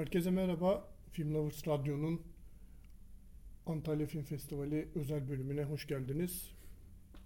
Herkese 0.00 0.30
merhaba. 0.30 0.88
Film 1.12 1.34
Lovers 1.34 1.68
Radyo'nun 1.68 2.22
Antalya 3.66 4.06
Film 4.06 4.22
Festivali 4.22 4.88
özel 4.94 5.28
bölümüne 5.28 5.64
hoş 5.64 5.86
geldiniz. 5.86 6.50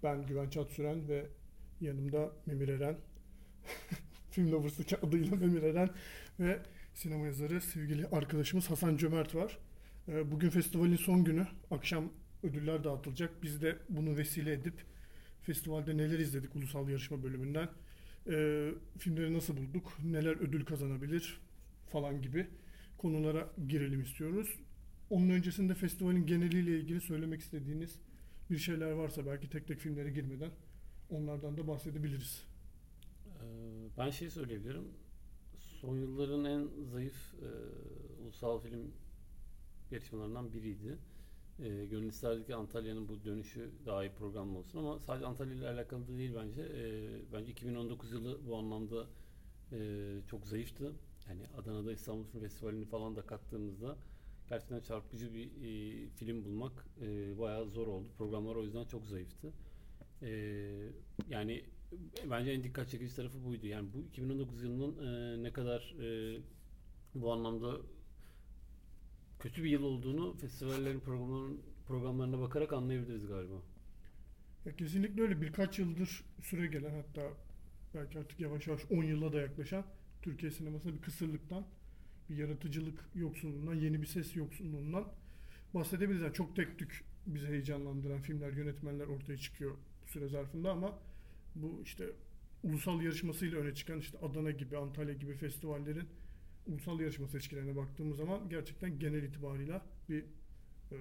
Ben 0.03 0.27
Güven 0.27 0.49
Çatsüren 0.49 1.09
ve 1.09 1.27
yanımda 1.81 2.33
Memir 2.47 2.69
Eren. 2.69 2.97
Film 4.31 4.53
Lovers'daki 4.53 4.97
adıyla 4.97 5.37
Memir 5.37 5.63
Eren 5.63 5.91
ve 6.41 6.63
sinema 6.95 7.27
yazarı 7.27 7.61
sevgili 7.61 8.07
arkadaşımız 8.07 8.71
Hasan 8.71 8.97
Cömert 8.97 9.35
var. 9.35 9.59
Ee, 10.09 10.31
Bugün 10.33 10.51
festivalin 10.51 10.97
son 10.97 11.25
günü. 11.25 11.47
Akşam 11.71 12.13
ödüller 12.43 12.85
dağıtılacak. 12.85 13.43
Biz 13.43 13.63
de 13.63 13.79
bunu 13.89 14.17
vesile 14.17 14.53
edip 14.53 14.85
festivalde 15.43 15.97
neler 15.97 16.19
izledik 16.19 16.57
ulusal 16.57 16.89
yarışma 16.89 17.23
bölümünden. 17.23 17.69
Ee, 18.31 18.71
filmleri 18.99 19.35
nasıl 19.35 19.57
bulduk? 19.57 19.99
Neler 20.05 20.37
ödül 20.37 20.65
kazanabilir? 20.65 21.41
Falan 21.87 22.23
gibi 22.23 22.47
konulara 23.05 23.51
girelim 23.69 24.03
istiyoruz. 24.03 24.59
Onun 25.11 25.29
öncesinde 25.31 25.75
festivalin 25.75 26.27
geneliyle 26.27 26.79
ilgili 26.79 27.01
söylemek 27.01 27.41
istediğiniz 27.41 27.99
bir 28.51 28.59
şeyler 28.59 28.91
varsa 28.91 29.27
belki 29.27 29.51
tek 29.51 29.69
tek 29.69 29.79
filmlere 29.79 30.11
girmeden 30.11 30.51
onlardan 31.11 31.57
da 31.57 31.67
bahsedebiliriz. 31.69 32.43
Ee, 33.27 33.41
Ben 33.99 34.11
şey 34.11 34.31
söyleyebilirim. 34.31 34.85
Son 35.59 35.97
yılların 35.97 36.45
en 36.45 36.69
zayıf 36.93 37.35
e, 37.35 37.49
ulusal 38.23 38.61
film 38.61 38.93
yarışmalarından 39.91 40.53
biriydi. 40.53 40.99
E, 41.59 41.87
gönül 41.87 42.09
isterdi 42.09 42.47
ki 42.47 42.55
Antalya'nın 42.55 43.09
bu 43.09 43.25
dönüşü 43.25 43.71
daha 43.87 44.05
iyi 44.05 44.13
programlı 44.13 44.59
olsun 44.59 44.79
ama 44.79 44.99
sadece 44.99 45.27
Antalya 45.27 45.55
ile 45.55 45.69
alakalı 45.69 46.09
da 46.09 46.19
değil 46.19 46.33
bence. 46.37 46.63
E, 46.63 46.83
bence 47.33 47.53
2019 47.53 48.13
yılı 48.13 48.41
bu 48.47 48.57
anlamda 48.57 49.07
e, 49.73 49.79
çok 50.31 50.47
zayıftı. 50.47 50.93
Yani 51.29 51.43
Adana'da 51.59 51.93
İstanbul 51.93 52.25
Film 52.25 52.43
Festivali'ni 52.43 52.85
falan 52.85 53.17
da 53.17 53.23
kattığımızda 53.23 53.97
gerçekten 54.49 54.81
çarpıcı 54.81 55.35
bir 55.35 55.47
e, 55.47 56.09
film 56.09 56.45
bulmak 56.45 56.87
e, 57.01 57.39
bayağı 57.39 57.69
zor 57.71 57.87
oldu. 57.87 58.09
Programlar 58.19 58.57
o 58.57 58.63
yüzden 58.63 58.85
çok 58.85 59.07
zayıftı. 59.07 59.53
E, 60.23 60.29
yani 61.29 61.65
bence 62.31 62.51
en 62.51 62.65
dikkat 62.65 62.89
çekici 62.89 63.17
tarafı 63.17 63.45
buydu. 63.45 63.67
Yani 63.67 63.89
bu 63.95 63.99
2019 63.99 64.63
yılının 64.63 65.07
e, 65.07 65.43
ne 65.43 65.53
kadar 65.53 65.95
e, 66.01 66.39
bu 67.15 67.33
anlamda 67.33 67.81
kötü 69.41 69.65
bir 69.65 69.71
yıl 69.71 69.83
olduğunu 69.83 70.37
festivallerin 70.37 71.01
programların, 71.01 71.61
programlarına 71.87 72.41
bakarak 72.41 72.73
anlayabiliriz 72.73 73.27
galiba. 73.27 73.55
Ya 74.65 74.77
kesinlikle 74.77 75.23
öyle 75.23 75.43
birkaç 75.43 75.79
yıldır 75.79 76.25
süre 76.43 76.67
gelen 76.67 76.95
hatta 76.95 77.31
belki 77.95 78.19
artık 78.19 78.41
yavaş 78.41 78.67
yavaş 78.67 78.83
10 78.91 79.03
yıla 79.05 79.33
da 79.33 79.41
yaklaşan 79.41 79.85
Türkiye 80.25 80.53
sinemasında 80.53 80.95
bir 80.95 81.03
kısırlıktan, 81.03 81.67
bir 82.31 82.37
yaratıcılık 82.37 83.05
yoksunluğundan, 83.15 83.75
yeni 83.75 84.03
bir 84.03 84.07
ses 84.07 84.37
yoksunluğundan 84.37 85.05
bahsedebiliriz. 85.75 86.23
Yani 86.23 86.35
çok 86.35 86.57
tek 86.57 86.79
tük 86.79 87.05
bizi 87.27 87.47
heyecanlandıran 87.47 88.21
filmler, 88.21 88.53
yönetmenler 88.53 89.07
ortaya 89.07 89.39
çıkıyor 89.39 89.77
bu 90.03 90.11
süre 90.11 90.29
zarfında 90.29 90.71
ama 90.73 90.99
bu 91.55 91.81
işte 91.85 92.07
ulusal 92.63 93.03
yarışmasıyla 93.03 93.59
öne 93.59 93.75
çıkan 93.75 93.99
işte 93.99 94.19
Adana 94.19 94.51
gibi, 94.51 94.77
Antalya 94.77 95.15
gibi 95.15 95.35
festivallerin 95.35 96.09
ulusal 96.67 97.01
yarışma 97.01 97.29
seçkilerine 97.29 97.77
baktığımız 97.77 98.17
zaman 98.17 98.49
gerçekten 98.49 98.99
genel 98.99 99.23
itibarıyla 99.23 99.87
bir 100.09 100.21
e, 100.93 100.97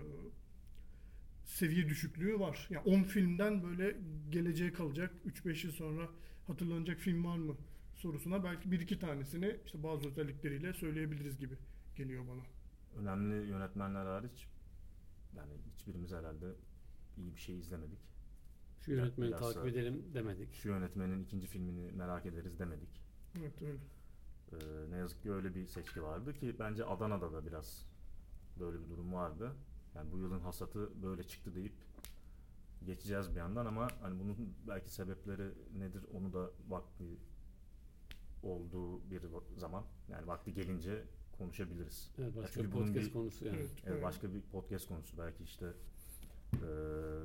seviye 1.45 1.89
düşüklüğü 1.89 2.39
var. 2.39 2.67
Yani 2.69 2.83
10 2.85 3.03
filmden 3.03 3.63
böyle 3.63 3.97
geleceğe 4.29 4.73
kalacak 4.73 5.11
3-5 5.45 5.66
yıl 5.66 5.73
sonra 5.73 6.09
hatırlanacak 6.47 6.99
film 6.99 7.25
var 7.25 7.38
mı 7.38 7.55
sorusuna 8.04 8.44
belki 8.44 8.72
bir 8.72 8.80
iki 8.80 9.00
tanesini 9.00 9.59
işte 9.66 9.84
bazı 9.84 10.08
özellikleriyle 10.08 10.73
söyleyebiliriz 10.73 11.38
gibi 11.38 11.58
geliyor 11.96 12.23
bana. 12.28 12.42
Önemli 13.02 13.50
yönetmenler 13.50 14.06
hariç 14.06 14.48
yani 15.36 15.52
hiçbirimiz 15.73 16.12
herhalde 16.12 16.46
iyi 17.18 17.36
bir 17.36 17.40
şey 17.40 17.59
izlemedik. 17.59 18.00
Şu 18.80 18.92
yönetmeni 18.92 19.30
Bilhassa- 19.31 19.53
takip 19.53 19.66
edelim 19.68 20.03
demedik. 20.13 20.53
Şu 20.53 20.69
yönetmenin 20.69 21.24
ikinci 21.24 21.47
filmini 21.47 21.92
merak 21.92 22.25
ederiz 22.25 22.59
demedik. 22.59 23.02
Evet 23.40 23.62
öyle. 23.62 23.80
Ee, 24.52 24.92
ne 24.92 24.97
yazık 24.97 25.22
ki 25.22 25.31
öyle 25.31 25.56
bir 25.56 25.68
seçki 25.68 26.03
vardı 26.03 26.34
ki 26.34 26.56
bence 26.59 26.86
Adana'da 26.86 27.34
da 27.34 27.46
biraz 27.46 27.86
böyle 28.59 28.84
bir 28.84 28.90
durum 28.90 29.13
vardı. 29.13 29.52
Yani 29.96 30.12
bu 30.12 30.18
yılın 30.18 30.40
hasatı 30.40 31.02
böyle 31.03 31.24
çıktı 31.24 31.56
deyip 31.56 31.74
geçeceğiz 32.86 33.31
bir 33.31 33.36
yandan 33.36 33.66
ama 33.66 33.88
hani 34.02 34.19
bunun 34.19 34.53
belki 34.68 34.94
sebepleri 34.94 35.52
nedir 35.78 36.06
onu 36.13 36.34
da 36.34 36.52
vakti 36.68 37.06
olduğu 38.44 39.12
bir 39.12 39.22
zaman 39.58 39.84
yani 40.09 40.28
vakti 40.28 40.54
gelince 40.54 41.04
konuşabiliriz. 41.38 42.12
Evet, 42.18 42.36
başka 42.36 42.54
çünkü 42.54 42.68
bir 42.68 42.72
podcast 42.72 43.08
bir- 43.08 43.14
konusu 43.14 43.46
yani. 43.46 43.58
Evet, 43.58 43.72
Evet, 43.86 44.04
başka 44.04 44.34
bir 44.34 44.42
podcast 44.42 44.88
konusu 44.88 45.18
belki 45.18 45.44
işte 45.44 45.66
e, 46.54 46.68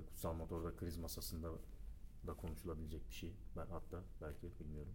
Kutsal 0.08 0.34
Motor'da 0.34 0.76
kriz 0.76 0.96
masasında 0.96 1.48
da 2.26 2.34
konuşulabilecek 2.34 3.08
bir 3.08 3.14
şey. 3.14 3.32
Ben 3.56 3.66
hatta 3.66 4.02
belki 4.22 4.46
bilmiyorum. 4.60 4.92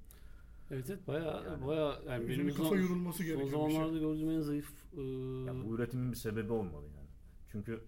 Evet 0.72 0.90
evet 0.90 1.08
bayağı 1.08 1.46
Yani- 1.46 1.66
bayağı 1.68 2.06
yani 2.06 2.30
benim 2.30 2.48
kafa 2.50 2.64
son, 2.64 2.78
yorulması 2.78 3.18
son 3.18 3.26
gereken 3.28 3.46
bir 3.46 3.52
zamanlarda 3.52 3.92
şey. 3.92 4.00
gördüğüm 4.00 4.30
en 4.30 4.42
zayıf 4.42 4.74
e, 4.98 5.02
Ya 5.48 5.64
bu 5.66 5.76
üretimin 5.76 6.12
bir 6.12 6.18
sebebi 6.18 6.52
olmalı 6.54 6.86
yani. 6.98 7.08
Çünkü 7.52 7.84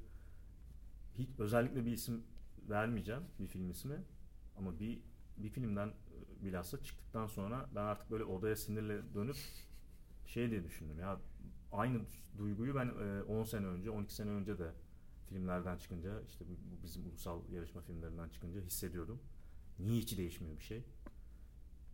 hiç 1.17 1.29
özellikle 1.40 1.85
bir 1.85 1.91
isim 1.91 2.23
vermeyeceğim 2.69 3.22
bir 3.40 3.47
film 3.47 3.69
ismi 3.69 4.03
ama 4.57 4.79
bir 4.79 5.00
bir 5.38 5.50
filmden 5.50 5.88
e, 5.88 5.94
bilhassa 6.41 6.84
çıktıktan 6.84 7.28
sonra 7.28 7.69
ben 7.75 7.84
artık 7.84 8.12
böyle 8.12 8.23
odaya 8.23 8.56
sinirle 8.56 9.13
dönüp 9.13 9.38
şey 10.25 10.51
diye 10.51 10.63
düşündüm 10.63 11.00
ya 11.00 11.19
aynı 11.72 12.01
duyguyu 12.38 12.75
ben 12.75 12.88
e, 12.88 13.23
10 13.23 13.44
sene 13.44 13.66
önce 13.66 13.90
12 13.90 14.13
sene 14.16 14.29
önce 14.29 14.59
de 14.59 14.72
filmlerden 15.29 15.78
çıkınca 15.78 16.22
işte 16.22 16.46
bu 16.47 16.84
bizim 16.84 17.07
ulusal 17.07 17.50
yarışma 17.51 17.81
filmlerinden 17.81 18.29
çıkınca 18.29 18.62
hissediyordum. 18.62 19.19
Niye 19.79 20.00
hiç 20.01 20.18
değişmiyor 20.18 20.57
bir 20.57 20.63
şey? 20.63 20.84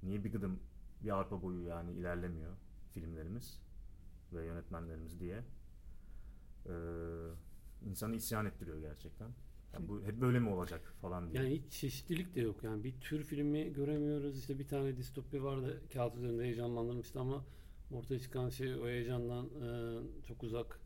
Niye 0.03 0.24
bir 0.24 0.31
gıdım 0.31 0.59
bir 1.03 1.18
arpa 1.18 1.41
boyu 1.41 1.62
yani 1.68 1.91
ilerlemiyor 1.91 2.53
filmlerimiz 2.94 3.59
ve 4.34 4.46
yönetmenlerimiz 4.46 5.19
diye 5.19 5.44
ee, 6.66 6.72
insanı 7.85 8.16
isyan 8.16 8.46
ettiriyor 8.46 8.79
gerçekten. 8.79 9.31
Bu 9.79 10.03
hep 10.05 10.21
böyle 10.21 10.39
mi 10.39 10.49
olacak 10.49 10.93
falan 11.01 11.31
diye. 11.31 11.43
Yani 11.43 11.55
hiç 11.55 11.73
çeşitlilik 11.73 12.35
de 12.35 12.41
yok. 12.41 12.63
Yani 12.63 12.83
bir 12.83 12.93
tür 13.01 13.23
filmi 13.23 13.73
göremiyoruz. 13.73 14.39
İşte 14.39 14.59
bir 14.59 14.67
tane 14.67 14.97
distopya 14.97 15.43
vardı. 15.43 15.81
Kağıt 15.93 16.15
üzerinde 16.15 16.43
heyecanlandırmıştı 16.43 17.19
ama 17.19 17.45
ortaya 17.91 18.19
çıkan 18.19 18.49
şey 18.49 18.75
o 18.75 18.87
heyecandan 18.87 19.45
e, 19.45 19.99
çok 20.27 20.43
uzak. 20.43 20.79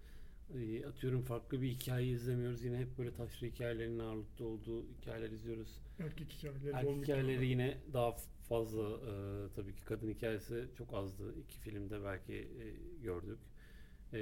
E, 0.53 0.85
atıyorum 0.85 1.21
farklı 1.21 1.61
bir 1.61 1.67
hikaye 1.69 2.07
izlemiyoruz. 2.07 2.63
Yine 2.63 2.77
hep 2.77 2.97
böyle 2.97 3.13
taşra 3.13 3.47
hikayelerinin 3.47 3.99
ağırlıkta 3.99 4.43
olduğu 4.43 4.83
hikayeler 5.01 5.29
izliyoruz. 5.29 5.81
Erkek 5.99 6.31
hikayeleri, 6.31 6.75
Erkek 6.75 7.03
hikayeleri 7.03 7.47
yine 7.47 7.77
daha 7.93 8.15
fazla 8.49 8.89
e, 8.89 9.13
tabii 9.55 9.75
ki 9.75 9.85
kadın 9.85 10.09
hikayesi 10.09 10.65
çok 10.77 10.93
azdı. 10.93 11.35
İki 11.39 11.59
filmde 11.59 12.03
belki 12.03 12.33
e, 12.33 12.65
gördük. 13.03 13.39
E, 14.13 14.19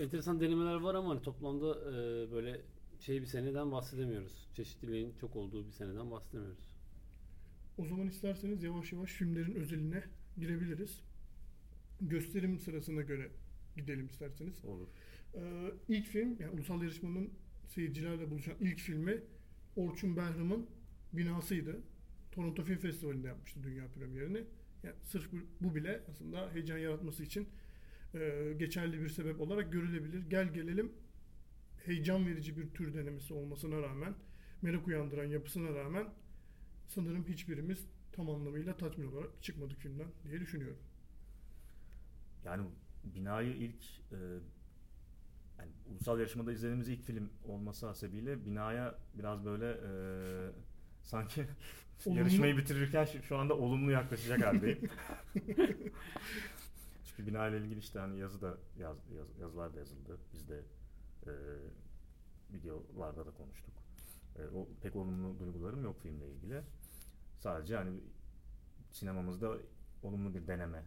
enteresan 0.00 0.40
denemeler 0.40 0.74
var 0.74 0.94
ama 0.94 1.10
hani 1.10 1.22
toplamda 1.22 1.70
e, 1.70 1.92
böyle 2.32 2.60
şey 3.00 3.22
bir 3.22 3.26
seneden 3.26 3.72
bahsedemiyoruz. 3.72 4.48
Çeşitliliğin 4.54 5.14
çok 5.20 5.36
olduğu 5.36 5.66
bir 5.66 5.72
seneden 5.72 6.10
bahsedemiyoruz. 6.10 6.68
O 7.78 7.86
zaman 7.86 8.06
isterseniz 8.06 8.62
yavaş 8.62 8.92
yavaş 8.92 9.12
filmlerin 9.12 9.54
özeline 9.54 10.04
girebiliriz. 10.38 11.02
Gösterim 12.00 12.58
sırasına 12.58 13.02
göre 13.02 13.30
gidelim 13.76 14.06
isterseniz. 14.06 14.64
Olur. 14.64 14.88
Ee, 15.34 15.40
ilk 15.88 16.06
film, 16.06 16.36
yani 16.40 16.50
ulusal 16.50 16.82
yarışmanın 16.82 17.30
seyircilerle 17.66 18.30
buluşan 18.30 18.54
ilk 18.60 18.78
filmi 18.78 19.22
Orçun 19.76 20.16
Behram'ın 20.16 20.66
Binası'ydı. 21.12 21.80
Toronto 22.32 22.62
Film 22.62 22.78
Festivali'nde 22.78 23.26
yapmıştı 23.26 23.62
dünya 23.62 23.88
premierini. 23.88 24.44
Yani 24.82 24.94
sırf 25.02 25.32
bu, 25.60 25.74
bile 25.74 26.00
aslında 26.10 26.50
heyecan 26.52 26.78
yaratması 26.78 27.22
için 27.22 27.48
e, 28.14 28.52
geçerli 28.58 29.00
bir 29.00 29.08
sebep 29.08 29.40
olarak 29.40 29.72
görülebilir. 29.72 30.30
Gel 30.30 30.54
gelelim 30.54 30.92
heyecan 31.84 32.26
verici 32.26 32.56
bir 32.56 32.70
tür 32.70 32.94
denemesi 32.94 33.34
olmasına 33.34 33.82
rağmen, 33.82 34.14
merak 34.62 34.86
uyandıran 34.86 35.24
yapısına 35.24 35.74
rağmen 35.74 36.06
sanırım 36.86 37.24
hiçbirimiz 37.24 37.86
tam 38.12 38.30
anlamıyla 38.30 38.76
tatmin 38.76 39.12
olarak 39.12 39.42
çıkmadık 39.42 39.78
filmden 39.78 40.06
diye 40.28 40.40
düşünüyorum. 40.40 40.78
Yani 42.44 42.66
binayı 43.04 43.52
ilk 43.56 43.84
e, 44.12 44.16
yani 45.58 45.70
ulusal 45.90 46.18
yarışmada 46.18 46.52
izlediğimiz 46.52 46.88
ilk 46.88 47.02
film 47.02 47.30
olması 47.44 47.86
hasebiyle 47.86 48.46
binaya 48.46 48.98
biraz 49.14 49.44
böyle 49.44 49.70
e, 49.70 49.90
sanki 51.02 51.46
Olumlu- 52.06 52.18
yarışmayı 52.18 52.56
bitirirken 52.56 53.04
şu, 53.04 53.22
şu 53.22 53.36
anda 53.36 53.56
olumlu 53.56 53.90
yaklaşacak 53.90 54.46
haldeyim. 54.46 54.78
Çünkü 57.06 57.26
bina 57.26 57.48
ile 57.48 57.58
ilgili 57.58 57.78
işte 57.78 57.98
hani 57.98 58.18
yazı 58.18 58.40
da 58.40 58.58
yaz, 58.78 58.96
yaz- 59.16 59.38
yazılar 59.40 59.74
da 59.74 59.78
yazıldı. 59.78 60.18
Biz 60.32 60.48
de 60.48 60.60
e, 61.26 61.32
videolarda 62.52 63.26
da 63.26 63.30
konuştuk. 63.30 63.74
E, 64.38 64.46
o 64.48 64.68
pek 64.82 64.96
olumlu 64.96 65.38
duygularım 65.38 65.84
yok 65.84 66.00
filmle 66.02 66.30
ilgili. 66.32 66.62
Sadece 67.38 67.76
hani 67.76 68.00
sinemamızda 68.90 69.58
olumlu 70.02 70.34
bir 70.34 70.46
deneme 70.46 70.84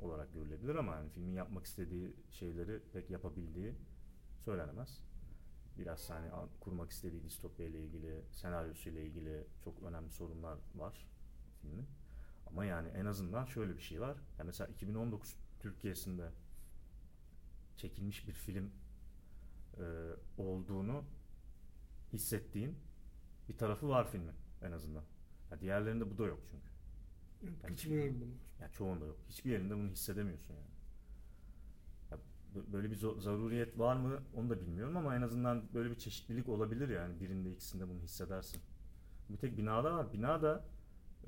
olarak 0.00 0.34
görülebilir 0.34 0.74
ama 0.74 0.94
yani 0.96 1.10
filmin 1.10 1.34
yapmak 1.34 1.66
istediği 1.66 2.16
şeyleri 2.30 2.80
pek 2.92 3.10
yapabildiği 3.10 3.74
söylenemez. 4.44 5.00
Biraz 5.78 6.10
hani 6.10 6.30
an- 6.30 6.48
kurmak 6.60 6.90
istediği 6.90 7.24
distopya 7.24 7.66
ile 7.66 7.80
ilgili, 7.84 8.22
senaryosu 8.32 8.88
ile 8.90 9.06
ilgili 9.06 9.46
çok 9.64 9.82
önemli 9.82 10.10
sorunlar 10.10 10.58
var 10.74 11.06
filmin. 11.62 11.86
Ama 12.46 12.64
yani 12.64 12.88
en 12.88 13.04
azından 13.06 13.44
şöyle 13.44 13.76
bir 13.76 13.82
şey 13.82 14.00
var. 14.00 14.16
Yani 14.38 14.46
mesela 14.46 14.68
2019 14.68 15.36
Türkiye'sinde 15.60 16.30
çekilmiş 17.76 18.28
bir 18.28 18.32
film 18.32 18.70
e, 19.78 19.84
olduğunu 20.38 21.04
hissettiğin 22.12 22.76
bir 23.48 23.56
tarafı 23.58 23.88
var 23.88 24.08
filmin 24.10 24.34
en 24.62 24.72
azından. 24.72 25.04
Ya 25.50 25.60
diğerlerinde 25.60 26.10
bu 26.10 26.18
da 26.18 26.26
yok 26.26 26.40
çünkü. 26.50 26.70
Evet, 27.44 27.54
Yani 27.64 27.76
katılıyorum 27.76 28.20
buna. 28.20 28.34
Yani 28.60 28.72
çoğunda 28.72 29.06
yok. 29.06 29.18
Hiçbir 29.28 29.50
yerinde 29.50 29.74
bunu 29.76 29.88
hissedemiyorsun 29.90 30.54
yani. 30.54 30.70
Ya 32.10 32.18
böyle 32.72 32.90
bir 32.90 32.96
zaruriyet 32.96 33.78
var 33.78 33.96
mı 33.96 34.22
onu 34.34 34.50
da 34.50 34.60
bilmiyorum 34.60 34.96
ama 34.96 35.16
en 35.16 35.22
azından 35.22 35.74
böyle 35.74 35.90
bir 35.90 35.98
çeşitlilik 35.98 36.48
olabilir 36.48 36.88
yani. 36.88 37.20
Birinde 37.20 37.50
ikisinde 37.52 37.88
bunu 37.88 38.00
hissedersin. 38.00 38.60
Bir 39.30 39.36
tek 39.38 39.58
binada 39.58 39.94
var. 39.94 40.12
Bina 40.12 40.42
da 40.42 40.64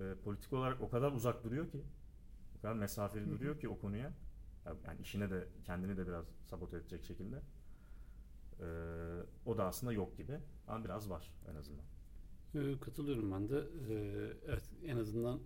e, 0.00 0.14
politik 0.24 0.52
olarak 0.52 0.80
o 0.80 0.90
kadar 0.90 1.12
uzak 1.12 1.44
duruyor 1.44 1.70
ki 1.70 1.82
o 2.58 2.62
kadar 2.62 2.74
mesafeli 2.74 3.30
duruyor 3.30 3.60
ki 3.60 3.68
o 3.68 3.78
konuya. 3.78 4.12
Ya- 4.66 4.76
Yani 4.86 5.00
işine 5.00 5.30
de 5.30 5.48
kendini 5.64 5.96
de 5.96 6.06
biraz 6.06 6.26
sabote 6.46 6.76
edecek 6.76 7.04
şekilde. 7.04 7.42
E, 8.62 8.66
o 9.46 9.58
da 9.58 9.64
aslında 9.64 9.92
yok 9.92 10.16
gibi. 10.16 10.38
Ama 10.68 10.84
biraz 10.84 11.10
var 11.10 11.30
en 11.50 11.54
azından. 11.56 11.84
Ee, 12.54 12.80
Katılıyorum 12.80 13.32
ben 13.32 13.48
de. 13.48 13.56
Ee, 13.90 14.32
Evet 14.48 14.70
en 14.86 14.96
azından 14.96 15.40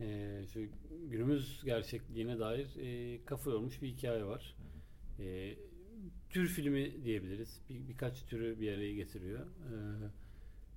e, 0.00 0.40
şu 0.52 0.60
günümüz 1.10 1.62
gerçekliğine 1.64 2.38
dair 2.38 2.76
e, 2.76 3.24
kafa 3.24 3.50
yormuş 3.50 3.82
bir 3.82 3.88
hikaye 3.88 4.24
var. 4.24 4.56
E, 5.18 5.56
tür 6.30 6.46
filmi 6.48 7.04
diyebiliriz. 7.04 7.60
Bir, 7.70 7.88
birkaç 7.88 8.22
türü 8.26 8.60
bir 8.60 8.72
araya 8.72 8.94
getiriyor. 8.94 9.46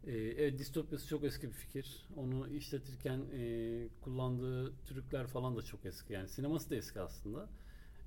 E, 0.07 0.12
evet 0.13 0.59
distopyası 0.59 1.07
çok 1.07 1.24
eski 1.24 1.47
bir 1.47 1.53
fikir. 1.53 2.07
Onu 2.15 2.47
işletirken 2.47 3.21
e, 3.33 3.88
kullandığı 4.01 4.74
trükler 4.85 5.27
falan 5.27 5.57
da 5.57 5.62
çok 5.62 5.85
eski. 5.85 6.13
Yani 6.13 6.27
sineması 6.27 6.69
da 6.69 6.75
eski 6.75 7.00
aslında. 7.00 7.50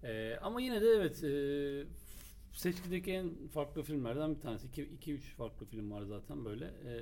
E, 0.03 0.37
ama 0.43 0.61
yine 0.61 0.81
de 0.83 0.87
evet 0.87 1.25
e, 1.25 1.31
seçkideki 2.57 3.13
en 3.13 3.47
farklı 3.49 3.83
filmlerden 3.83 4.35
bir 4.35 4.41
tanesi. 4.41 4.69
2-3 4.69 5.19
farklı 5.19 5.67
film 5.67 5.91
var 5.91 6.03
zaten 6.03 6.45
böyle. 6.45 6.65
E, 6.65 6.93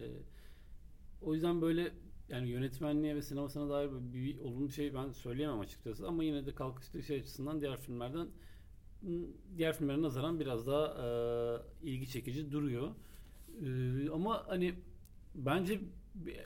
o 1.23 1.35
yüzden 1.35 1.63
böyle 1.63 1.93
yani 2.29 2.49
yönetmenliğe 2.49 3.17
ve 3.17 3.23
sinemasına 3.23 3.71
dair 3.71 3.91
bir 4.13 4.39
olumlu 4.39 4.71
şey 4.71 4.95
ben 4.95 5.11
söyleyemem 5.11 5.61
açıkçası 5.61 6.09
ama 6.09 6.25
yine 6.25 6.47
de 6.47 6.55
kalkıştığı 6.55 7.03
şey 7.03 7.21
açısından 7.21 7.61
diğer 7.61 7.77
filmlerden 7.77 8.29
diğer 9.57 9.77
filmlere 9.77 10.03
nazaran 10.03 10.41
biraz 10.41 10.67
daha 10.67 10.87
e, 11.83 11.89
ilgi 11.91 12.09
çekici 12.09 12.53
duruyor. 12.53 12.91
E, 13.63 14.11
ama 14.11 14.45
hani 14.49 14.75
bence 15.35 15.81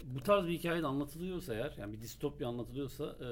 bu 0.04 0.22
tarz 0.22 0.46
bir 0.46 0.52
hikaye 0.52 0.82
de 0.82 0.86
anlatılıyorsa 0.86 1.54
eğer 1.54 1.74
yani 1.78 1.92
bir 1.92 2.00
distopya 2.00 2.48
anlatılıyorsa 2.48 3.04
e, 3.04 3.28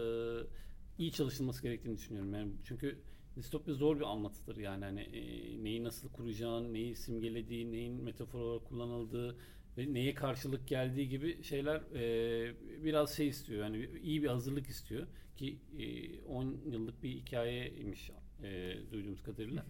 iyi 0.99 1.12
çalışılması 1.12 1.62
gerektiğini 1.62 1.96
düşünüyorum. 1.96 2.34
Yani 2.34 2.52
çünkü 2.64 2.99
distopya 3.37 3.75
zor 3.75 3.97
bir 3.97 4.05
anlatıdır 4.05 4.56
yani 4.56 4.85
hani 4.85 5.00
e, 5.00 5.23
neyi 5.65 5.85
nasıl 5.85 6.09
kuracağın, 6.09 6.75
neyi 6.75 6.97
simgelediği, 6.97 7.73
neyin 7.73 8.03
metafor 8.05 8.41
olarak 8.41 8.65
kullanıldığı 8.65 9.37
ve 9.79 9.94
neye 9.94 10.15
karşılık 10.15 10.69
geldiği 10.69 11.09
gibi 11.09 11.43
şeyler 11.43 11.77
e, 11.77 12.55
biraz 12.85 13.17
şey 13.17 13.29
istiyor. 13.29 13.62
Yani 13.62 13.91
iyi 14.03 14.23
bir 14.23 14.29
hazırlık 14.29 14.67
istiyor 14.67 15.06
ki 15.37 15.59
e, 15.79 16.21
10 16.23 16.56
yıllık 16.71 17.03
bir 17.03 17.11
hikayeymiş 17.11 18.11
e, 18.43 18.77
duyduğumuz 18.93 19.23
kadarıyla. 19.23 19.67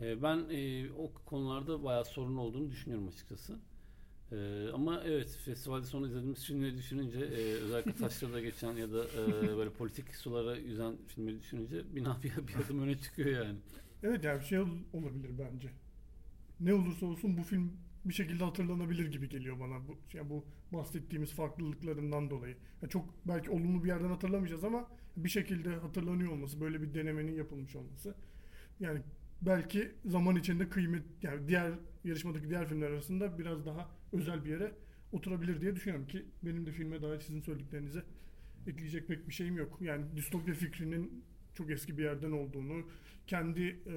E, 0.00 0.22
ben 0.22 0.44
e, 0.50 0.90
o 0.92 1.12
konularda 1.12 1.84
bayağı 1.84 2.04
sorun 2.04 2.36
olduğunu 2.36 2.70
düşünüyorum 2.70 3.08
açıkçası. 3.08 3.58
E, 4.32 4.68
ama 4.74 5.02
evet 5.04 5.38
festivalde 5.44 5.86
sonra 5.86 6.06
izlediğimiz 6.06 6.44
filmleri 6.44 6.76
düşününce 6.76 7.18
e, 7.18 7.52
özellikle 7.54 7.92
taşrada 7.98 8.40
geçen 8.40 8.72
ya 8.72 8.92
da 8.92 9.04
e, 9.04 9.56
böyle 9.56 9.70
politik 9.70 10.14
sulara 10.16 10.56
yüzen 10.56 10.96
filmleri 11.06 11.38
düşününce 11.40 11.96
bina 11.96 12.22
bir, 12.22 12.32
bir 12.48 12.54
adım 12.64 12.82
öne 12.82 12.98
çıkıyor 12.98 13.46
yani. 13.46 13.58
Evet 14.02 14.24
yani 14.24 14.40
bir 14.40 14.44
şey 14.44 14.58
ol- 14.58 14.78
olabilir 14.92 15.30
bence. 15.38 15.70
Ne 16.60 16.74
olursa 16.74 17.06
olsun 17.06 17.38
bu 17.38 17.42
film 17.42 17.72
bir 18.04 18.14
şekilde 18.14 18.44
hatırlanabilir 18.44 19.06
gibi 19.12 19.28
geliyor 19.28 19.60
bana 19.60 19.88
bu 19.88 19.98
yani 20.12 20.30
bu 20.30 20.44
bahsettiğimiz 20.72 21.30
farklılıklarından 21.32 22.30
dolayı. 22.30 22.56
Yani 22.82 22.90
çok 22.90 23.14
belki 23.28 23.50
olumlu 23.50 23.84
bir 23.84 23.88
yerden 23.88 24.08
hatırlamayacağız 24.08 24.64
ama 24.64 24.88
bir 25.16 25.28
şekilde 25.28 25.68
hatırlanıyor 25.76 26.32
olması, 26.32 26.60
böyle 26.60 26.82
bir 26.82 26.94
denemenin 26.94 27.32
yapılmış 27.32 27.76
olması. 27.76 28.14
Yani 28.80 29.00
belki 29.42 29.92
zaman 30.04 30.36
içinde 30.36 30.68
kıymet 30.68 31.02
yani 31.22 31.48
diğer 31.48 31.72
yarışmadaki 32.04 32.48
diğer 32.48 32.68
filmler 32.68 32.90
arasında 32.90 33.38
biraz 33.38 33.66
daha 33.66 33.88
özel 34.12 34.44
bir 34.44 34.50
yere 34.50 34.72
oturabilir 35.12 35.60
diye 35.60 35.76
düşünüyorum 35.76 36.06
ki 36.06 36.24
benim 36.42 36.66
de 36.66 36.72
filme 36.72 37.02
dair 37.02 37.20
sizin 37.20 37.40
söylediklerinize 37.40 38.02
ekleyecek 38.66 39.08
pek 39.08 39.28
bir 39.28 39.32
şeyim 39.32 39.56
yok. 39.56 39.78
Yani 39.80 40.16
distopya 40.16 40.54
fikrinin 40.54 41.24
çok 41.54 41.70
eski 41.70 41.98
bir 41.98 42.04
yerden 42.04 42.32
olduğunu, 42.32 42.84
kendi 43.26 43.62
e, 43.62 43.92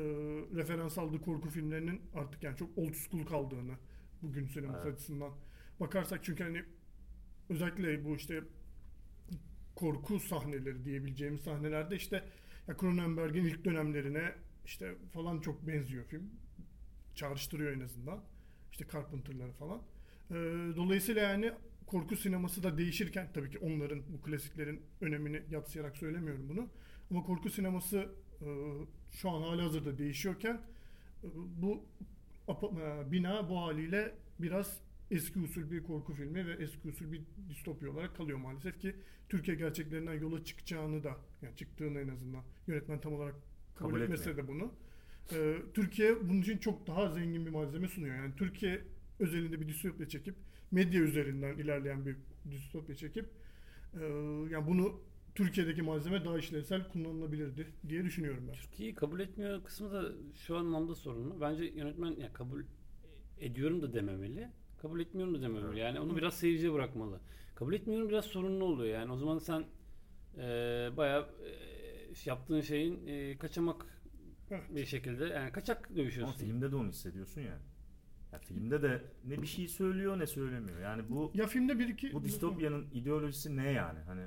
referans 0.55 0.97
aldığı 0.97 1.21
korku 1.21 1.49
filmlerinin 1.49 2.01
artık 2.13 2.43
yani 2.43 2.57
çok 2.57 2.77
old 2.77 2.93
school 2.93 3.25
kaldığını 3.25 3.73
bugün 4.21 4.47
sineması 4.47 4.87
Evet. 4.87 4.95
açısından 4.95 5.31
bakarsak 5.79 6.23
çünkü 6.23 6.43
hani 6.43 6.63
özellikle 7.49 8.05
bu 8.05 8.15
işte 8.15 8.43
korku 9.75 10.19
sahneleri 10.19 10.85
diyebileceğimiz 10.85 11.41
sahnelerde 11.41 11.95
işte 11.95 12.23
ya 12.67 12.77
Cronenberg'in 12.77 13.45
ilk 13.45 13.65
dönemlerine 13.65 14.35
işte 14.65 14.95
falan 15.13 15.39
çok 15.39 15.67
benziyor 15.67 16.05
film. 16.05 16.29
Çağrıştırıyor 17.15 17.71
en 17.71 17.79
azından. 17.79 18.23
İşte 18.71 18.85
Carpenter'ları 18.93 19.51
falan. 19.51 19.81
Ee, 20.33 20.35
dolayısıyla 20.75 21.21
yani 21.21 21.51
korku 21.87 22.15
sineması 22.15 22.63
da 22.63 22.77
değişirken 22.77 23.29
tabii 23.33 23.49
ki 23.51 23.59
onların 23.59 24.01
bu 24.13 24.21
klasiklerin 24.21 24.81
önemini 25.01 25.41
yatsıyarak 25.51 25.97
söylemiyorum 25.97 26.49
bunu. 26.49 26.69
Ama 27.11 27.23
korku 27.23 27.49
sineması 27.49 27.97
e, 28.41 28.47
şu 29.11 29.29
an 29.29 29.41
hala 29.41 29.63
hazırda 29.63 29.97
değişiyorken 29.97 30.61
e, 31.23 31.27
bu 31.35 31.85
e, 32.49 33.11
bina 33.11 33.49
bu 33.49 33.61
haliyle 33.61 34.15
biraz 34.39 34.81
eski 35.11 35.39
usul 35.39 35.71
bir 35.71 35.83
korku 35.83 36.13
filmi 36.13 36.47
ve 36.47 36.53
eski 36.63 36.87
usul 36.89 37.11
bir 37.11 37.21
distopya 37.49 37.91
olarak 37.91 38.15
kalıyor 38.17 38.37
maalesef 38.37 38.79
ki 38.79 38.95
Türkiye 39.29 39.57
gerçeklerinden 39.57 40.13
yola 40.13 40.43
çıkacağını 40.43 41.03
da 41.03 41.17
yani 41.41 41.55
çıktığını 41.55 41.99
en 41.99 42.07
azından 42.07 42.43
yönetmen 42.67 43.01
tam 43.01 43.13
olarak 43.13 43.35
kabul, 43.75 43.89
Kabul 43.89 44.01
etmese 44.01 44.29
etmiyor. 44.29 44.47
de 44.47 44.51
bunu. 44.51 44.73
e, 45.31 45.55
Türkiye 45.73 46.29
bunun 46.29 46.41
için 46.41 46.57
çok 46.57 46.87
daha 46.87 47.09
zengin 47.09 47.45
bir 47.45 47.51
malzeme 47.51 47.87
sunuyor. 47.87 48.15
Yani 48.15 48.35
Türkiye 48.37 48.81
özelinde 49.23 49.61
bir 49.61 49.67
distopya 49.67 50.07
çekip 50.07 50.35
medya 50.71 51.01
üzerinden 51.01 51.57
ilerleyen 51.57 52.05
bir 52.05 52.15
distopya 52.51 52.95
çekip 52.95 53.25
e, 53.93 54.03
yani 54.51 54.67
bunu 54.67 55.01
Türkiye'deki 55.35 55.81
malzeme 55.81 56.25
daha 56.25 56.37
işlevsel 56.37 56.89
kullanılabilirdi 56.89 57.67
diye 57.89 58.03
düşünüyorum 58.03 58.43
ben. 58.47 58.53
Türkiye'yi 58.53 58.95
kabul 58.95 59.19
etmiyor 59.19 59.63
kısmı 59.63 59.91
da 59.91 60.11
şu 60.35 60.57
anlamda 60.57 60.95
sorunlu. 60.95 61.41
Bence 61.41 61.63
yönetmen 61.65 62.11
ya 62.11 62.33
kabul 62.33 62.63
ediyorum 63.39 63.81
da 63.81 63.93
dememeli. 63.93 64.49
Kabul 64.81 64.99
etmiyorum 64.99 65.35
da 65.35 65.41
dememeli. 65.41 65.79
Yani 65.79 65.99
onu 65.99 66.17
biraz 66.17 66.33
seyirciye 66.33 66.73
bırakmalı. 66.73 67.19
Kabul 67.55 67.73
etmiyorum 67.73 68.09
biraz 68.09 68.25
sorunlu 68.25 68.65
oluyor. 68.65 68.93
Yani 68.99 69.11
o 69.11 69.17
zaman 69.17 69.37
sen 69.37 69.65
e, 70.37 70.41
bayağı 70.97 71.21
e, 71.21 71.49
yaptığın 72.25 72.61
şeyin 72.61 73.07
e, 73.07 73.37
kaçamak 73.37 73.85
Evet. 74.51 74.63
bir 74.75 74.85
şekilde 74.85 75.25
yani 75.25 75.51
kaçak 75.51 75.87
Ama 75.87 75.95
dövüşüyorsun. 75.97 76.39
filmde 76.39 76.71
de 76.71 76.75
onu 76.75 76.89
hissediyorsun 76.89 77.41
ya. 77.41 77.59
Ya 78.33 78.39
filmde 78.39 78.81
de 78.81 79.03
ne 79.25 79.41
bir 79.41 79.47
şey 79.47 79.67
söylüyor 79.67 80.19
ne 80.19 80.27
söylemiyor. 80.27 80.79
Yani 80.79 81.09
bu 81.09 81.31
Ya 81.33 81.47
filmde 81.47 81.79
bir 81.79 81.87
iki 81.87 82.13
bu 82.13 82.23
distopyanın 82.23 82.87
ideolojisi 82.93 83.55
ne 83.55 83.71
yani? 83.71 83.99
Hani 83.99 84.21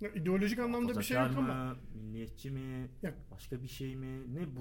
Ya 0.00 0.10
ideolojik 0.10 0.58
anlamda 0.58 0.98
bir 0.98 1.02
şey 1.04 1.16
yok 1.16 1.30
ama 1.36 1.54
mı, 1.72 1.76
milliyetçi 1.94 2.50
mi, 2.50 2.88
Ya- 3.02 3.14
başka 3.30 3.62
bir 3.62 3.68
şey 3.68 3.96
mi? 3.96 4.34
Ne 4.34 4.40
bu? 4.56 4.60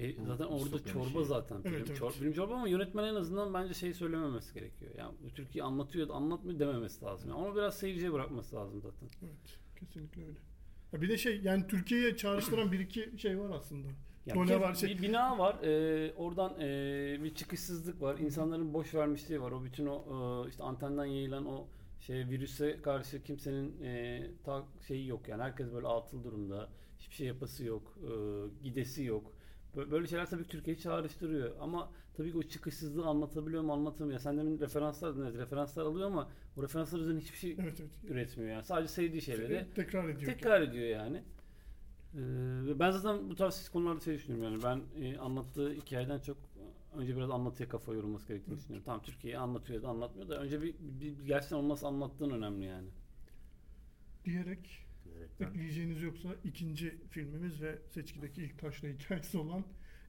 E, 0.00 0.18
Bu 0.18 0.26
zaten 0.26 0.44
orada 0.44 0.84
çorba 0.84 1.08
şeyi. 1.10 1.24
zaten 1.24 1.62
film. 1.62 1.74
Evet, 1.74 1.86
evet. 1.90 1.98
Çor- 2.00 2.12
film 2.12 2.32
çorba 2.32 2.54
ama 2.54 2.68
yönetmen 2.68 3.04
en 3.04 3.14
azından 3.14 3.54
bence 3.54 3.74
şey 3.74 3.94
söylememesi 3.94 4.54
gerekiyor. 4.54 4.90
Yani 4.98 5.14
bu 5.24 5.30
Türkiye 5.34 5.64
anlatıyor 5.64 6.08
da 6.08 6.12
anlatmıyor 6.14 6.58
dememesi 6.58 7.04
lazım. 7.04 7.30
Yani 7.30 7.38
onu 7.40 7.56
biraz 7.56 7.78
seyirciye 7.78 8.12
bırakması 8.12 8.56
lazım 8.56 8.80
zaten. 8.82 9.08
evet 9.22 9.58
kesinlikle 9.80 10.22
öyle. 10.26 10.38
Ya 10.92 11.02
bir 11.02 11.08
de 11.08 11.18
şey 11.18 11.40
yani 11.40 11.66
Türkiye'ye 11.68 12.16
çağrıştıran 12.16 12.72
bir 12.72 12.78
iki 12.80 13.12
şey 13.18 13.38
var 13.40 13.50
aslında. 13.50 13.88
Yani 14.26 14.48
bir, 14.48 14.54
var, 14.54 14.74
şey- 14.74 14.88
bir 14.98 15.02
bina 15.02 15.38
var. 15.38 15.54
e, 15.64 16.12
oradan 16.16 16.60
e, 16.60 17.18
bir 17.24 17.34
çıkışsızlık 17.34 18.02
var. 18.02 18.18
İnsanların 18.18 18.74
boş 18.74 18.94
vermişliği 18.94 19.42
var. 19.42 19.52
O 19.52 19.64
bütün 19.64 19.86
o 19.86 20.04
e, 20.46 20.48
işte 20.48 20.62
antenden 20.62 21.04
yayılan 21.04 21.46
o 21.46 21.66
şey 22.00 22.16
virüse 22.28 22.82
karşı 22.82 23.22
kimsenin 23.22 23.82
e, 23.82 24.22
ta 24.44 24.64
şeyi 24.88 25.06
yok 25.08 25.28
yani. 25.28 25.42
Herkes 25.42 25.72
böyle 25.72 25.86
atıl 25.86 26.24
durumda. 26.24 26.68
Hiçbir 26.98 27.14
şey 27.14 27.26
yapası 27.26 27.64
yok. 27.64 27.98
e, 28.02 28.10
gidesi 28.64 29.04
yok. 29.04 29.32
Bö- 29.76 29.90
Böyle 29.90 30.06
şeyler 30.06 30.26
tabii 30.30 30.42
ki 30.42 30.48
Türkiye'yi 30.48 30.80
çağrıştırıyor. 30.82 31.50
Ama 31.60 31.90
tabii 32.16 32.32
ki 32.32 32.38
o 32.38 32.42
çıkışsızlığı 32.42 33.06
anlatabiliyor 33.06 33.62
mu 33.62 33.72
anlatamıyor. 33.72 34.18
Sen 34.20 34.38
demin 34.38 34.60
referanslar 34.60 35.14
evet, 35.22 35.34
referanslar 35.38 35.84
alıyor 35.84 36.06
ama 36.06 36.28
o 36.56 36.62
referanslar 36.62 36.98
üzerine 37.00 37.20
hiçbir 37.20 37.38
şey 37.38 37.56
Evet 37.60 37.80
evet. 37.80 37.90
üretmiyor 38.10 38.50
yani. 38.50 38.64
Sadece 38.64 38.88
sevdiği 38.92 39.22
şeyleri 39.22 39.66
Tekrar 39.74 40.08
ediyor. 40.08 40.32
tekrar 40.32 40.60
ediyor 40.60 40.84
yani. 40.88 41.22
Ee, 42.14 42.78
ben 42.78 42.90
zaten 42.90 43.30
bu 43.30 43.34
tarz 43.34 43.68
konularda 43.68 44.00
şey 44.00 44.14
düşünüyorum 44.14 44.44
yani 44.44 44.62
ben 44.62 45.02
e, 45.02 45.18
anlattığı 45.18 45.72
hikayeden 45.72 46.18
çok 46.18 46.36
önce 46.94 47.16
biraz 47.16 47.30
anlatıya 47.30 47.68
kafa 47.68 47.94
yorulması 47.94 48.28
gerektiğini 48.28 48.56
düşünüyorum. 48.58 48.84
Tamam 48.84 49.02
Türkiye'yi 49.02 49.38
anlatıyor 49.38 49.82
da 49.82 49.88
anlatmıyor 49.88 50.28
da 50.28 50.40
önce 50.40 50.62
bir, 50.62 50.74
bir, 50.78 51.18
bir 51.18 51.24
gerçekten 51.24 51.56
onu 51.56 51.68
nasıl 51.68 51.86
anlattığın 51.86 52.30
önemli 52.30 52.64
yani. 52.64 52.88
Diyerek 54.24 54.86
diyerekten. 55.04 55.46
ekleyeceğiniz 55.46 56.02
yoksa 56.02 56.28
ikinci 56.44 56.98
filmimiz 57.10 57.62
ve 57.62 57.78
seçkideki 57.90 58.42
ilk 58.42 58.58
taşla 58.58 58.88
hikayesi 58.88 59.38
olan 59.38 59.64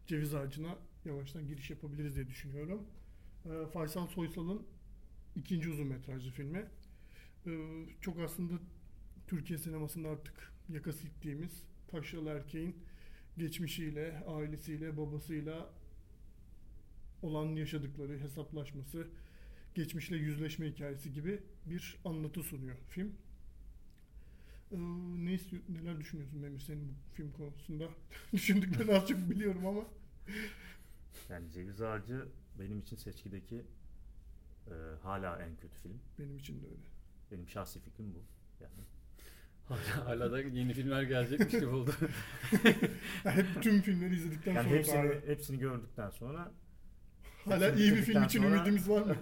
Ceviz 0.08 0.36
Ağacı'na 0.36 0.78
yavaştan 1.06 1.48
giriş 1.48 1.70
yapabiliriz 1.70 2.16
diye 2.16 2.28
düşünüyorum. 2.28 2.88
Ee, 3.46 3.66
Faysal 3.74 4.08
Soysal'ın 4.08 4.62
ikinci 5.36 5.70
uzun 5.70 5.88
metrajlı 5.88 6.32
filmi. 6.32 6.66
Ee, 7.48 7.86
çok 8.02 8.20
aslında 8.20 8.54
Türkiye 9.28 9.60
sinemasında 9.60 10.10
artık 10.10 10.54
yakası 10.70 11.04
gittiğimiz 11.04 11.64
taşralı 11.94 12.30
erkeğin 12.30 12.76
geçmişiyle, 13.38 14.24
ailesiyle, 14.28 14.98
babasıyla 14.98 15.70
olan 17.22 17.46
yaşadıkları, 17.46 18.20
hesaplaşması, 18.20 19.08
geçmişle 19.76 20.18
yüzleşme 20.18 20.68
hikayesi 20.72 21.14
gibi 21.14 21.40
bir 21.66 21.98
anlatı 22.06 22.44
sunuyor 22.44 22.78
film. 22.90 23.16
Ee, 24.72 24.78
ne 25.26 25.34
istiyor, 25.34 25.62
neler 25.70 26.00
düşünüyorsun 26.00 26.40
Memir 26.40 26.60
senin 26.60 26.88
bu 26.88 27.16
film 27.16 27.32
konusunda? 27.32 27.90
Düşündüklerini 28.34 28.92
az 28.98 29.08
çok 29.08 29.30
biliyorum 29.30 29.68
ama. 29.68 29.84
Yani 31.30 31.52
Ceviz 31.52 31.82
Ağacı 31.82 32.28
benim 32.60 32.80
için 32.80 32.96
seçkideki 32.96 33.66
e, 34.68 34.74
hala 35.04 35.42
en 35.42 35.56
kötü 35.56 35.78
film. 35.84 36.00
Benim 36.20 36.38
için 36.38 36.62
de 36.62 36.66
öyle. 36.66 36.84
Benim 37.32 37.50
şahsi 37.50 37.80
fikrim 37.80 38.14
bu. 38.16 38.24
Yani 38.64 38.74
Hala, 40.06 40.32
da 40.32 40.42
yeni 40.42 40.74
filmler 40.74 41.04
gelecekmiş 41.04 41.52
gibi 41.52 41.66
oldu. 41.66 41.92
Yani 43.26 43.36
hep 43.38 43.64
tüm 43.64 43.82
filmleri 43.82 44.16
izledikten 44.16 44.54
yani 44.54 44.66
sonra 44.66 44.78
hepsini 44.78 44.98
hala, 44.98 45.28
hepsini 45.28 45.60
gördükten 45.60 46.10
sonra 46.10 46.52
hala 47.46 47.66
hepsini 47.66 47.82
iyi 47.82 47.92
bir 47.92 48.02
film 48.02 48.24
için 48.24 48.42
sonra- 48.42 48.56
ümidimiz 48.56 48.90
var 48.90 49.02
mı? 49.02 49.16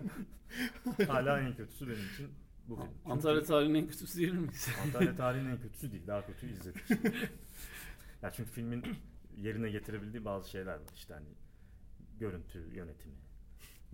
hala 1.08 1.40
en 1.40 1.56
kötüsü 1.56 1.88
benim 1.88 2.06
için 2.14 2.28
bu 2.68 2.76
film. 2.76 2.88
Çünkü 2.94 3.12
Antalya 3.12 3.44
tarihinin 3.44 3.80
en 3.80 3.88
kötüsü 3.88 4.18
diyebilir 4.18 4.40
miyiz? 4.40 4.70
Antalya 4.86 5.16
tarihinin 5.16 5.50
en 5.50 5.62
kötüsü 5.62 5.92
değil. 5.92 6.08
Daha 6.08 6.26
kötü 6.26 6.48
izledik. 6.48 6.90
ya 8.22 8.32
çünkü 8.32 8.52
filmin 8.52 8.84
yerine 9.38 9.70
getirebildiği 9.70 10.26
bazı 10.26 10.50
şeyler 10.50 10.74
var. 10.74 10.90
İşte 10.96 11.14
hani 11.14 11.30
görüntü 12.20 12.60
yönetimi, 12.60 13.16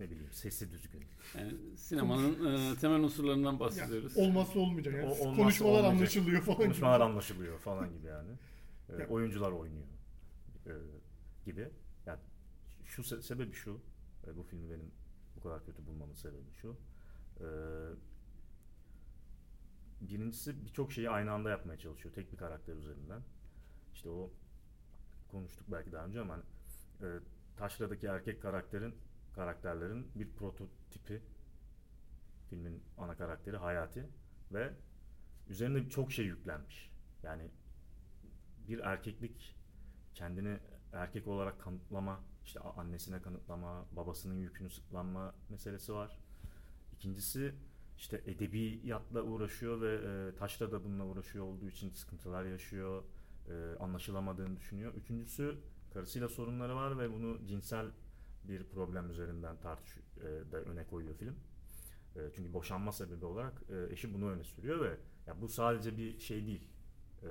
ne 0.00 0.10
bileyim 0.10 0.32
sesi 0.32 0.72
düzgün. 0.72 1.04
Yani 1.38 1.76
sinemanın 1.76 2.54
e, 2.74 2.76
temel 2.76 3.00
unsurlarından 3.00 3.60
bahsediyoruz. 3.60 4.16
olmazsa 4.16 4.58
olmayacak. 4.58 4.94
Yani 4.94 5.04
O- 5.06 5.08
olmazsa 5.10 5.36
konuşmalar 5.42 5.72
olmayacak. 5.78 5.96
anlaşılıyor 5.98 6.42
falan. 6.42 6.58
Konuşmalar 6.58 7.00
anlaşılıyor 7.00 7.58
falan 7.58 7.92
gibi 7.92 8.06
yani. 8.06 8.30
Ee, 8.88 9.02
Ya- 9.02 9.08
oyuncular 9.08 9.52
oynuyor 9.52 9.86
ee, 10.66 10.70
gibi. 11.44 11.68
Yani 12.06 12.20
şu 12.84 13.02
se- 13.02 13.22
sebebi 13.22 13.52
şu. 13.52 13.80
e, 14.26 14.36
bu 14.36 14.42
filmi 14.42 14.70
benim 14.70 14.90
bu 15.36 15.40
kadar 15.40 15.64
kötü 15.64 15.86
bulmamın 15.86 16.14
sebebi 16.14 16.52
şu. 16.62 16.76
Ee, 17.40 17.44
birincisi 20.00 20.64
birçok 20.66 20.92
şeyi 20.92 21.10
aynı 21.10 21.32
anda 21.32 21.50
yapmaya 21.50 21.78
çalışıyor 21.78 22.14
tek 22.14 22.32
bir 22.32 22.36
karakter 22.36 22.76
üzerinden. 22.76 23.22
İşte 23.94 24.08
o 24.08 24.30
konuştuk 25.30 25.66
belki 25.72 25.92
daha 25.92 26.04
önce 26.06 26.20
ama 26.20 26.34
hani, 26.34 26.42
e, 27.02 27.18
Taşra'daki 27.56 28.06
erkek 28.06 28.42
karakterin 28.42 28.94
karakterlerin 29.38 30.06
bir 30.14 30.30
prototipi 30.30 31.22
filmin 32.50 32.82
ana 32.98 33.16
karakteri 33.16 33.56
Hayati 33.56 34.06
ve 34.52 34.72
üzerine 35.48 35.88
çok 35.88 36.12
şey 36.12 36.24
yüklenmiş. 36.24 36.90
Yani 37.22 37.50
bir 38.68 38.78
erkeklik 38.78 39.56
kendini 40.14 40.58
erkek 40.92 41.28
olarak 41.28 41.60
kanıtlama, 41.60 42.20
işte 42.44 42.60
annesine 42.60 43.22
kanıtlama, 43.22 43.86
babasının 43.92 44.34
yükünü 44.34 44.70
sırtlanma 44.70 45.34
meselesi 45.48 45.92
var. 45.92 46.18
İkincisi 46.92 47.54
işte 47.96 48.22
edebiyatla 48.26 49.22
uğraşıyor 49.22 49.80
ve 49.80 49.94
e, 49.94 50.34
taşla 50.36 50.72
da 50.72 50.84
bununla 50.84 51.04
uğraşıyor 51.04 51.44
olduğu 51.44 51.68
için 51.68 51.90
sıkıntılar 51.90 52.44
yaşıyor, 52.44 53.04
e, 53.48 53.76
anlaşılamadığını 53.80 54.56
düşünüyor. 54.56 54.94
Üçüncüsü 54.94 55.58
karısıyla 55.92 56.28
sorunları 56.28 56.76
var 56.76 56.98
ve 56.98 57.12
bunu 57.12 57.46
cinsel 57.46 57.86
bir 58.48 58.64
problem 58.64 59.10
üzerinden 59.10 59.56
tartış 59.60 59.96
e, 59.96 60.52
da 60.52 60.60
öne 60.62 60.84
koyuyor 60.86 61.14
film. 61.14 61.34
E, 62.16 62.20
çünkü 62.36 62.52
boşanma 62.54 62.92
sebebi 62.92 63.24
olarak 63.24 63.62
e, 63.70 63.92
eşi 63.92 64.14
bunu 64.14 64.30
öne 64.30 64.44
sürüyor 64.44 64.80
ve 64.84 64.96
ya 65.26 65.40
bu 65.40 65.48
sadece 65.48 65.96
bir 65.96 66.18
şey 66.18 66.46
değil. 66.46 66.68
E, 67.22 67.28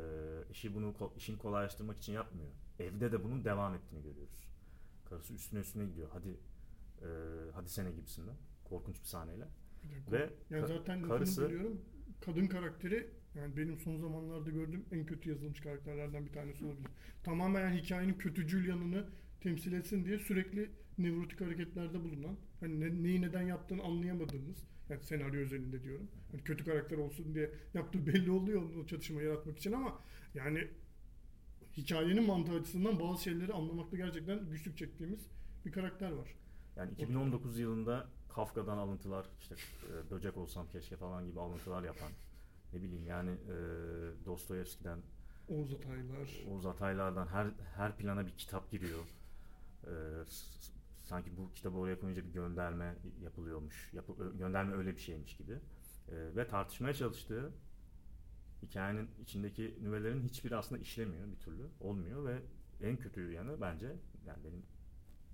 eşi 0.49 0.75
bunu 0.75 0.85
ko- 0.99 1.17
işini 1.17 1.37
kolaylaştırmak 1.37 1.97
için 1.97 2.13
yapmıyor. 2.13 2.49
Evde 2.79 3.11
de 3.11 3.23
bunun 3.23 3.45
devam 3.45 3.75
ettiğini 3.75 4.03
görüyoruz. 4.03 4.47
Karısı 5.09 5.33
üstüne 5.33 5.59
üstüne 5.59 5.85
gidiyor. 5.85 6.09
Hadi 6.13 6.29
e, 7.01 7.07
hadi 7.53 7.69
sene 7.69 7.91
gibisinden. 7.91 8.35
Korkunç 8.63 8.99
bir 9.01 9.05
sahneyle. 9.05 9.47
Dakika. 9.83 10.11
Ve 10.11 10.29
Ya 10.49 10.59
ka- 10.59 10.67
zaten 10.67 11.01
karısı 11.01 11.41
bölüyorum. 11.41 11.81
Kadın 12.25 12.47
karakteri 12.47 13.09
yani 13.35 13.57
benim 13.57 13.79
son 13.79 13.97
zamanlarda 13.97 14.49
gördüğüm 14.49 14.85
en 14.91 15.05
kötü 15.05 15.29
yazılmış 15.29 15.59
karakterlerden 15.61 16.25
bir 16.25 16.33
tanesi 16.33 16.65
olabilir. 16.65 16.87
Tamamen 17.23 17.61
yani 17.61 17.81
hikayenin 17.81 18.13
kötücül 18.13 18.67
yanını 18.67 19.05
temsil 19.41 19.73
etsin 19.73 20.05
diye 20.05 20.19
sürekli 20.19 20.71
nevrotik 20.97 21.41
hareketlerde 21.41 22.03
bulunan, 22.03 22.37
hani 22.59 22.79
ne- 22.79 23.03
neyi 23.03 23.21
neden 23.21 23.41
yaptığını 23.41 23.83
anlayamadığımız, 23.83 24.57
yani 24.89 25.03
senaryo 25.03 25.39
özelinde 25.39 25.83
diyorum. 25.83 26.07
Hani 26.31 26.43
kötü 26.43 26.65
karakter 26.65 26.97
olsun 26.97 27.35
diye 27.35 27.51
yaptığı 27.73 28.07
belli 28.07 28.31
oluyor 28.31 28.61
o 28.75 28.85
çatışma 28.87 29.21
yaratmak 29.21 29.57
için 29.57 29.71
ama 29.71 29.99
yani 30.33 30.67
hikayenin 31.77 32.25
mantığı 32.25 32.53
açısından 32.59 32.99
bazı 32.99 33.23
şeyleri 33.23 33.53
anlamakta 33.53 33.97
gerçekten 33.97 34.49
güçlük 34.49 34.77
çektiğimiz 34.77 35.27
bir 35.65 35.71
karakter 35.71 36.11
var. 36.11 36.35
Yani 36.75 36.91
2019 36.91 37.59
yılında 37.59 38.07
Kafka'dan 38.29 38.77
alıntılar, 38.77 39.25
işte 39.39 39.55
e, 39.55 40.11
böcek 40.11 40.37
olsam 40.37 40.67
keşke 40.67 40.97
falan 40.97 41.25
gibi 41.25 41.39
alıntılar 41.39 41.83
yapan, 41.83 42.11
ne 42.73 42.81
bileyim 42.81 43.05
yani 43.07 43.29
e, 43.31 43.55
Dostoyevski'den, 44.25 44.99
Oğuz 45.49 45.73
Ataylar. 45.73 46.43
Oğuz 46.49 46.65
Ataylar'dan 46.65 47.27
her 47.27 47.47
her 47.75 47.97
plana 47.97 48.27
bir 48.27 48.31
kitap 48.31 48.71
giriyor. 48.71 49.03
E, 49.83 49.91
sanki 51.07 51.37
bu 51.37 51.53
kitabı 51.53 51.77
oraya 51.77 51.99
koyunca 51.99 52.25
bir 52.25 52.33
gönderme 52.33 52.95
yapılıyormuş, 53.21 53.93
yapı, 53.93 54.37
gönderme 54.37 54.75
öyle 54.75 54.95
bir 54.95 55.01
şeymiş 55.01 55.37
gibi. 55.37 55.53
E, 56.07 56.35
ve 56.35 56.47
tartışmaya 56.47 56.93
çalıştığı 56.93 57.53
hikayenin 58.61 59.09
içindeki 59.21 59.77
nüvelerin 59.81 60.21
hiçbiri 60.21 60.55
aslında 60.55 60.81
işlemiyor 60.81 61.31
bir 61.31 61.39
türlü, 61.39 61.67
olmuyor 61.79 62.25
ve 62.25 62.41
en 62.81 62.97
kötü 62.97 63.31
yanı 63.31 63.61
bence, 63.61 63.95
yani 64.25 64.43
benim 64.43 64.63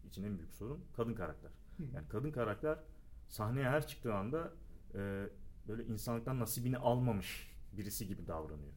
için 0.06 0.24
en 0.24 0.38
büyük 0.38 0.54
sorun 0.54 0.86
kadın 0.96 1.14
karakter. 1.14 1.52
Yani 1.94 2.08
kadın 2.10 2.32
karakter 2.32 2.80
sahneye 3.28 3.70
her 3.70 3.88
çıktığı 3.88 4.14
anda 4.14 4.54
e, 4.96 5.30
böyle 5.68 5.86
insanlıktan 5.86 6.40
nasibini 6.40 6.78
almamış 6.78 7.56
birisi 7.72 8.08
gibi 8.08 8.28
davranıyor. 8.28 8.74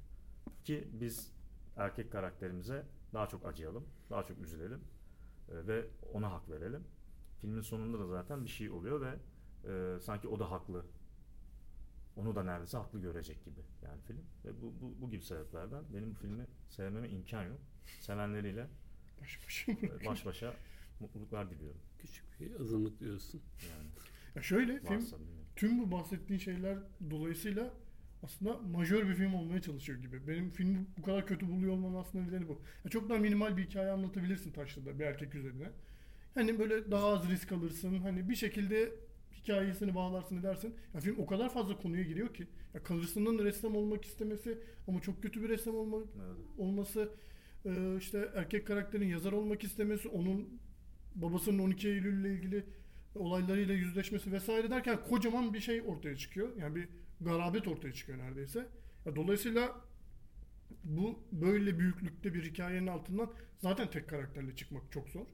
Ki 0.65 0.89
biz 0.93 1.33
erkek 1.77 2.13
karakterimize 2.13 2.87
daha 3.13 3.29
çok 3.29 3.47
acıyalım, 3.47 3.87
daha 4.11 4.25
çok 4.25 4.39
üzülelim 4.39 4.81
e, 5.49 5.67
ve 5.67 5.87
ona 6.13 6.33
hak 6.33 6.51
verelim. 6.51 6.85
Filmin 7.41 7.61
sonunda 7.61 7.99
da 7.99 8.07
zaten 8.07 8.45
bir 8.45 8.51
şey 8.51 8.71
oluyor 8.71 9.01
ve 9.01 9.15
e, 9.73 10.01
sanki 10.01 10.29
o 10.29 10.39
da 10.39 10.51
haklı. 10.51 10.87
Onu 12.17 12.35
da 12.35 12.43
neredeyse 12.43 12.77
haklı 12.79 13.01
görecek 13.01 13.45
gibi 13.45 13.61
yani 13.85 14.01
film. 14.03 14.25
Ve 14.45 14.63
bu, 14.63 14.75
bu, 14.81 15.01
bu 15.01 15.11
gibi 15.11 15.23
sebeplerden 15.25 15.85
benim 15.95 16.11
bu 16.11 16.15
filmi 16.15 16.47
sevmeme 16.69 17.09
imkan 17.09 17.43
yok. 17.45 17.61
Sevenleriyle 18.01 18.69
Baş 19.21 19.41
başa 19.47 19.73
e, 19.73 20.07
baş 20.07 20.27
başa 20.27 20.55
mutluluklar 21.01 21.51
diliyorum. 21.51 21.81
Küçük 21.99 22.41
bir 22.41 22.61
azınlık 22.61 23.01
diyorsun. 23.01 23.43
Yani 23.71 23.89
Ya 24.35 24.43
şöyle 24.43 24.81
film 24.81 24.91
bilmiyorum. 24.91 25.47
tüm 25.57 25.79
bu 25.79 25.91
bahsettiğin 25.93 26.41
şeyler 26.41 26.79
dolayısıyla 27.11 27.75
aslında 28.23 28.59
majör 28.59 29.09
bir 29.09 29.15
film 29.15 29.35
olmaya 29.35 29.63
çalışıyor 29.63 29.99
gibi. 29.99 30.27
Benim 30.29 30.51
filmi 30.51 30.87
bu 30.99 31.03
kadar 31.03 31.27
kötü 31.27 31.49
buluyor 31.49 31.73
olmamın 31.73 32.01
aslında 32.01 32.25
nedeni 32.25 32.49
bu. 32.49 32.61
Ya 32.85 32.91
çok 32.91 33.09
daha 33.09 33.19
minimal 33.19 33.57
bir 33.57 33.65
hikaye 33.65 33.91
anlatabilirsin 33.91 34.53
Taşlı'da 34.53 34.99
bir 34.99 35.05
erkek 35.05 35.35
üzerine. 35.35 35.71
Hani 36.35 36.59
böyle 36.59 36.91
daha 36.91 37.07
az 37.07 37.31
risk 37.31 37.53
alırsın. 37.53 37.99
Hani 37.99 38.29
bir 38.29 38.35
şekilde 38.35 38.93
hikayesini 39.33 39.95
bağlarsın 39.95 40.41
edersin. 40.41 40.75
Ya 40.95 41.01
film 41.01 41.19
o 41.19 41.27
kadar 41.27 41.53
fazla 41.53 41.77
konuya 41.77 42.03
giriyor 42.03 42.35
ki. 42.35 42.47
Ya 42.75 42.83
karısının 42.83 43.45
ressam 43.45 43.77
olmak 43.77 44.05
istemesi 44.05 44.59
ama 44.89 45.01
çok 45.01 45.23
kötü 45.23 45.43
bir 45.43 45.49
ressam 45.49 45.75
olmak 45.75 46.07
Evet. 46.27 46.37
olması 46.59 47.09
e, 47.65 47.97
işte 47.99 48.31
erkek 48.35 48.67
karakterin 48.67 49.09
yazar 49.09 49.33
olmak 49.33 49.65
istemesi 49.65 50.09
onun 50.09 50.61
babasının 51.15 51.59
12 51.59 51.89
Eylül 51.89 52.21
ile 52.21 52.35
ilgili 52.35 52.65
olaylarıyla 53.15 53.75
yüzleşmesi 53.75 54.33
vesaire 54.33 54.71
derken 54.71 54.99
kocaman 55.09 55.55
bir 55.55 55.61
şey 55.61 55.83
ortaya 55.87 56.17
çıkıyor. 56.17 56.57
Yani 56.57 56.75
bir 56.75 56.89
garabet 57.21 57.69
ortaya 57.69 57.93
çıkıyor 57.93 58.19
neredeyse. 58.19 58.67
Ya 59.07 59.17
dolayısıyla 59.17 59.81
bu 60.85 61.19
böyle 61.33 61.79
büyüklükte 61.79 62.35
bir 62.35 62.45
hikayenin 62.51 62.87
altından 62.87 63.33
zaten 63.59 63.91
tek 63.91 64.09
karakterle 64.09 64.57
çıkmak 64.57 64.93
çok 64.93 65.09
zor. 65.09 65.27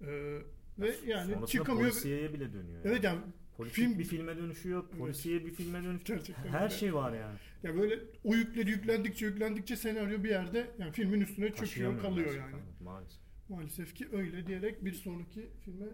E, 0.00 0.38
ve 0.78 0.94
yani 1.06 1.46
çıkamıyor. 1.46 1.90
polisiyeye 1.90 2.32
bile 2.34 2.52
dönüyor. 2.52 2.80
Evet 2.84 3.04
yani 3.04 3.20
politik 3.56 3.76
Film- 3.76 3.98
bir 3.98 4.04
filme 4.04 4.36
dönüşüyor, 4.36 4.84
Evet. 4.88 4.98
polisiye 4.98 5.46
bir 5.46 5.50
filme 5.54 5.84
dönüşüyor. 5.84 6.18
Gerçekten 6.18 6.48
Her 6.52 6.62
öyle. 6.64 6.74
şey 6.74 6.94
var 6.94 7.12
yani. 7.12 7.38
Ya 7.62 7.76
böyle 7.76 7.98
o 8.24 8.34
yükleri 8.34 8.70
yüklendikçe 8.70 9.26
yüklendikçe 9.26 9.76
senaryo 9.76 10.24
bir 10.24 10.30
yerde 10.30 10.70
yani 10.78 10.92
filmin 10.92 11.20
üstüne 11.20 11.54
çöküyor 11.54 12.00
kalıyor 12.00 12.34
yani. 12.34 12.54
evet, 12.54 12.80
Maalesef. 12.80 13.18
Maalesef 13.48 13.94
ki 13.94 14.08
öyle 14.12 14.46
diyerek 14.46 14.84
bir 14.84 14.92
sonraki 14.92 15.48
filme 15.64 15.86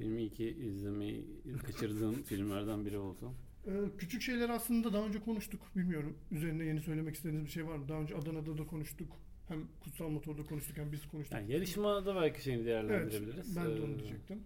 Benim 0.00 0.18
iyi 0.18 0.30
ki 0.30 0.48
izlemeyi 0.48 1.24
kaçırdığım 1.66 2.22
filmlerden 2.24 2.86
biri 2.86 2.98
oldu. 2.98 3.32
Ee, 3.66 3.70
küçük 3.98 4.22
şeyler 4.22 4.48
aslında 4.48 4.92
daha 4.92 5.06
önce 5.06 5.20
konuştuk. 5.20 5.60
Bilmiyorum. 5.76 6.18
Üzerine 6.30 6.64
yeni 6.64 6.80
söylemek 6.80 7.14
istediğiniz 7.14 7.44
bir 7.46 7.50
şey 7.50 7.66
var 7.66 7.76
mı? 7.76 7.88
Daha 7.88 8.00
önce 8.00 8.16
Adana'da 8.16 8.58
da 8.58 8.66
konuştuk. 8.66 9.12
Hem 9.48 9.68
Kutsal 9.80 10.08
Motor'da 10.08 10.42
konuştuk 10.42 10.76
hem 10.76 10.92
biz 10.92 11.08
konuştuk. 11.08 11.32
Yani 11.38 11.52
yarışmada 11.52 12.14
belki 12.14 12.42
şeyini 12.42 12.60
evet, 12.60 12.66
değerlendirebiliriz. 12.68 13.56
ben 13.56 13.66
de 13.66 13.82
onu 13.82 13.92
Ee, 13.94 13.98
diyecektim. 13.98 14.42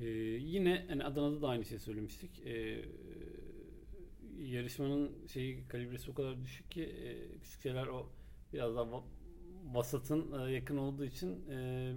Ee, 0.00 0.06
yine 0.40 0.84
hani 0.88 1.04
Adana'da 1.04 1.42
da 1.42 1.48
aynı 1.48 1.64
şey 1.64 1.78
söylemiştik. 1.78 2.46
Ee, 2.46 2.84
yarışmanın 4.38 5.26
şeyi 5.26 5.68
kalibresi 5.68 6.10
o 6.10 6.14
kadar 6.14 6.42
düşük 6.42 6.70
ki 6.70 6.82
e, 6.82 7.38
küçük 7.38 7.62
şeyler 7.62 7.86
o 7.86 8.10
biraz 8.52 8.76
daha 8.76 8.84
va- 8.84 9.04
vasatın 9.74 10.46
e, 10.48 10.52
yakın 10.52 10.76
olduğu 10.76 11.04
için 11.04 11.50
e, 11.50 11.92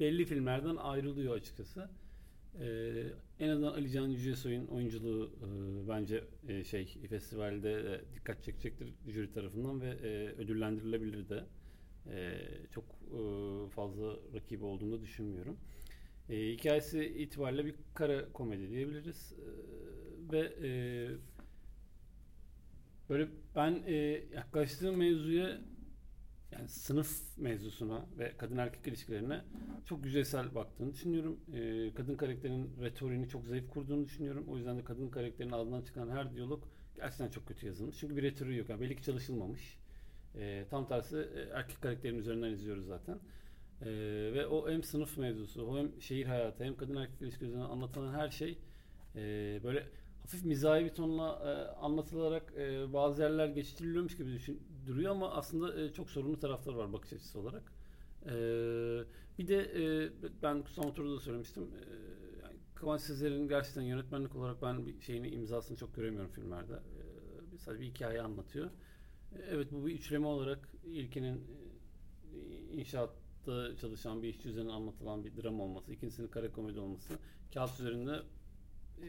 belli 0.00 0.24
filmlerden 0.24 0.76
ayrılıyor 0.76 1.34
açıkçası. 1.36 1.90
Ee, 2.60 2.92
en 3.40 3.48
azından 3.48 3.72
Ali 3.72 3.90
Can 3.90 4.08
Yücesoy'un 4.08 4.66
oyunculuğu 4.66 5.32
e, 5.42 5.88
bence 5.88 6.24
e, 6.48 6.64
şey 6.64 6.84
festivalde 7.08 7.72
e, 7.72 8.14
dikkat 8.14 8.42
çekecektir 8.42 8.94
jüri 9.08 9.32
tarafından 9.32 9.80
ve 9.80 9.88
e, 9.88 10.28
ödüllendirilebilir 10.28 11.28
de. 11.28 11.44
E, 12.10 12.38
çok 12.70 12.84
e, 12.84 13.20
fazla 13.70 14.16
rakibi 14.34 14.64
olduğunu 14.64 15.00
düşünmüyorum. 15.02 15.56
E, 16.28 16.52
hikayesi 16.52 17.04
itibariyle 17.04 17.64
bir 17.66 17.74
kara 17.94 18.32
komedi 18.32 18.70
diyebiliriz. 18.70 19.32
E, 19.32 20.32
ve 20.32 20.52
e, 20.62 20.70
böyle 23.08 23.28
ben 23.56 23.82
e, 23.86 23.94
yaklaştığım 24.34 24.96
mevzuya 24.96 25.60
yani 26.52 26.68
sınıf 26.68 27.38
mevzusuna 27.38 28.06
ve 28.18 28.32
kadın 28.38 28.56
erkek 28.56 28.86
ilişkilerine 28.86 29.40
çok 29.84 30.04
yüzeysel 30.04 30.54
baktığını 30.54 30.92
düşünüyorum. 30.92 31.40
E, 31.54 31.94
kadın 31.94 32.16
karakterinin 32.16 32.70
retoriğini 32.80 33.28
çok 33.28 33.46
zayıf 33.46 33.70
kurduğunu 33.70 34.04
düşünüyorum. 34.04 34.44
O 34.48 34.56
yüzden 34.56 34.78
de 34.78 34.84
kadın 34.84 35.08
karakterinin 35.08 35.52
ağzından 35.52 35.82
çıkan 35.82 36.10
her 36.10 36.34
diyalog 36.34 36.64
gerçekten 36.96 37.28
çok 37.28 37.46
kötü 37.46 37.66
yazılmış. 37.66 37.98
Çünkü 37.98 38.16
bir 38.16 38.22
retoriği 38.22 38.58
yok. 38.58 38.68
Yani 38.68 38.80
belli 38.80 38.96
ki 38.96 39.02
çalışılmamış. 39.02 39.78
E, 40.34 40.64
tam 40.70 40.88
tersi 40.88 41.16
e, 41.16 41.40
erkek 41.54 41.82
karakterin 41.82 42.18
üzerinden 42.18 42.50
izliyoruz 42.50 42.86
zaten. 42.86 43.18
Ee, 43.82 43.86
ve 44.34 44.46
o 44.46 44.70
hem 44.70 44.82
sınıf 44.82 45.18
mevzusu, 45.18 45.78
hem 45.78 46.02
şehir 46.02 46.26
hayatı, 46.26 46.64
hem 46.64 46.76
kadın 46.76 46.96
erkek 46.96 47.22
ilişkileri 47.22 47.50
üzerinden 47.50 47.70
anlatılan 47.70 48.14
her 48.14 48.30
şey 48.30 48.58
e, 49.16 49.20
böyle 49.64 49.86
hafif 50.22 50.44
mizahi 50.44 50.84
bir 50.84 50.94
tonla 50.94 51.28
e, 51.44 51.80
anlatılarak 51.80 52.52
e, 52.56 52.92
bazı 52.92 53.22
yerler 53.22 53.48
geçiştiriliyormuş 53.48 54.16
gibi 54.16 54.32
düşün, 54.32 54.62
duruyor 54.86 55.12
ama 55.12 55.30
aslında 55.30 55.80
e, 55.80 55.92
çok 55.92 56.10
sorunlu 56.10 56.40
tarafları 56.40 56.76
var 56.76 56.92
bakış 56.92 57.12
açısı 57.12 57.40
olarak. 57.40 57.72
E, 58.26 58.32
bir 59.38 59.48
de 59.48 59.56
e, 59.56 60.12
ben 60.42 60.62
Kutsal 60.62 60.82
Motor'da 60.82 61.14
da 61.14 61.20
söylemiştim. 61.20 61.62
E, 61.62 61.94
yani 62.42 62.56
Kıvanç 62.74 63.00
Sezer'in 63.00 63.48
gerçekten 63.48 63.82
yönetmenlik 63.82 64.36
olarak 64.36 64.62
ben 64.62 64.86
bir 64.86 65.00
şeyini 65.00 65.28
imzasını 65.28 65.76
çok 65.76 65.94
göremiyorum 65.94 66.30
filmlerde. 66.30 66.74
E, 66.74 67.58
sadece 67.58 67.82
bir 67.82 67.86
hikaye 67.86 68.22
anlatıyor. 68.22 68.66
E, 69.32 69.38
evet 69.50 69.72
bu 69.72 69.86
bir 69.86 69.94
üçleme 69.94 70.26
olarak 70.26 70.68
ilkinin 70.84 71.44
e, 72.34 72.38
inşaat 72.72 73.10
çalışan 73.80 74.22
bir 74.22 74.28
işçi 74.28 74.48
üzerine 74.48 74.72
anlatılan 74.72 75.24
bir 75.24 75.42
dram 75.42 75.60
olması, 75.60 75.92
ikincisinin 75.92 76.28
kara 76.28 76.52
komedi 76.52 76.80
olması 76.80 77.14
kağıt 77.54 77.80
üzerinde 77.80 78.22
e, 79.02 79.06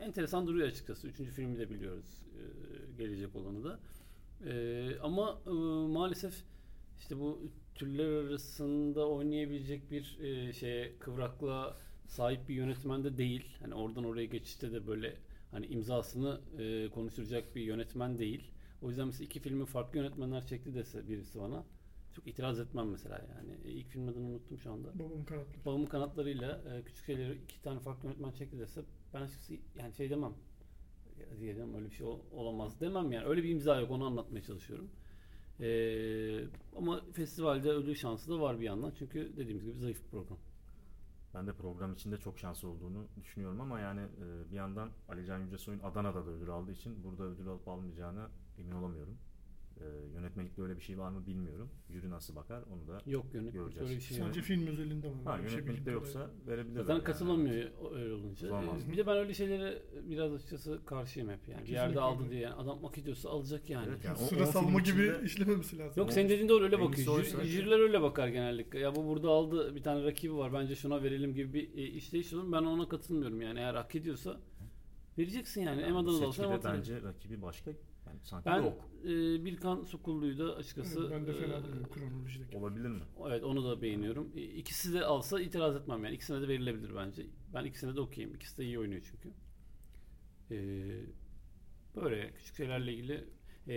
enteresan 0.00 0.46
duruyor 0.46 0.68
açıkçası. 0.68 1.08
Üçüncü 1.08 1.30
filmi 1.30 1.58
de 1.58 1.70
biliyoruz 1.70 2.22
e, 2.34 2.42
gelecek 2.98 3.36
olanı 3.36 3.64
da. 3.64 3.80
E, 4.46 4.98
ama 5.02 5.40
e, 5.46 5.50
maalesef 5.92 6.34
işte 6.98 7.20
bu 7.20 7.50
türler 7.74 8.08
arasında 8.08 9.08
oynayabilecek 9.08 9.90
bir 9.90 10.18
e, 10.20 10.52
şeye 10.52 10.98
kıvraklığa 10.98 11.76
sahip 12.06 12.48
bir 12.48 12.54
yönetmen 12.54 13.04
de 13.04 13.16
değil. 13.18 13.44
Hani 13.60 13.74
oradan 13.74 14.04
oraya 14.04 14.26
geçişte 14.26 14.72
de 14.72 14.86
böyle 14.86 15.16
hani 15.50 15.66
imzasını 15.66 16.40
e, 16.58 16.88
konuşturacak 16.90 17.56
bir 17.56 17.62
yönetmen 17.62 18.18
değil. 18.18 18.50
O 18.82 18.88
yüzden 18.88 19.06
mesela 19.06 19.24
iki 19.24 19.40
filmi 19.40 19.66
farklı 19.66 19.98
yönetmenler 19.98 20.46
çekti 20.46 20.74
dese 20.74 21.08
birisi 21.08 21.40
bana 21.40 21.64
çok 22.16 22.26
itiraz 22.26 22.60
etmem 22.60 22.88
mesela 22.88 23.26
yani. 23.36 23.52
E, 23.64 23.70
ilk 23.70 23.88
film 23.88 24.08
adını 24.08 24.26
unuttum 24.26 24.58
şu 24.58 24.72
anda. 24.72 24.98
Babamın 24.98 25.24
kanatları. 25.24 25.64
Babamın 25.64 25.86
kanatlarıyla 25.86 26.60
e, 26.72 26.82
küçük 26.82 27.06
şeyleri 27.06 27.34
iki 27.34 27.62
tane 27.62 27.80
farklı 27.80 28.08
yönetmen 28.08 28.32
çekti 28.32 28.58
dese 28.58 28.82
ben 29.14 29.22
açıkçası 29.22 29.54
yani 29.78 29.94
şey 29.94 30.10
demem. 30.10 30.32
Diyelim 31.40 31.74
öyle 31.74 31.86
bir 31.90 31.94
şey 31.94 32.06
ol- 32.06 32.20
olamaz 32.32 32.80
demem 32.80 33.12
yani. 33.12 33.26
Öyle 33.26 33.42
bir 33.42 33.48
imza 33.48 33.80
yok 33.80 33.90
onu 33.90 34.04
anlatmaya 34.06 34.42
çalışıyorum. 34.42 34.88
E, 35.60 35.68
ama 36.76 37.00
festivalde 37.12 37.70
ödül 37.70 37.94
şansı 37.94 38.30
da 38.30 38.40
var 38.40 38.60
bir 38.60 38.64
yandan. 38.64 38.92
Çünkü 38.98 39.32
dediğimiz 39.36 39.64
gibi 39.64 39.78
zayıf 39.78 40.04
bir 40.04 40.08
program. 40.10 40.38
Ben 41.34 41.46
de 41.46 41.52
program 41.52 41.92
içinde 41.94 42.16
çok 42.18 42.38
şanslı 42.38 42.68
olduğunu 42.68 43.06
düşünüyorum 43.22 43.60
ama 43.60 43.80
yani 43.80 44.00
e, 44.00 44.50
bir 44.50 44.56
yandan 44.56 44.90
Ali 45.08 45.26
Can 45.26 45.38
Yücesoy'un 45.38 45.80
Adana'da 45.80 46.26
da 46.26 46.30
ödül 46.30 46.48
aldığı 46.50 46.72
için 46.72 47.04
burada 47.04 47.22
ödül 47.24 47.48
alıp 47.48 47.68
almayacağına 47.68 48.30
emin 48.58 48.72
olamıyorum. 48.72 49.18
E, 49.80 49.84
yönetmelikte 50.14 50.62
öyle 50.62 50.76
bir 50.76 50.80
şey 50.82 50.98
var 50.98 51.10
mı 51.10 51.26
bilmiyorum. 51.26 51.68
Jüri 51.90 52.10
nasıl 52.10 52.36
bakar 52.36 52.62
onu 52.72 52.88
da 52.88 53.00
Yok 53.06 53.32
Göreceğiz. 53.32 53.76
öyle 53.80 53.96
bir 53.96 54.00
şey 54.00 54.18
Sadece 54.18 54.40
yok. 54.40 54.46
film 54.46 54.66
özelinde 54.66 55.08
var. 55.08 55.14
ha, 55.24 55.36
şey 55.36 55.42
yönetmelikte 55.44 55.80
bildiğim 55.80 55.94
yoksa 55.98 56.30
verebilirler. 56.46 56.80
Zaten 56.80 56.94
yani. 56.94 57.04
katılamıyor 57.04 57.70
öyle 57.94 58.12
olunca. 58.14 58.48
Olamaz. 58.50 58.92
Bir 58.92 58.96
de 58.96 59.06
ben 59.06 59.16
öyle 59.16 59.34
şeylere 59.34 59.82
biraz 60.08 60.32
açıkçası 60.32 60.80
karşıyım 60.86 61.28
hep 61.30 61.48
yani. 61.48 61.62
Bir 61.64 61.68
yerde 61.68 62.00
aldı 62.00 62.30
diye 62.30 62.40
yani 62.40 62.54
adam 62.54 62.82
hak 62.84 62.98
ediyorsa 62.98 63.30
alacak 63.30 63.70
yani. 63.70 63.86
Evet, 63.88 64.04
yani 64.04 64.14
o- 64.22 64.26
Sıra 64.26 64.46
salma 64.46 64.80
gibi 64.80 65.02
içinde- 65.02 65.24
işlememesi 65.24 65.78
lazım. 65.78 66.02
Yok 66.02 66.12
senin 66.12 66.28
dediğin 66.28 66.48
doğru 66.48 66.64
öyle 66.64 66.80
bakıyor. 66.80 67.24
Jüri- 67.24 67.44
Jüriler 67.44 67.78
öyle 67.80 68.02
bakar 68.02 68.28
genellikle. 68.28 68.78
Ya 68.78 68.94
bu 68.96 69.06
burada 69.08 69.28
aldı 69.30 69.74
bir 69.74 69.82
tane 69.82 70.04
rakibi 70.04 70.34
var 70.36 70.52
bence 70.52 70.74
şuna 70.76 71.02
verelim 71.02 71.34
gibi 71.34 71.54
bir 71.54 71.78
e, 71.78 71.86
işleyiş 71.86 72.32
olur. 72.32 72.52
Ben 72.52 72.62
ona 72.62 72.88
katılmıyorum 72.88 73.40
yani 73.42 73.58
eğer 73.58 73.74
hak 73.74 73.94
ediyorsa 73.94 74.40
vereceksin 75.18 75.62
yani. 75.62 75.82
Hem 75.82 75.94
bu 75.94 75.98
Adanalı 75.98 76.26
olsa 76.26 76.50
hem 76.52 76.60
bence 76.64 77.02
rakibi 77.02 77.42
başka. 77.42 77.70
Yani 78.06 78.20
sanki 78.22 78.46
Ben 78.46 78.56
yok. 78.62 78.90
e, 79.04 79.44
Birkan 79.44 79.84
Sukullu'yu 79.84 80.38
da 80.38 80.56
açıkçası 80.56 81.00
Evet, 81.00 81.10
ben 81.10 81.26
de 81.26 81.32
fena 81.34 81.54
e, 81.54 81.90
kronolojideki. 81.90 82.56
Olabilir 82.56 82.88
mi? 82.88 83.02
Evet 83.28 83.44
onu 83.44 83.64
da 83.64 83.82
beğeniyorum. 83.82 84.32
E, 84.36 84.42
İkisi 84.42 84.94
de 84.94 85.04
alsa 85.04 85.40
itiraz 85.40 85.76
etmem 85.76 86.04
yani. 86.04 86.14
İkisine 86.14 86.40
de 86.42 86.48
verilebilir 86.48 86.94
bence. 86.96 87.26
Ben 87.54 87.64
ikisine 87.64 87.96
de 87.96 88.00
okuyayım. 88.00 88.34
İkisi 88.36 88.58
de 88.58 88.64
iyi 88.64 88.78
oynuyor 88.78 89.02
çünkü. 89.10 89.32
Ee, 90.50 91.00
böyle 91.96 92.32
küçük 92.34 92.56
şeylerle 92.56 92.92
ilgili 92.92 93.24
ee, 93.68 93.74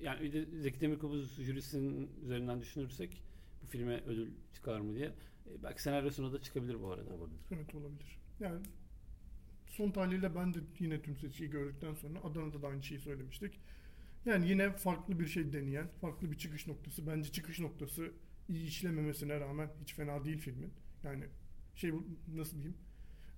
yani 0.00 0.20
bir 0.22 0.32
de 0.32 0.60
Zeki 0.60 0.80
Demirkubuz 0.80 1.36
jürisinin 1.42 2.10
üzerinden 2.24 2.60
düşünürsek 2.60 3.22
bu 3.62 3.66
filme 3.66 4.00
ödül 4.06 4.30
çıkar 4.52 4.80
mı 4.80 4.94
diye. 4.94 5.06
E, 5.06 5.62
belki 5.62 5.82
senaryosuna 5.82 6.32
da 6.32 6.42
çıkabilir 6.42 6.82
bu 6.82 6.90
arada. 6.92 7.14
Olabilir. 7.14 7.40
Evet 7.50 7.74
olabilir. 7.74 8.18
Yani 8.40 8.60
son 9.72 9.90
tahliliyle 9.90 10.34
ben 10.34 10.54
de 10.54 10.58
yine 10.78 11.02
tüm 11.02 11.16
seçkiyi 11.16 11.50
gördükten 11.50 11.94
sonra 11.94 12.18
Adana'da 12.24 12.62
da 12.62 12.68
aynı 12.68 12.82
şeyi 12.82 13.00
söylemiştik. 13.00 13.60
Yani 14.24 14.48
yine 14.48 14.72
farklı 14.72 15.20
bir 15.20 15.26
şey 15.26 15.52
deneyen, 15.52 15.88
farklı 16.00 16.30
bir 16.32 16.38
çıkış 16.38 16.66
noktası. 16.66 17.06
Bence 17.06 17.32
çıkış 17.32 17.60
noktası 17.60 18.12
iyi 18.48 18.66
işlememesine 18.66 19.40
rağmen 19.40 19.70
hiç 19.82 19.94
fena 19.94 20.24
değil 20.24 20.38
filmin. 20.38 20.72
Yani 21.04 21.24
şey 21.74 21.92
nasıl 22.34 22.56
diyeyim? 22.56 22.76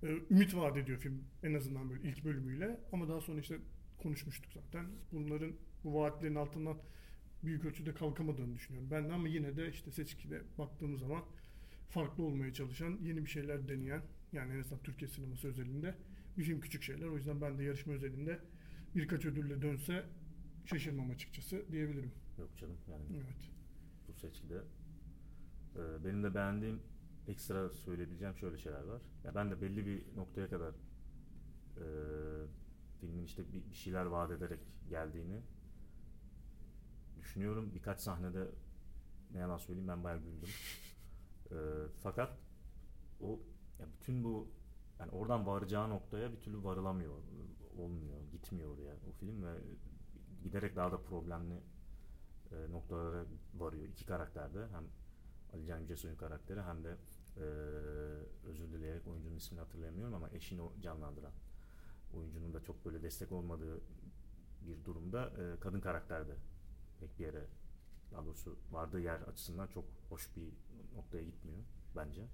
Ee, 0.03 0.07
ümit 0.31 0.55
vaat 0.55 0.77
ediyor 0.77 0.99
film 0.99 1.23
en 1.43 1.53
azından 1.53 1.89
böyle 1.89 2.09
ilk 2.09 2.25
bölümüyle. 2.25 2.79
Ama 2.91 3.07
daha 3.07 3.21
sonra 3.21 3.39
işte 3.39 3.57
konuşmuştuk 3.97 4.53
zaten. 4.53 4.85
Bunların 5.11 5.51
bu 5.83 5.95
vaatlerin 5.95 6.35
altından 6.35 6.77
büyük 7.43 7.65
ölçüde 7.65 7.93
kalkamadığını 7.93 8.55
düşünüyorum. 8.55 8.91
Ben 8.91 9.09
de 9.09 9.13
ama 9.13 9.27
yine 9.27 9.57
de 9.57 9.71
işte 9.71 9.91
seçkide 9.91 10.41
baktığımız 10.57 10.99
zaman 10.99 11.23
farklı 11.89 12.23
olmaya 12.23 12.53
çalışan, 12.53 12.99
yeni 13.01 13.25
bir 13.25 13.29
şeyler 13.29 13.67
deneyen 13.67 14.01
yani 14.33 14.53
en 14.53 14.59
azından 14.59 14.83
Türkiye 14.83 15.11
sineması 15.11 15.47
özelinde 15.47 15.95
film 16.43 16.59
küçük 16.59 16.83
şeyler. 16.83 17.07
O 17.07 17.15
yüzden 17.15 17.41
ben 17.41 17.57
de 17.57 17.63
yarışma 17.63 17.93
özelinde 17.93 18.39
birkaç 18.95 19.25
ödülle 19.25 19.61
dönse 19.61 20.05
şaşırmam 20.65 21.09
açıkçası 21.11 21.65
diyebilirim. 21.71 22.11
Yok 22.37 22.57
canım 22.57 22.77
yani 22.91 23.03
Evet. 23.15 23.51
bu 24.07 24.13
seçkide. 24.13 24.61
Ee, 25.75 26.03
benim 26.05 26.23
de 26.23 26.35
beğendiğim 26.35 26.81
ekstra 27.27 27.69
söyleyebileceğim 27.69 28.35
şöyle 28.35 28.57
şeyler 28.57 28.83
var. 28.83 29.01
Ya 29.23 29.35
ben 29.35 29.51
de 29.51 29.61
belli 29.61 29.85
bir 29.85 30.15
noktaya 30.15 30.49
kadar 30.49 30.73
e, 31.77 31.85
filmin 32.99 33.23
işte 33.23 33.53
bir, 33.53 33.69
bir 33.71 33.75
şeyler 33.75 34.05
vaat 34.05 34.31
ederek 34.31 34.59
geldiğini 34.89 35.41
düşünüyorum. 37.17 37.71
Birkaç 37.75 37.99
sahnede 37.99 38.47
ne 39.33 39.39
yalan 39.39 39.57
söyleyeyim 39.57 39.87
ben 39.87 40.03
bayağı 40.03 40.19
güldüm. 40.19 40.49
Ee, 41.51 41.55
fakat 42.03 42.37
o 43.21 43.39
ya 43.79 43.85
bütün 43.93 44.23
bu 44.23 44.47
yani 44.99 45.11
oradan 45.11 45.47
varacağı 45.47 45.89
noktaya 45.89 46.31
bir 46.31 46.41
türlü 46.41 46.63
varılamıyor. 46.63 47.15
Olmuyor, 47.77 48.21
gitmiyor 48.31 48.77
oraya 48.77 48.93
o 48.93 49.11
film 49.19 49.43
ve 49.43 49.57
giderek 50.43 50.75
daha 50.75 50.91
da 50.91 51.01
problemli 51.01 51.59
e, 52.51 52.71
noktalara 52.71 53.25
varıyor. 53.57 53.83
İki 53.83 54.05
karakterde 54.05 54.67
hem 54.67 54.83
Ali 55.53 55.65
Can 55.65 55.79
Yücesoy'un 55.79 56.15
karakteri 56.15 56.61
hem 56.61 56.83
de 56.83 56.97
Ee, 57.37 57.41
özür 58.47 58.71
dileyerek 58.71 59.07
oyuncunun 59.07 59.35
ismini 59.35 59.59
hatırlayamıyorum 59.59 60.13
ama 60.13 60.29
eşini 60.29 60.61
canlandıran 60.81 61.31
oyuncunun 62.13 62.53
da 62.53 62.63
çok 62.63 62.85
böyle 62.85 63.03
destek 63.03 63.31
olmadığı 63.31 63.81
bir 64.61 64.85
durumda 64.85 65.25
e, 65.27 65.59
kadın 65.59 65.79
karakter 65.79 66.27
de 66.27 66.35
pek 66.99 67.19
bir 67.19 67.25
yere 67.25 67.45
daha 68.11 68.25
doğrusu 68.25 68.57
vardığı 68.71 68.99
yer 68.99 69.21
açısından 69.21 69.67
çok 69.67 69.85
hoş 70.09 70.35
bir 70.35 70.53
noktaya 70.95 71.23
gitmiyor 71.23 71.59
bence. 71.95 72.27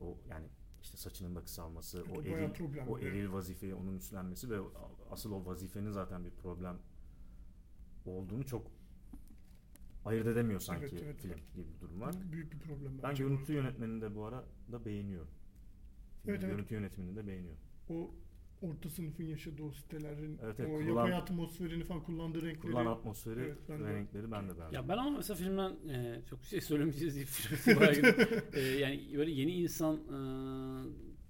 O 0.00 0.18
yani 0.28 0.46
işte 0.86 0.96
saçının 0.98 1.36
da 1.36 1.40
kısalması, 1.44 2.04
o 2.16 2.22
eril, 2.22 2.50
problem. 2.50 2.88
o 2.88 2.98
Evet. 2.98 3.14
eril 3.14 3.32
vazifeyi 3.32 3.74
onun 3.74 3.96
üstlenmesi 3.96 4.50
ve 4.50 4.58
asıl 5.10 5.32
o 5.32 5.46
vazifenin 5.46 5.90
zaten 5.90 6.24
bir 6.24 6.30
problem 6.30 6.78
olduğunu 8.06 8.46
çok 8.46 8.66
ayırt 10.04 10.26
edemiyor 10.26 10.60
sanki 10.60 10.84
Evet, 10.86 11.02
evet. 11.04 11.16
film 11.20 11.34
gibi 11.54 11.74
bir 11.74 11.80
durum 11.80 12.00
var. 12.00 12.14
Büyük 12.32 12.52
bir 12.52 12.58
problem 12.58 12.98
Ben 13.02 13.10
bence. 13.10 13.24
görüntü 13.24 13.52
yönetmenini 13.52 14.00
de 14.00 14.14
bu 14.14 14.24
arada 14.24 14.84
beğeniyorum. 14.84 15.30
Filmin 16.22 16.34
Evet, 16.34 16.44
evet. 16.44 16.54
görüntü 16.56 16.74
yönetmenini 16.74 17.16
de 17.16 17.26
beğeniyorum. 17.26 17.60
O 17.88 18.10
orta 18.62 18.90
sınıfın 18.90 19.24
yaşadığı 19.24 19.62
o 19.62 19.70
sitelerin 19.70 20.38
Evet, 20.44 20.56
evet, 20.60 20.70
o 20.70 20.72
kullan- 20.78 20.86
yapay 20.88 21.14
atmosferini 21.14 21.84
falan 21.84 22.02
kullandığı 22.02 22.42
renkleri 22.42 22.72
Kullan 22.72 22.86
atmosferi 22.86 23.40
Evet, 23.40 23.58
ben 23.68 23.80
de- 23.84 23.94
renkleri 23.94 24.30
ben 24.32 24.48
de 24.48 24.56
beğendim. 24.58 24.74
Ya 24.74 24.88
ben 24.88 24.96
ama 24.98 25.10
mesela 25.16 25.36
filmden 25.36 25.88
e, 25.88 26.20
çok 26.30 26.42
bir 26.42 26.46
şey 26.46 26.60
söylemeyeceğiz 26.60 27.14
gidip, 27.16 28.54
e, 28.56 28.60
yani 28.60 29.00
böyle 29.16 29.30
yeni 29.30 29.52
insan 29.52 29.96
e, 29.96 30.18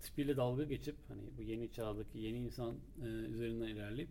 tipiyle 0.01 0.37
dalga 0.37 0.65
geçip 0.65 0.97
hani 1.09 1.23
bu 1.39 1.43
yeni 1.43 1.71
çağdaki 1.73 2.19
yeni 2.19 2.39
insan 2.39 2.75
e, 3.03 3.07
üzerinden 3.07 3.69
ilerleyip 3.69 4.11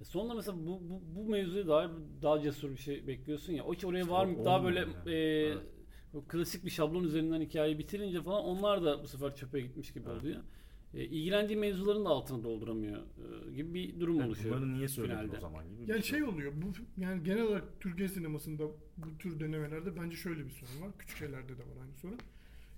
e, 0.00 0.04
sonra 0.04 0.34
mesela 0.34 0.56
bu, 0.66 0.80
bu, 0.90 1.02
bu 1.16 1.28
mevzuya 1.30 1.66
dair 1.68 1.90
daha 2.22 2.40
cesur 2.40 2.70
bir 2.70 2.76
şey 2.76 3.06
bekliyorsun 3.06 3.52
ya. 3.52 3.64
O 3.64 3.74
hiç 3.74 3.84
oraya 3.84 4.00
İşte 4.00 4.12
var 4.12 4.26
mı? 4.26 4.44
Daha 4.44 4.64
böyle 4.64 4.78
yani. 4.78 4.92
e, 5.06 5.14
Evet. 5.14 5.62
klasik 6.28 6.64
bir 6.64 6.70
şablon 6.70 7.04
üzerinden 7.04 7.40
hikayeyi 7.40 7.78
bitirince 7.78 8.22
falan 8.22 8.44
onlar 8.44 8.84
da 8.84 9.02
bu 9.02 9.08
sefer 9.08 9.34
çöpe 9.34 9.60
gitmiş 9.60 9.92
gibi 9.92 10.04
Evet. 10.10 10.20
oluyor. 10.22 10.40
E, 10.96 11.04
ilgilendiği 11.04 11.58
mevzuların 11.58 12.04
da 12.04 12.08
altını 12.08 12.44
dolduramıyor 12.44 13.02
e, 13.02 13.52
gibi 13.54 13.74
bir 13.74 14.00
durum 14.00 14.16
Evet, 14.16 14.26
oluşuyor. 14.26 14.56
bunları 14.56 14.72
niye 14.74 14.88
söyledin 14.88 15.16
finalde. 15.18 15.36
o 15.36 15.40
zaman 15.40 15.68
gibi 15.68 15.90
Yani 15.90 16.02
şey 16.02 16.24
oluyor. 16.24 16.52
Bu 16.56 16.72
yani 17.00 17.22
genel 17.24 17.42
olarak 17.42 17.80
Türkiye 17.80 18.08
sinemasında 18.08 18.64
bu 18.96 19.18
tür 19.18 19.40
denemelerde 19.40 19.96
bence 19.96 20.16
şöyle 20.16 20.44
bir 20.44 20.50
sorun 20.50 20.82
var. 20.86 20.98
Küçük 20.98 21.18
şeylerde 21.18 21.48
de 21.58 21.62
var 21.62 21.82
aynı 21.82 21.94
sorun. 21.96 22.18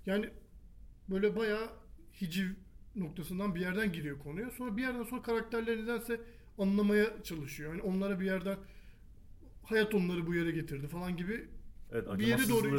Yani 0.05 0.29
böyle 1.09 1.35
bayağı 1.35 1.69
hiciv 2.21 2.47
noktasından 2.95 3.55
bir 3.55 3.59
yerden 3.61 3.91
giriyor 3.91 4.19
konuya. 4.19 4.51
Sonra 4.51 4.77
bir 4.77 4.81
yerden 4.81 5.03
sonra 5.03 5.21
karakterleri 5.21 5.83
nedense 5.83 6.21
anlamaya 6.57 7.23
çalışıyor. 7.23 7.71
Yani 7.73 7.81
onlara 7.81 8.19
bir 8.19 8.25
yerden 8.25 8.57
hayat 9.63 9.93
onları 9.95 10.27
bu 10.27 10.35
yere 10.35 10.51
getirdi 10.51 10.87
falan 10.87 11.17
gibi. 11.17 11.47
Evet 11.91 12.19
bir 12.19 12.27
yere 12.27 12.49
doğru 12.49 12.69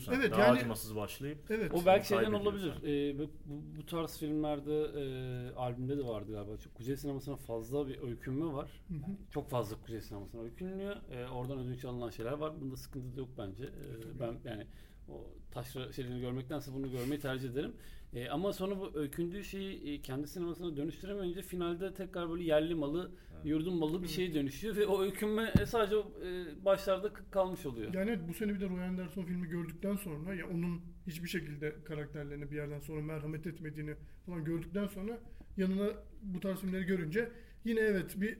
sanki. 0.00 0.20
Evet, 0.20 0.32
Daha 0.32 0.40
yani- 0.40 0.58
acımasız 0.58 0.96
başlayıp 0.96 1.38
Evet. 1.50 1.72
O 1.74 1.86
belki 1.86 2.08
şeyden 2.08 2.32
olabilir. 2.32 2.72
Ee, 2.82 3.18
bu, 3.18 3.30
bu, 3.44 3.62
bu 3.78 3.86
tarz 3.86 4.18
filmlerde 4.18 4.82
e, 4.82 5.54
albümde 5.54 5.98
de 5.98 6.04
vardı 6.06 6.32
galiba. 6.32 6.56
Çok 6.56 6.74
Kuzey 6.74 6.96
sinemasına 6.96 7.36
fazla 7.36 7.88
bir 7.88 8.02
öykünme 8.02 8.52
var. 8.52 8.82
Hı 8.88 8.94
hı. 8.94 9.16
Çok 9.30 9.50
fazla 9.50 9.76
Kuzey 9.76 10.00
sinemasına 10.00 10.42
öykünülüyor. 10.42 10.96
E, 11.10 11.28
oradan 11.28 11.58
ödünç 11.58 11.84
alınan 11.84 12.10
şeyler 12.10 12.32
var. 12.32 12.60
Bunda 12.60 12.76
sıkıntı 12.76 13.16
da 13.16 13.20
yok 13.20 13.28
bence. 13.38 13.64
E, 13.64 14.20
ben 14.20 14.50
yani 14.50 14.66
o 15.08 15.26
taşra 15.50 15.92
şeylerini 15.92 16.20
görmektense 16.20 16.72
bunu 16.74 16.90
görmeyi 16.90 17.20
tercih 17.20 17.50
ederim. 17.50 17.72
E, 18.14 18.28
ama 18.28 18.52
sonra 18.52 18.78
bu 18.78 18.90
öykündüğü 18.94 19.44
şeyi 19.44 19.94
e, 19.94 20.02
kendi 20.02 20.28
sinemasına 20.28 20.76
dönüştüremeyince 20.76 21.42
finalde 21.42 21.94
tekrar 21.94 22.30
böyle 22.30 22.44
yerli 22.44 22.74
malı, 22.74 23.10
Evet. 23.34 23.46
yurdun 23.46 23.78
malı 23.78 24.02
bir 24.02 24.08
şeye 24.08 24.34
dönüşüyor 24.34 24.76
ve 24.76 24.86
o 24.86 25.02
öykünme 25.02 25.52
e, 25.62 25.66
sadece 25.66 25.96
o, 25.96 26.12
e, 26.24 26.64
başlarda 26.64 27.12
kalmış 27.30 27.66
oluyor. 27.66 27.94
Yani 27.94 28.10
evet, 28.10 28.20
bu 28.28 28.34
sene 28.34 28.54
bir 28.54 28.60
de 28.60 28.68
Roy 28.68 28.84
Anderson 28.84 29.22
filmi 29.24 29.48
gördükten 29.48 29.96
sonra 29.96 30.34
ya 30.34 30.48
onun 30.50 30.80
hiçbir 31.06 31.28
şekilde 31.28 31.84
karakterlerine 31.84 32.50
bir 32.50 32.56
yerden 32.56 32.80
sonra 32.80 33.02
merhamet 33.02 33.46
etmediğini 33.46 33.94
falan 34.26 34.44
gördükten 34.44 34.86
sonra 34.86 35.18
yanına 35.56 35.88
bu 36.22 36.40
tarz 36.40 36.60
filmleri 36.60 36.84
görünce 36.84 37.32
yine 37.64 37.80
evet 37.80 38.20
bir 38.20 38.38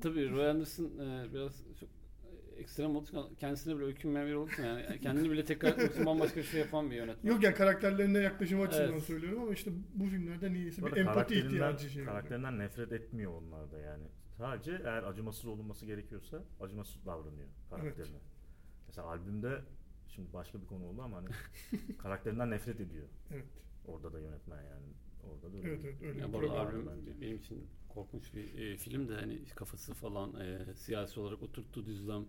Tabii 0.00 0.30
Roy 0.30 0.50
Anderson 0.50 0.84
e, 0.84 1.34
biraz 1.34 1.64
çok 1.80 1.88
ekstrem 2.58 2.96
olduğu 2.96 3.04
için 3.08 3.34
kendisine 3.36 3.76
bile 3.76 3.84
öykünmeyen 3.84 4.26
biri 4.28 4.36
olduğu 4.36 4.50
için 4.50 4.62
yani 4.64 5.00
kendini 5.00 5.30
bile 5.30 5.44
tekrar 5.44 5.68
etmek 5.68 5.92
için 5.92 6.06
bambaşka 6.06 6.36
bir 6.36 6.42
şey 6.42 6.60
yapan 6.60 6.90
bir 6.90 6.96
yönetmen. 6.96 7.30
Yok 7.32 7.42
yani 7.42 7.54
karakterlerine 7.54 8.18
yaklaşım 8.18 8.60
açısından 8.60 8.92
Evet. 8.92 9.02
söylüyorum 9.02 9.42
ama 9.42 9.52
işte 9.52 9.70
bu 9.94 10.06
filmlerde 10.06 10.52
niyeyse 10.52 10.82
Bu 10.82 10.86
bir 10.86 10.96
empati 10.96 11.34
ihtiyacı 11.34 11.90
şey. 11.90 12.04
karakterinden 12.04 12.58
nefret 12.58 12.92
etmiyor 12.92 13.32
onlar 13.32 13.70
da 13.72 13.78
yani. 13.78 14.04
Sadece 14.38 14.72
eğer 14.84 15.02
acımasız 15.02 15.46
olunması 15.46 15.86
gerekiyorsa 15.86 16.42
acımasız 16.60 17.06
davranıyor 17.06 17.48
karakterine. 17.70 18.16
Mesela 18.86 19.06
albümde 19.08 19.60
şimdi 20.08 20.32
başka 20.32 20.60
bir 20.62 20.66
konu 20.66 20.84
oldu 20.86 21.02
ama 21.02 21.16
hani 21.16 21.28
karakterinden 21.98 22.50
nefret 22.50 22.80
ediyor. 22.80 23.06
Evet. 23.34 23.44
Orada 23.86 24.12
da 24.12 24.20
yönetmen 24.20 24.62
yani. 24.62 24.86
Orada 25.32 25.52
da 25.52 25.56
öyle. 25.58 25.68
Evet 25.68 25.80
evet 25.84 26.02
öyle 26.02 26.20
Ya 26.20 26.32
bir 26.32 26.38
albüm 26.48 26.86
bence. 26.86 27.20
benim 27.20 27.36
için 27.36 27.66
korkunç 27.88 28.34
bir 28.34 28.58
e, 28.58 28.76
film 28.76 29.08
de 29.08 29.14
hani 29.14 29.44
kafası 29.44 29.94
falan 29.94 30.40
e, 30.40 30.74
siyasi 30.74 31.20
olarak 31.20 31.42
oturttuğu 31.42 31.86
düzlem 31.86 32.24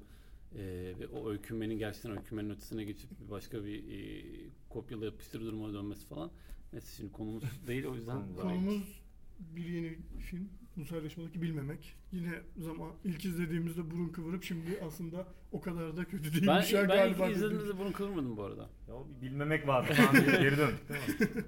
e, 0.56 0.64
ve 1.00 1.08
o 1.08 1.30
öykünmenin 1.32 1.78
gerçekten 1.80 2.12
öykünmenin 2.18 2.50
ötesine 2.50 2.84
geçip 2.84 3.10
başka 3.32 3.66
bir 3.66 3.92
e, 4.00 4.24
kopyala 4.70 5.06
yapıştır 5.06 5.42
durumuna 5.42 5.74
dönmesi 5.74 6.08
falan. 6.08 6.32
Neyse 6.74 6.88
şimdi 6.98 7.12
konumuz 7.12 7.44
değil 7.68 7.86
o 7.86 7.96
yüzden. 7.96 8.18
Konumuz- 8.18 8.42
Konumuz 8.42 9.02
bir 9.40 9.66
yeni 9.66 9.98
film. 10.20 10.50
Ulusal 10.78 10.96
yarışmadaki 10.96 11.42
bilmemek. 11.42 11.96
Yine 12.12 12.42
zaman 12.58 12.92
ilk 13.04 13.26
izlediğimizde 13.26 13.92
burun 13.92 14.10
kıvırıp 14.10 14.44
şimdi 14.44 14.80
aslında 14.88 15.28
o 15.52 15.62
kadar 15.62 15.98
da 15.98 16.06
kötü 16.06 16.24
değilmiş. 16.24 16.48
Ben, 16.74 16.78
ya 16.78 16.82
ben 16.82 16.88
galiba 16.88 17.14
ilk 17.28 17.36
dedik. 17.36 17.38
izlediğimde 17.38 17.80
bunu 17.80 17.94
kıvırmadım 17.94 18.38
bu 18.38 18.44
arada. 18.44 18.70
Ya 18.88 18.94
bilmemek 19.22 19.68
var. 19.68 19.94
Tamam, 19.98 20.14
geri, 20.26 20.26
geri 20.44 20.58
döndük 20.58 20.90
değil 20.90 21.00
mi? 21.38 21.44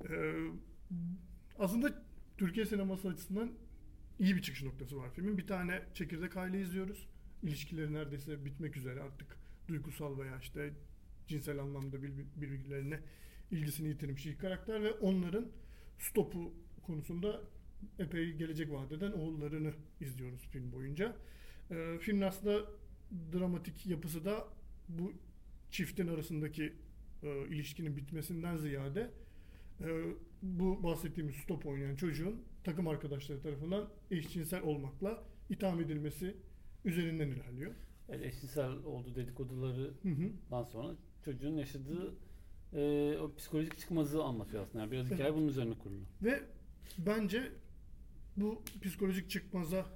Aslında 1.58 2.02
Türkiye 2.38 2.66
sineması 2.66 3.08
açısından 3.08 3.52
iyi 4.18 4.36
bir 4.36 4.42
çıkış 4.42 4.62
noktası 4.62 4.96
var 4.96 5.10
filmin. 5.14 5.38
Bir 5.38 5.46
tane 5.46 5.82
çekirdek 5.94 6.36
aile 6.36 6.60
izliyoruz. 6.60 7.08
İlişkileri 7.42 7.92
neredeyse 7.92 8.44
bitmek 8.44 8.76
üzere 8.76 9.00
artık 9.00 9.36
duygusal 9.68 10.18
veya 10.18 10.38
işte 10.38 10.72
cinsel 11.26 11.58
anlamda 11.58 12.02
bir- 12.02 12.12
birbirlerine 12.36 13.00
ilgisini 13.50 13.88
yitirmiş 13.88 14.26
ilk 14.26 14.40
karakter 14.40 14.82
ve 14.82 14.92
onların 14.92 15.46
stopu 15.98 16.54
konusunda 16.82 17.40
epey 17.98 18.32
gelecek 18.32 18.72
vaat 18.72 18.92
eden 18.92 19.12
oğullarını 19.12 19.72
izliyoruz 20.00 20.40
film 20.40 20.72
boyunca. 20.72 21.16
Ee, 21.70 21.98
filmin 22.00 22.20
aslında 22.22 22.64
dramatik 23.32 23.86
yapısı 23.86 24.24
da 24.24 24.48
bu 24.88 25.12
çiftin 25.70 26.08
arasındaki 26.08 26.72
e, 27.22 27.46
ilişkinin 27.48 27.96
bitmesinden 27.96 28.56
ziyade 28.56 29.10
bu 30.42 30.82
bahsettiğimiz 30.82 31.36
stop 31.36 31.66
oynayan 31.66 31.96
çocuğun 31.96 32.42
takım 32.64 32.88
arkadaşları 32.88 33.42
tarafından 33.42 33.88
eşcinsel 34.10 34.62
olmakla 34.62 35.24
itham 35.50 35.80
edilmesi 35.80 36.36
üzerinden 36.84 37.28
ilerliyor. 37.28 37.72
Evet, 38.08 38.24
eşcinsel 38.26 38.70
olduğu 38.70 39.14
dedikoduları 39.14 39.94
Hı 40.02 40.08
hı. 40.08 40.30
Ondan 40.50 40.64
sonra 40.64 40.94
çocuğun 41.24 41.56
yaşadığı 41.56 42.14
e, 42.72 43.16
o 43.18 43.34
psikolojik 43.34 43.78
çıkmazı 43.78 44.22
anlatıyor 44.22 44.62
aslında. 44.62 44.78
Yani 44.84 44.92
biraz 44.92 45.06
hikaye 45.06 45.22
Evet. 45.22 45.34
bunun 45.34 45.48
üzerine 45.48 45.74
kurulu. 45.78 46.02
Ve 46.22 46.42
bence 46.98 47.52
bu 48.36 48.62
psikolojik 48.82 49.30
çıkmaza 49.30 49.86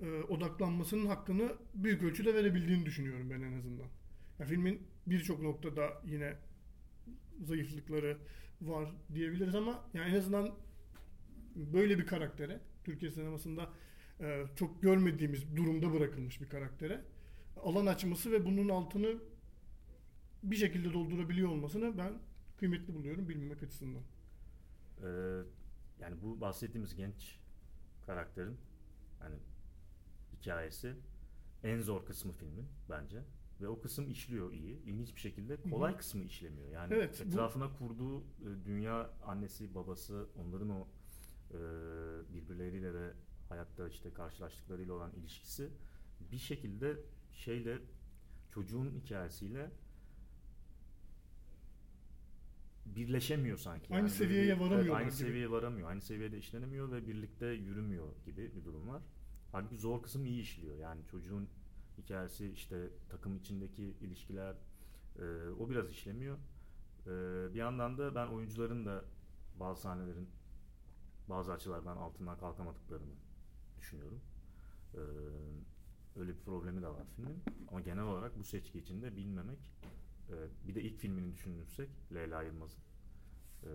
e, 0.00 0.22
odaklanmasının 0.22 1.06
hakkını 1.06 1.52
büyük 1.74 2.02
ölçüde 2.02 2.34
verebildiğini 2.34 2.86
düşünüyorum 2.86 3.30
ben 3.30 3.42
en 3.42 3.58
azından. 3.58 3.86
Ya 4.38 4.46
filmin 4.46 4.82
birçok 5.06 5.42
noktada 5.42 6.02
yine 6.06 6.36
zayıflıkları 7.42 8.18
var 8.60 8.94
diyebiliriz 9.14 9.54
ama 9.54 9.84
yani 9.94 10.10
en 10.10 10.18
azından 10.18 10.50
böyle 11.56 11.98
bir 11.98 12.06
karaktere 12.06 12.60
Türkiye 12.84 13.10
sinemasında 13.10 13.68
e, 14.20 14.44
çok 14.56 14.82
görmediğimiz 14.82 15.56
durumda 15.56 15.92
bırakılmış 15.92 16.40
bir 16.40 16.48
karaktere 16.48 17.04
alan 17.62 17.86
açması 17.86 18.32
ve 18.32 18.44
bunun 18.44 18.68
altını 18.68 19.18
bir 20.42 20.56
şekilde 20.56 20.92
doldurabiliyor 20.92 21.48
olmasını 21.48 21.98
ben 21.98 22.12
kıymetli 22.56 22.94
buluyorum 22.94 23.28
bilmemek 23.28 23.62
açısından. 23.62 24.02
Ee, 25.02 25.06
yani 26.00 26.22
bu 26.22 26.40
bahsettiğimiz 26.40 26.94
genç 26.94 27.38
karakterin 28.06 28.56
hani 29.18 29.36
hikayesi 30.32 30.94
en 31.64 31.80
zor 31.80 32.06
kısmı 32.06 32.32
filmin 32.32 32.66
bence. 32.90 33.22
Ve 33.60 33.68
o 33.68 33.80
kısım 33.80 34.10
işliyor 34.10 34.52
iyi. 34.52 34.82
İlginç 34.82 35.14
bir 35.14 35.20
şekilde 35.20 35.56
kolay 35.70 35.92
hı. 35.92 35.96
kısmı 35.98 36.24
işlemiyor. 36.24 36.68
Yani 36.68 36.94
Evet, 36.94 37.22
bu- 37.24 37.28
etrafına 37.28 37.72
kurduğu 37.78 38.20
e, 38.20 38.24
dünya 38.64 39.10
annesi, 39.26 39.74
babası, 39.74 40.26
onların 40.36 40.70
o 40.70 40.88
e, 41.50 41.58
birbirleriyle 42.34 42.94
ve 42.94 43.12
hayatta 43.48 43.88
işte 43.88 44.12
karşılaştıklarıyla 44.12 44.94
olan 44.94 45.12
ilişkisi 45.12 45.70
bir 46.32 46.38
şekilde 46.38 46.96
şeyle 47.32 47.78
çocuğun 48.50 48.90
hikayesiyle 48.90 49.70
birleşemiyor 52.86 53.58
sanki. 53.58 53.94
Aynı 53.94 54.02
böyle 54.02 54.14
seviyeye 54.14 54.46
evet, 54.46 54.60
varamıyorlar 54.60 54.96
aynı 55.00 55.08
gibi. 55.08 55.16
seviyeye 55.16 55.50
varamıyor. 55.50 55.88
Aynı 55.88 56.00
seviyede 56.00 56.38
işlenemiyor 56.38 56.92
ve 56.92 57.06
birlikte 57.08 57.46
yürümüyor 57.46 58.08
gibi 58.26 58.54
bir 58.56 58.64
durum 58.64 58.88
var. 58.88 59.02
Halbuki 59.52 59.76
zor 59.76 60.02
kısım 60.02 60.26
iyi 60.26 60.40
işliyor. 60.42 60.76
Yani 60.78 61.00
çocuğun 61.10 61.48
hikayesi 61.98 62.50
işte 62.50 62.90
takım 63.08 63.36
içindeki 63.36 63.82
ilişkiler 63.82 64.56
e, 65.18 65.48
o 65.58 65.70
biraz 65.70 65.90
işlemiyor. 65.90 66.38
Ee, 67.06 67.10
bir 67.54 67.58
yandan 67.58 67.98
da 67.98 68.14
ben 68.14 68.26
oyuncuların 68.26 68.86
da 68.86 69.04
bazı 69.60 69.80
sahnelerin 69.80 70.28
bazı 71.28 71.52
açılardan 71.52 71.96
altından 71.96 72.38
kalkamadıklarını 72.38 73.14
düşünüyorum. 73.78 74.20
Ee, 74.94 74.98
öyle 76.20 76.34
bir 76.34 76.40
problemi 76.40 76.82
de 76.82 76.88
var 76.88 77.06
filmin. 77.16 77.42
Ama 77.68 77.80
genel 77.80 78.04
olarak 78.04 78.38
bu 78.38 78.44
seçki 78.44 78.78
içinde 78.78 79.16
bilmemek 79.16 79.72
e, 80.28 80.34
bir 80.68 80.74
de 80.74 80.82
ilk 80.82 80.98
filmini 80.98 81.32
düşünürsek 81.32 81.90
Leyla 82.14 82.42
Yılmaz'ın 82.42 82.80
e, 83.62 83.70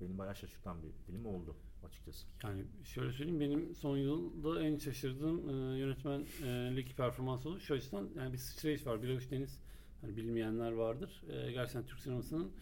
beni 0.00 0.18
bayağı 0.18 0.36
şaşırtan 0.36 0.82
bir 0.82 0.92
film 0.92 1.24
oldu 1.24 1.56
açıkçası. 1.84 2.26
Yani 2.44 2.64
şöyle 2.84 3.12
söyleyeyim 3.12 3.40
benim 3.40 3.74
son 3.74 3.96
yılda 3.96 4.62
en 4.62 4.78
şaşırdığım 4.78 5.48
e, 5.48 5.78
yönetmenlik 5.78 6.96
performansı 6.96 7.48
oldu. 7.48 7.60
Şu 7.60 7.74
açıdan 7.74 8.08
yani 8.16 8.32
bir 8.32 8.38
sıçrayış 8.38 8.86
var. 8.86 9.02
Biloş 9.02 9.30
Deniz 9.30 9.60
hani 10.00 10.16
bilmeyenler 10.16 10.72
vardır. 10.72 11.22
E, 11.30 11.52
gerçekten 11.52 11.86
Türk 11.86 12.00
sinemasının 12.00 12.52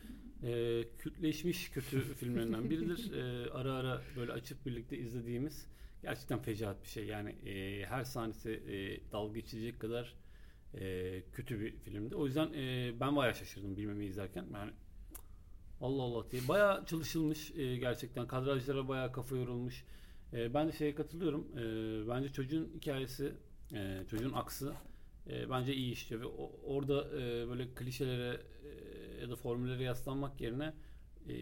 e, 0.43 0.83
kültleşmiş 0.99 1.71
kötü 1.71 2.01
filmlerinden 2.15 2.71
biridir. 2.71 3.13
E, 3.13 3.51
ara 3.51 3.73
ara 3.73 4.03
böyle 4.17 4.33
açıp 4.33 4.67
birlikte 4.67 4.99
izlediğimiz 4.99 5.67
gerçekten 6.03 6.39
fecaat 6.39 6.83
bir 6.83 6.89
şey. 6.89 7.07
Yani 7.07 7.31
e, 7.31 7.87
her 7.87 8.05
sahnesi 8.05 8.51
e, 8.51 9.11
dalga 9.13 9.35
geçecek 9.35 9.81
kadar 9.81 10.15
e, 10.75 11.23
kötü 11.33 11.61
bir 11.61 11.77
filmdi. 11.77 12.17
O 12.17 12.27
yüzden 12.27 12.53
e, 12.53 12.93
ben 13.01 13.17
bayağı 13.17 13.35
şaşırdım 13.35 13.77
bilmemi 13.77 14.07
izlerken. 14.07 14.47
Yani 14.55 14.73
Allah 15.81 16.03
Allah 16.03 16.31
diye. 16.31 16.49
Bayağı 16.49 16.87
çalışılmış 16.87 17.53
e, 17.57 17.77
gerçekten. 17.77 18.27
Kadrajlara 18.27 18.89
bayağı 18.89 19.13
kafa 19.13 19.37
yorulmuş. 19.37 19.85
E, 20.33 20.55
ben 20.55 20.69
de 20.69 20.73
şeye 20.73 20.95
katılıyorum. 20.95 21.47
E, 21.59 22.09
bence 22.09 22.33
çocuğun 22.33 22.71
hikayesi, 22.75 23.33
e, 23.75 24.03
çocuğun 24.11 24.33
aksı 24.33 24.75
e, 25.31 25.51
bence 25.51 25.75
iyi 25.75 25.93
işliyor. 25.93 26.23
Ve 26.23 26.27
o, 26.27 26.53
orada 26.65 27.09
e, 27.21 27.49
böyle 27.49 27.75
klişelere 27.75 28.41
e, 28.65 29.21
ya 29.21 29.31
da 29.31 29.37
formüllere 29.37 29.83
yaslanmak 29.83 30.41
yerine 30.41 30.75
e, 31.29 31.35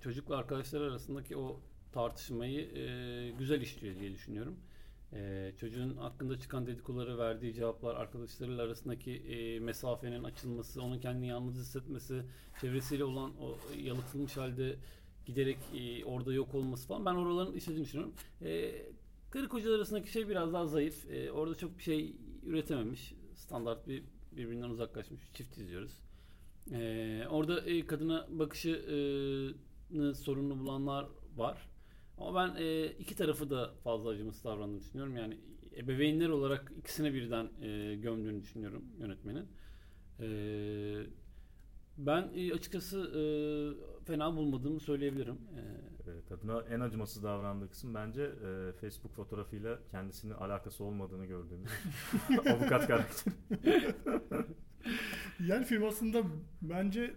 çocukla 0.00 0.36
arkadaşlar 0.36 0.80
arasındaki 0.80 1.36
o 1.36 1.60
tartışmayı 1.92 2.60
e, 2.60 3.30
güzel 3.38 3.60
işliyor 3.60 4.00
diye 4.00 4.12
düşünüyorum. 4.12 4.56
Ee, 5.12 5.52
çocuğun 5.60 5.96
hakkında 5.96 6.38
çıkan 6.38 6.66
dedikodulara 6.66 7.18
verdiği 7.18 7.54
cevaplar, 7.54 7.94
arkadaşlarıyla 7.94 8.64
arasındaki 8.64 9.12
e, 9.12 9.60
mesafenin 9.60 10.24
açılması, 10.24 10.82
onun 10.82 10.98
kendini 10.98 11.26
yalnız 11.26 11.54
hissetmesi, 11.56 12.22
çevresiyle 12.60 13.04
olan 13.04 13.32
o 13.40 13.58
yalıtılmış 13.82 14.36
halde 14.36 14.76
giderek 15.26 15.58
e, 15.74 16.04
orada 16.04 16.32
yok 16.32 16.54
olması 16.54 16.88
falan 16.88 17.06
ben 17.06 17.14
oraların 17.14 17.54
işlediğini 17.54 17.84
düşünüyorum. 17.84 18.14
E, 18.42 18.72
karı 19.30 19.48
kocalar 19.48 19.76
arasındaki 19.76 20.12
şey 20.12 20.28
biraz 20.28 20.52
daha 20.52 20.66
zayıf. 20.66 21.10
E, 21.10 21.32
orada 21.32 21.54
çok 21.54 21.78
bir 21.78 21.82
şey 21.82 22.16
üretememiş. 22.46 23.14
Standart 23.34 23.88
bir 23.88 24.02
birbirinden 24.32 24.70
uzaklaşmış 24.70 25.20
çift 25.34 25.58
izliyoruz. 25.58 25.92
E, 26.72 27.22
orada 27.30 27.60
e, 27.60 27.86
kadına 27.86 28.26
bakışını 28.30 30.14
sorunlu 30.14 30.58
bulanlar 30.58 31.06
var. 31.36 31.68
Ama 32.18 32.34
ben 32.34 32.62
e, 32.62 32.86
iki 32.86 33.16
tarafı 33.16 33.50
da 33.50 33.74
fazla 33.84 34.10
acımasız 34.10 34.44
davrandığını 34.44 34.80
düşünüyorum. 34.80 35.16
Yani 35.16 35.38
ebeveynler 35.76 36.28
olarak 36.28 36.72
ikisine 36.78 37.14
birden 37.14 37.48
e, 37.62 37.94
gömdüğünü 37.96 38.42
düşünüyorum 38.42 38.84
yönetmenin. 38.98 39.46
E, 40.20 40.26
ben 41.98 42.30
e, 42.34 42.52
açıkçası 42.52 42.98
e, 42.98 43.22
fena 44.04 44.36
bulmadığımı 44.36 44.80
söyleyebilirim. 44.80 45.34
E, 45.34 46.28
kadına 46.28 46.62
en 46.62 46.80
acımasız 46.80 47.22
davrandığı 47.22 47.70
kısım 47.70 47.94
bence 47.94 48.22
e, 48.22 48.72
Facebook 48.80 49.14
fotoğrafıyla 49.14 49.78
kendisinin 49.90 50.32
alakası 50.32 50.84
olmadığını 50.84 51.26
gördüğümüz 51.26 51.70
avukat 52.50 52.86
karakter. 52.86 53.32
yani 55.46 55.64
film 55.64 55.84
aslında 55.84 56.22
bence 56.62 57.14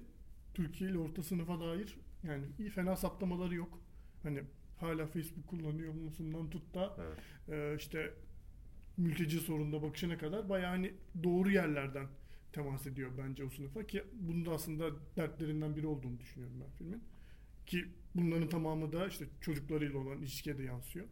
Türkiye 0.53 0.89
ile 0.89 0.97
orta 0.97 1.23
sınıfa 1.23 1.59
dair 1.59 1.97
yani 2.23 2.45
iyi 2.59 2.69
fena 2.69 2.95
saptamaları 2.95 3.55
yok. 3.55 3.81
Hani 4.23 4.43
hala 4.79 5.07
Facebook 5.07 5.47
kullanıyor 5.47 5.93
olmasından 5.93 6.49
tut 6.49 6.73
da 6.73 6.95
evet. 6.99 7.19
e, 7.49 7.75
işte 7.77 8.13
mülteci 8.97 9.39
sorununa 9.39 9.81
bakışına 9.81 10.17
kadar 10.17 10.49
bayağı 10.49 10.69
hani 10.69 10.93
doğru 11.23 11.51
yerlerden 11.51 12.07
temas 12.53 12.87
ediyor 12.87 13.11
bence 13.17 13.43
o 13.43 13.49
sınıfa 13.49 13.87
ki 13.87 14.03
bunun 14.13 14.45
da 14.45 14.51
aslında 14.51 14.91
dertlerinden 15.17 15.75
biri 15.75 15.87
olduğunu 15.87 16.19
düşünüyorum 16.19 16.57
ben 16.61 16.71
filmin. 16.71 17.03
Ki 17.65 17.85
bunların 18.15 18.49
tamamı 18.49 18.93
da 18.93 19.07
işte 19.07 19.25
çocuklarıyla 19.41 19.97
olan 19.99 20.17
ilişkiye 20.17 20.57
de 20.57 20.63
yansıyor. 20.63 21.05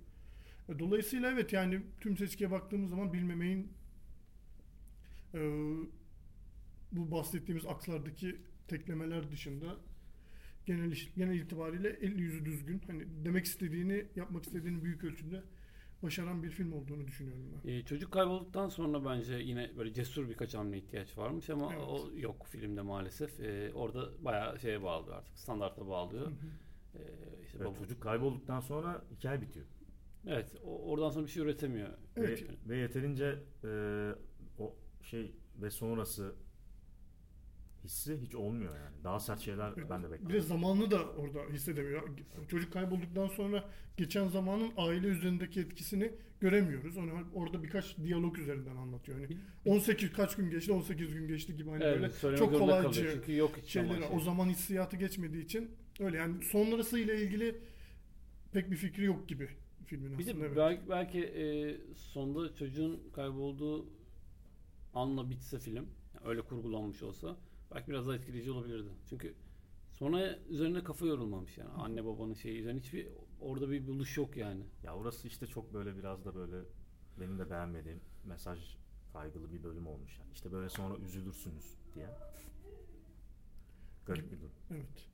E, 0.69 0.79
dolayısıyla 0.79 1.31
evet 1.31 1.53
yani 1.53 1.81
tüm 2.01 2.17
seçkiye 2.17 2.51
baktığımız 2.51 2.89
zaman 2.89 3.13
bilmemeyin 3.13 3.73
e, 5.33 5.39
bu 6.91 7.11
bahsettiğimiz 7.11 7.65
akslardaki 7.65 8.41
teklemeler 8.67 9.31
dışında 9.31 9.77
genel 10.67 10.93
genel 11.17 11.39
itibariyle 11.39 11.89
el 11.89 12.19
yüzü 12.19 12.45
düzgün. 12.45 12.81
Hani 12.87 13.03
demek 13.25 13.45
istediğini, 13.45 14.05
yapmak 14.15 14.43
istediğini 14.43 14.83
büyük 14.83 15.03
ölçüde 15.03 15.43
başaran 16.03 16.43
bir 16.43 16.49
film 16.49 16.73
olduğunu 16.73 17.07
düşünüyorum 17.07 17.43
ben. 17.53 17.71
Ee, 17.71 17.85
çocuk 17.85 18.11
kaybolduktan 18.11 18.69
sonra 18.69 19.05
bence 19.05 19.33
yine 19.35 19.71
böyle 19.77 19.93
cesur 19.93 20.29
birkaç 20.29 20.53
hamle 20.53 20.77
ihtiyaç 20.77 21.17
varmış 21.17 21.49
ama 21.49 21.73
evet. 21.73 21.83
o 21.87 22.09
yok 22.15 22.47
filmde 22.47 22.81
maalesef. 22.81 23.39
Ee, 23.39 23.71
orada 23.73 24.25
bayağı 24.25 24.59
şeye 24.59 24.83
bağlıyor 24.83 25.17
artık. 25.17 25.37
Standarta 25.39 25.87
bağlıyor. 25.87 26.25
Hı 26.25 26.31
hı. 26.31 26.47
Ee, 26.95 27.01
işte 27.43 27.57
evet, 27.61 27.77
çocuk 27.77 28.01
kaybolduktan 28.01 28.59
sonra 28.59 29.05
hikaye 29.11 29.41
bitiyor. 29.41 29.65
Evet. 30.27 30.55
O, 30.63 30.91
oradan 30.91 31.09
sonra 31.09 31.25
bir 31.25 31.31
şey 31.31 31.43
üretemiyor. 31.43 31.89
Evet. 32.15 32.43
Ve, 32.43 32.69
ve 32.69 32.77
yeterince 32.77 33.39
e, 33.63 33.69
o 34.59 34.75
şey 35.01 35.35
ve 35.61 35.69
sonrası 35.69 36.35
hissi 37.83 38.17
hiç 38.21 38.35
olmuyor 38.35 38.75
yani. 38.75 39.03
Daha 39.03 39.19
sert 39.19 39.39
şeyler 39.39 39.89
ben 39.89 40.03
de 40.03 40.11
bekliyorum. 40.11 40.29
Bir 40.29 40.33
de 40.33 40.41
zamanını 40.41 40.91
da 40.91 41.05
orada 41.05 41.39
hissedemiyor. 41.53 42.09
Çocuk 42.47 42.73
kaybolduktan 42.73 43.27
sonra 43.27 43.63
geçen 43.97 44.27
zamanın 44.27 44.71
aile 44.77 45.07
üzerindeki 45.07 45.59
etkisini 45.59 46.11
göremiyoruz. 46.39 46.97
Onu 46.97 47.11
orada 47.33 47.63
birkaç 47.63 47.97
diyalog 47.97 48.37
üzerinden 48.37 48.75
anlatıyor. 48.75 49.19
Hani 49.19 49.37
18 49.65 50.13
kaç 50.13 50.35
gün 50.35 50.49
geçti, 50.49 50.71
18 50.71 51.13
gün 51.13 51.27
geçti 51.27 51.55
gibi 51.55 51.69
hani 51.69 51.83
evet, 51.83 52.19
böyle 52.23 52.37
çok 52.37 52.59
kolaycı 52.59 53.09
Çünkü 53.13 53.35
yok 53.35 53.55
şeyler. 53.65 53.95
Şey. 53.95 54.07
O 54.13 54.19
zaman 54.19 54.49
hissiyatı 54.49 54.97
geçmediği 54.97 55.43
için 55.43 55.71
öyle 55.99 56.17
yani 56.17 56.43
sonrasıyla 56.43 57.13
ilgili 57.13 57.55
pek 58.51 58.71
bir 58.71 58.75
fikri 58.75 59.03
yok 59.03 59.27
gibi 59.27 59.49
filmin 59.85 60.19
bir 60.19 60.23
aslında. 60.23 60.41
De 60.41 60.45
evet. 60.47 60.57
belki, 60.57 60.89
belki 60.89 61.19
e, 61.19 61.45
sonda 61.95 62.55
çocuğun 62.55 62.99
kaybolduğu 63.13 63.85
anla 64.93 65.29
bitse 65.29 65.59
film, 65.59 65.85
öyle 66.25 66.41
kurgulanmış 66.41 67.03
olsa 67.03 67.37
belki 67.71 67.91
biraz 67.91 68.07
daha 68.07 68.15
etkileyici 68.15 68.51
olabilirdi. 68.51 68.89
Çünkü 69.09 69.33
sonra 69.91 70.37
üzerine 70.49 70.83
kafa 70.83 71.05
yorulmamış 71.05 71.57
yani. 71.57 71.69
Anne 71.69 72.05
babanın 72.05 72.33
şeyi 72.33 72.59
üzerine 72.59 72.79
hiçbir 72.79 73.07
orada 73.41 73.69
bir 73.71 73.87
buluş 73.87 74.17
yok 74.17 74.37
yani. 74.37 74.63
Ya 74.83 74.95
orası 74.95 75.27
işte 75.27 75.47
çok 75.47 75.73
böyle 75.73 75.97
biraz 75.97 76.25
da 76.25 76.35
böyle 76.35 76.65
benim 77.19 77.39
de 77.39 77.49
beğenmediğim 77.49 78.01
mesaj 78.25 78.77
kaygılı 79.13 79.51
bir 79.51 79.63
bölüm 79.63 79.87
olmuş 79.87 80.19
yani. 80.19 80.31
İşte 80.33 80.51
böyle 80.51 80.69
sonra 80.69 80.97
üzülürsünüz 80.97 81.75
diye. 81.95 82.09
Garip 84.05 84.31
bir 84.31 84.39
durum. 84.39 84.51
Evet. 84.71 85.07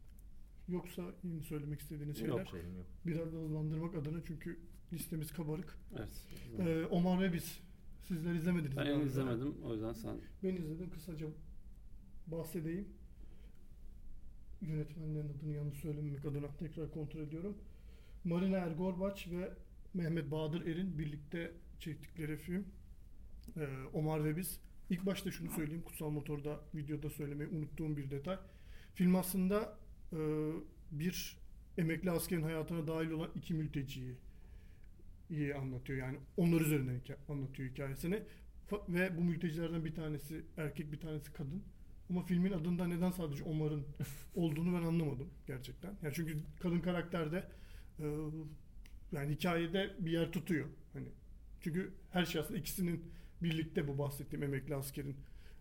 Yoksa 0.68 1.02
yeni 1.24 1.42
söylemek 1.44 1.80
istediğiniz 1.80 2.18
şeyler? 2.18 2.38
Yok 2.38 2.48
şeyim 2.48 2.78
yok. 2.78 2.86
Biraz 3.06 3.34
da 3.34 3.38
hızlandırmak 3.38 3.96
adına 3.96 4.24
çünkü 4.28 4.60
listemiz 4.94 5.34
kabarık. 5.34 5.78
Evet. 5.96 6.28
Ee, 6.60 6.86
Omar 6.86 7.22
ve 7.22 7.34
biz 7.34 7.60
sizler 8.02 8.34
izlemediniz. 8.34 8.78
Ben 8.78 9.00
izlemedim 9.00 9.56
o 9.64 9.74
yüzden 9.74 9.94
sen. 9.94 10.18
Ben 10.44 10.56
izledim 10.56 10.90
kısaca 10.90 11.28
bahsedeyim. 12.28 12.88
Yönetmenlerin 14.62 15.30
adını 15.30 15.56
yanlış 15.56 15.80
söylememek 15.80 16.26
adına 16.26 16.48
tekrar 16.60 16.92
kontrol 16.92 17.22
ediyorum. 17.22 17.58
Marina 18.24 18.58
Ergorbaç 18.58 19.28
ve 19.28 19.54
Mehmet 19.94 20.32
Bahadır 20.32 20.66
Er'in 20.66 20.98
birlikte 21.00 21.52
çektikleri 21.80 22.38
film 22.38 22.66
ee, 23.58 23.68
Omar 23.94 24.24
ve 24.24 24.38
Biz. 24.38 24.60
İlk 24.90 25.06
başta 25.06 25.32
şunu 25.32 25.52
söyleyeyim. 25.52 25.82
Kutsal 25.82 26.10
Motor'da 26.10 26.62
videoda 26.76 27.10
söylemeyi 27.10 27.50
unuttuğum 27.50 27.98
bir 27.98 28.12
detay. 28.12 28.38
Film 28.94 29.16
aslında 29.16 29.78
e, 30.14 30.18
bir 30.92 31.38
emekli 31.78 32.12
askerin 32.12 32.44
hayatına 32.44 32.88
dahil 32.88 33.10
olan 33.10 33.30
iki 33.36 33.54
mülteciyi 33.54 34.16
iyi 35.30 35.56
anlatıyor. 35.56 36.00
Yani 36.00 36.18
onlar 36.38 36.62
üzerinden 36.62 37.02
anlatıyor 37.30 37.70
hikayesini. 37.70 38.24
Ve 38.90 39.18
bu 39.18 39.22
mültecilerden 39.22 39.86
bir 39.86 39.96
tanesi 39.96 40.46
erkek 40.58 40.92
bir 40.92 41.00
tanesi 41.00 41.34
kadın. 41.34 41.64
Ama 42.14 42.24
filmin 42.24 42.52
adında 42.52 42.88
neden 42.88 43.12
sadece 43.12 43.44
Omar'ın 43.44 43.86
olduğunu 44.36 44.74
ben 44.74 44.88
anlamadım 44.88 45.30
gerçekten. 45.48 45.94
Yani 46.04 46.14
çünkü 46.14 46.38
kadın 46.60 46.80
karakterde 46.80 47.48
e, 48.00 48.06
yani 49.12 49.36
hikayede 49.36 49.94
bir 50.00 50.12
yer 50.12 50.32
tutuyor. 50.32 50.68
Hani 50.94 51.08
çünkü 51.62 51.94
her 52.12 52.26
şey 52.26 52.42
aslında 52.42 52.60
ikisinin 52.60 53.12
birlikte 53.44 53.88
bu 53.88 53.98
bahsettiğim 53.98 54.44
emekli 54.44 54.76
askerin 54.76 55.16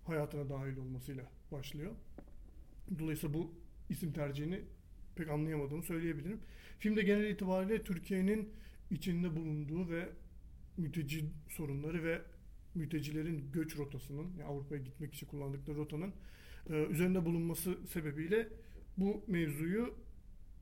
hayatına 0.04 0.48
dahil 0.48 0.76
olmasıyla 0.76 1.24
başlıyor. 1.52 1.92
Dolayısıyla 2.98 3.34
bu 3.34 3.54
isim 3.90 4.12
tercihini 4.12 4.60
pek 5.16 5.28
anlayamadığımı 5.28 5.82
söyleyebilirim. 5.82 6.40
Filmde 6.78 7.02
genel 7.02 7.30
itibariyle 7.30 7.82
Türkiye'nin 7.82 8.52
içinde 8.90 9.36
bulunduğu 9.36 9.90
ve 9.90 10.08
mülteci 10.76 11.24
sorunları 11.48 12.04
ve 12.04 12.22
mültecilerin 12.74 13.52
göç 13.52 13.76
rotasının, 13.76 14.30
yani 14.38 14.44
Avrupa'ya 14.44 14.82
gitmek 14.82 15.14
için 15.14 15.26
kullandıkları 15.26 15.76
rotanın 15.76 16.12
üzerinde 16.70 17.24
bulunması 17.24 17.86
sebebiyle 17.86 18.48
bu 18.96 19.24
mevzuyu 19.26 19.94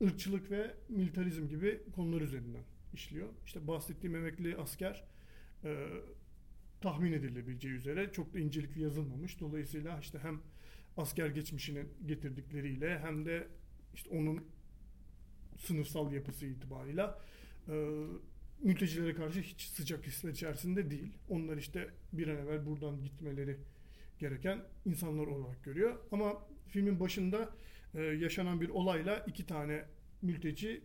ırkçılık 0.03 0.51
ve 0.51 0.73
militarizm 0.89 1.47
gibi 1.47 1.81
konular 1.95 2.21
üzerinden 2.21 2.63
işliyor. 2.93 3.27
İşte 3.45 3.67
bahsettiğim 3.67 4.15
emekli 4.15 4.57
asker 4.57 5.03
e, 5.63 5.87
tahmin 6.81 7.11
edilebileceği 7.11 7.73
üzere 7.73 8.11
çok 8.11 8.33
da 8.33 8.39
incelikli 8.39 8.81
yazılmamış. 8.81 9.39
Dolayısıyla 9.39 9.99
işte 9.99 10.19
hem 10.19 10.41
asker 10.97 11.27
geçmişinin 11.27 11.89
getirdikleriyle 12.05 12.99
hem 12.99 13.25
de 13.25 13.47
işte 13.93 14.09
onun 14.09 14.45
sınıfsal 15.57 16.11
yapısı 16.11 16.45
itibarıyla 16.45 17.21
e, 17.67 18.05
mültecilere 18.63 19.13
karşı 19.13 19.41
hiç 19.41 19.61
sıcak 19.61 20.07
hisler 20.07 20.31
içerisinde 20.31 20.91
değil. 20.91 21.17
Onlar 21.29 21.57
işte 21.57 21.89
bir 22.13 22.27
an 22.27 22.37
evvel 22.37 22.65
buradan 22.65 23.03
gitmeleri 23.03 23.57
gereken 24.21 24.61
insanlar 24.85 25.27
olarak 25.27 25.63
görüyor. 25.63 25.99
Ama 26.11 26.47
filmin 26.67 26.99
başında 26.99 27.49
e, 27.93 28.01
yaşanan 28.01 28.61
bir 28.61 28.69
olayla 28.69 29.17
iki 29.27 29.45
tane 29.45 29.85
mülteci 30.21 30.81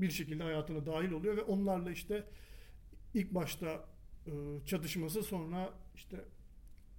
bir 0.00 0.10
şekilde 0.10 0.42
hayatına 0.42 0.86
dahil 0.86 1.10
oluyor 1.10 1.36
ve 1.36 1.42
onlarla 1.42 1.90
işte 1.90 2.24
ilk 3.14 3.34
başta 3.34 3.84
e, 4.26 4.32
çatışması 4.66 5.22
sonra 5.22 5.74
işte 5.94 6.24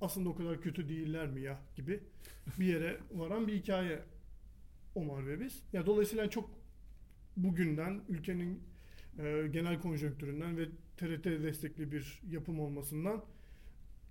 aslında 0.01 0.29
o 0.29 0.35
kadar 0.35 0.61
kötü 0.61 0.89
değiller 0.89 1.27
mi 1.27 1.41
ya 1.41 1.59
gibi 1.75 1.99
bir 2.59 2.65
yere 2.65 2.97
varan 3.11 3.47
bir 3.47 3.53
hikaye 3.53 3.99
Omar 4.95 5.27
ve 5.27 5.39
biz. 5.39 5.63
Ya 5.73 5.85
dolayısıyla 5.85 6.29
çok 6.29 6.49
bugünden 7.37 8.01
ülkenin 8.09 8.63
e, 9.19 9.47
genel 9.51 9.81
konjonktüründen 9.81 10.57
ve 10.57 10.65
TRT 10.97 11.25
destekli 11.25 11.91
bir 11.91 12.21
yapım 12.29 12.59
olmasından 12.59 13.25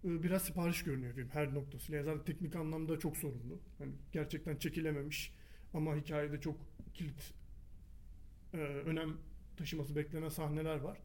biraz 0.07 0.45
sipariş 0.45 0.85
görünüyor 0.85 1.15
film 1.15 1.29
her 1.29 1.55
noktasıyla. 1.55 1.97
Yani 1.97 2.05
zaten 2.05 2.25
teknik 2.25 2.57
anlamda 2.57 2.99
çok 2.99 3.17
sorunlu. 3.17 3.61
Yani 3.81 3.93
gerçekten 4.13 4.57
çekilememiş 4.57 5.35
ama 5.75 5.97
hikayede 5.97 6.41
çok 6.41 6.57
kilit 6.95 7.35
e, 8.55 8.57
önem 8.57 9.17
taşıması 9.57 9.97
beklenen 9.97 10.29
sahneler 10.29 10.77
var. 10.77 10.99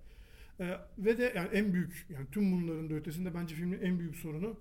E, 0.59 0.77
ve 0.97 1.17
de 1.17 1.33
yani 1.35 1.49
en 1.53 1.73
büyük 1.73 2.05
yani 2.09 2.27
tüm 2.31 2.51
bunların 2.51 2.89
da 2.89 2.93
ötesinde 2.93 3.33
bence 3.33 3.55
filmin 3.55 3.81
en 3.81 3.99
büyük 3.99 4.15
sorunu 4.15 4.59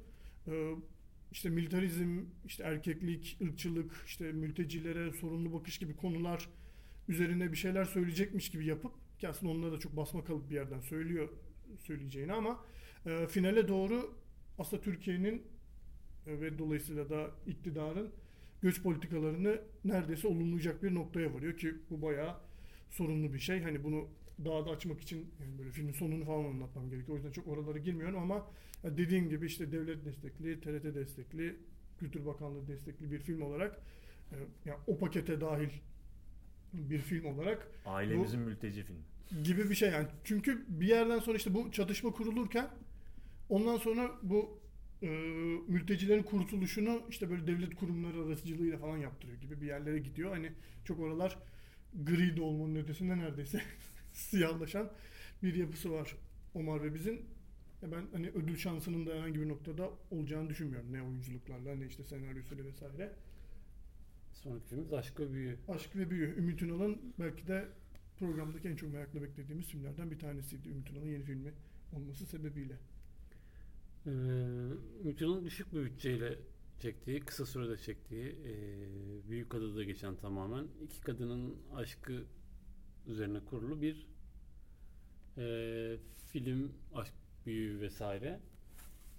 e, 0.49 0.75
işte 1.33 1.51
militarizm, 1.51 2.25
işte 2.47 2.65
erkeklik, 2.65 3.39
ırkçılık, 3.43 4.05
işte 4.07 4.33
mültecilere 4.33 5.13
sorumlu 5.13 5.53
bakış 5.53 5.79
gibi 5.79 5.97
konular 5.97 6.49
üzerine 7.09 7.53
bir 7.53 7.57
şeyler 7.57 7.85
söyleyecekmiş 7.85 8.51
gibi 8.51 8.67
yapıp 8.67 8.93
ki 9.19 9.29
aslında 9.29 9.53
onlara 9.53 9.73
da 9.73 9.79
çok 9.79 9.97
basma 9.97 10.25
kalıp 10.25 10.51
bir 10.51 10.55
yerden 10.55 10.81
söylüyor 10.81 11.29
söyleyeceğini 11.79 12.33
ama 12.33 12.65
e, 13.07 13.27
finale 13.27 13.69
doğru 13.69 14.15
aslında 14.61 14.83
Türkiye'nin 14.83 15.43
e, 16.27 16.41
ve 16.41 16.59
dolayısıyla 16.59 17.11
da 17.11 17.31
iktidarın 17.47 18.11
göç 18.63 18.83
politikalarını 18.83 19.61
neredeyse 19.85 20.29
olumlayacak 20.29 20.83
bir 20.83 20.95
noktaya 20.95 21.35
varıyor 21.35 21.57
ki 21.57 21.75
bu 21.91 22.03
bayağı 22.03 22.37
sorunlu 22.91 23.35
bir 23.35 23.39
şey. 23.39 23.63
Hani 23.63 23.85
bunu 23.85 24.09
daha 24.45 24.67
da 24.67 24.71
açmak 24.71 25.01
için 25.01 25.31
yani 25.41 25.59
böyle 25.59 25.71
filmin 25.71 25.93
sonunu 25.93 26.25
falan 26.25 26.45
anlatmam 26.45 26.91
gerekiyor. 26.91 27.13
O 27.13 27.17
yüzden 27.17 27.33
çok 27.33 27.49
oralara 27.49 27.79
girmiyorum 27.79 28.19
ama 28.19 28.47
dediğim 28.85 29.29
gibi 29.29 29.47
işte 29.47 29.73
devlet 29.73 30.05
destekli, 30.05 30.61
TRT 30.61 30.95
destekli, 30.95 31.57
Kültür 31.99 32.27
Bakanlığı 32.27 32.69
destekli 32.69 33.11
bir 33.11 33.19
film 33.19 33.43
olarak 33.43 33.81
e, 34.33 34.37
yani 34.65 34.79
o 34.87 34.99
pakete 34.99 35.41
dahil 35.41 35.69
bir 36.73 36.99
film 36.99 37.25
olarak 37.25 37.69
Ailemizin 37.87 38.41
bu, 38.41 38.45
mülteci 38.45 38.83
filmi. 38.83 39.45
Gibi 39.45 39.71
bir 39.71 39.75
şey 39.75 39.91
yani. 39.91 40.09
Çünkü 40.25 40.65
bir 40.69 40.87
yerden 40.87 41.19
sonra 41.19 41.37
işte 41.37 41.55
bu 41.55 41.73
çatışma 41.73 42.13
kurulurken 42.13 42.69
ondan 43.51 43.77
sonra 43.77 44.11
bu 44.23 44.61
e, 45.03 45.09
mültecilerin 45.69 46.23
kurtuluşunu 46.23 47.03
işte 47.09 47.31
böyle 47.31 47.47
devlet 47.47 47.75
kurumları 47.75 48.25
aracılığıyla 48.27 48.79
falan 48.79 48.97
yaptırıyor 48.97 49.41
gibi 49.41 49.61
bir 49.61 49.67
yerlere 49.67 49.99
gidiyor. 49.99 50.31
Hani 50.31 50.53
çok 50.85 51.01
oralar 51.01 51.39
gri 52.05 52.37
de 52.37 52.43
olmanın 52.43 52.77
ötesinde 52.77 53.19
neredeyse 53.19 53.63
siyahlaşan 54.13 54.91
bir 55.43 55.55
yapısı 55.55 55.93
var 55.93 56.17
Omar 56.55 56.83
ve 56.83 56.95
bizim. 56.95 57.15
Ya 57.83 57.93
ben 57.93 58.07
hani 58.13 58.29
ödül 58.29 58.57
şansının 58.57 59.07
da 59.07 59.15
herhangi 59.15 59.41
bir 59.41 59.49
noktada 59.49 59.91
olacağını 60.11 60.51
düşünmüyorum. 60.51 60.93
Ne 60.93 61.03
oyunculuklarla 61.03 61.75
ne 61.75 61.87
işte 61.87 62.05
senaryosuyla 62.05 62.65
vesaire. 62.65 63.13
Sonraki 64.33 64.67
filmimiz 64.69 64.93
Aşk 64.93 65.21
ve 65.21 65.33
Büyü. 65.33 65.57
Aşk 65.69 65.97
ve 65.97 66.11
Büyü. 66.11 66.35
Ümit 66.39 66.63
Ünal'ın 66.63 67.15
belki 67.19 67.47
de 67.47 67.69
programdaki 68.19 68.69
en 68.69 68.77
çok 68.77 68.93
merakla 68.93 69.23
beklediğimiz 69.23 69.67
filmlerden 69.67 70.11
bir 70.11 70.19
tanesiydi. 70.19 70.69
Ümit 70.69 70.91
Ünal'ın 70.91 71.07
yeni 71.07 71.23
filmi 71.23 71.53
olması 71.93 72.27
sebebiyle. 72.27 72.75
Ee, 74.07 75.45
düşük 75.45 75.75
bir 75.75 75.85
bütçeyle 75.85 76.39
çektiği, 76.79 77.21
kısa 77.21 77.47
sürede 77.47 77.77
çektiği 77.77 78.27
e, 78.27 78.55
Büyük 79.31 79.55
Adada 79.55 79.85
geçen 79.85 80.17
tamamen 80.17 80.67
iki 80.83 81.01
kadının 81.01 81.57
aşkı 81.75 82.25
üzerine 83.07 83.45
kurulu 83.45 83.83
bir 83.83 84.07
e, 85.39 85.97
film, 86.33 86.73
aşk 86.95 87.15
büyü 87.47 87.81
vesaire. 87.81 88.41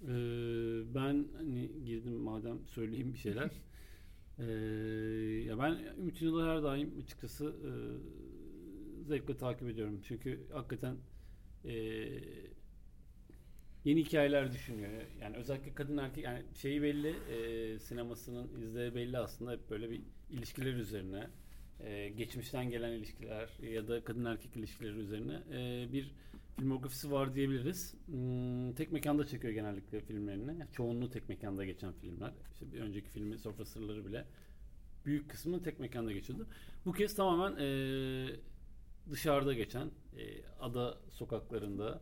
E, 0.02 0.12
ben 0.94 1.28
hani 1.36 1.84
girdim 1.84 2.12
madem 2.12 2.66
söyleyeyim 2.66 3.12
bir 3.12 3.18
şeyler. 3.18 3.50
e, 4.38 4.44
ya 5.46 5.58
ben 5.58 5.78
Ümit 5.98 6.22
Ünal'ı 6.22 6.46
her 6.46 6.62
daim 6.62 6.98
açıkçası 7.04 7.44
e, 7.44 7.70
zevkle 9.04 9.36
takip 9.36 9.68
ediyorum. 9.68 10.00
Çünkü 10.04 10.40
hakikaten 10.52 10.96
e, 11.64 11.72
yeni 13.84 14.04
hikayeler 14.04 14.52
düşünüyor. 14.52 14.90
Yani 15.20 15.36
özellikle 15.36 15.74
kadın 15.74 15.96
erkek 15.96 16.24
yani 16.24 16.42
şeyi 16.54 16.82
belli 16.82 17.08
e, 17.08 17.78
sinemasının 17.78 18.60
izleyi 18.62 18.94
belli 18.94 19.18
aslında 19.18 19.52
hep 19.52 19.70
böyle 19.70 19.90
bir 19.90 20.02
ilişkiler 20.30 20.74
üzerine 20.74 21.26
e, 21.80 22.08
geçmişten 22.08 22.70
gelen 22.70 22.92
ilişkiler 22.92 23.48
ya 23.62 23.88
da 23.88 24.04
kadın 24.04 24.24
erkek 24.24 24.56
ilişkileri 24.56 24.98
üzerine 24.98 25.40
e, 25.52 25.92
bir 25.92 26.14
filmografisi 26.56 27.10
var 27.10 27.34
diyebiliriz. 27.34 27.94
Hmm, 28.06 28.72
tek 28.72 28.92
mekanda 28.92 29.26
çekiyor 29.26 29.52
genellikle 29.52 30.00
filmlerini. 30.00 30.66
Çoğunluğu 30.72 31.10
tek 31.10 31.28
mekanda 31.28 31.64
geçen 31.64 31.92
filmler. 31.92 32.32
İşte 32.52 32.72
bir 32.72 32.80
önceki 32.80 33.08
filmi 33.08 33.38
Sofra 33.38 33.64
Sırları 33.64 34.06
bile 34.06 34.24
büyük 35.06 35.30
kısmı 35.30 35.62
tek 35.62 35.80
mekanda 35.80 36.12
geçiyordu. 36.12 36.46
Bu 36.86 36.92
kez 36.92 37.14
tamamen 37.14 37.56
e, 37.60 37.66
dışarıda 39.10 39.54
geçen 39.54 39.86
e, 39.86 40.44
ada 40.60 40.98
sokaklarında 41.10 42.00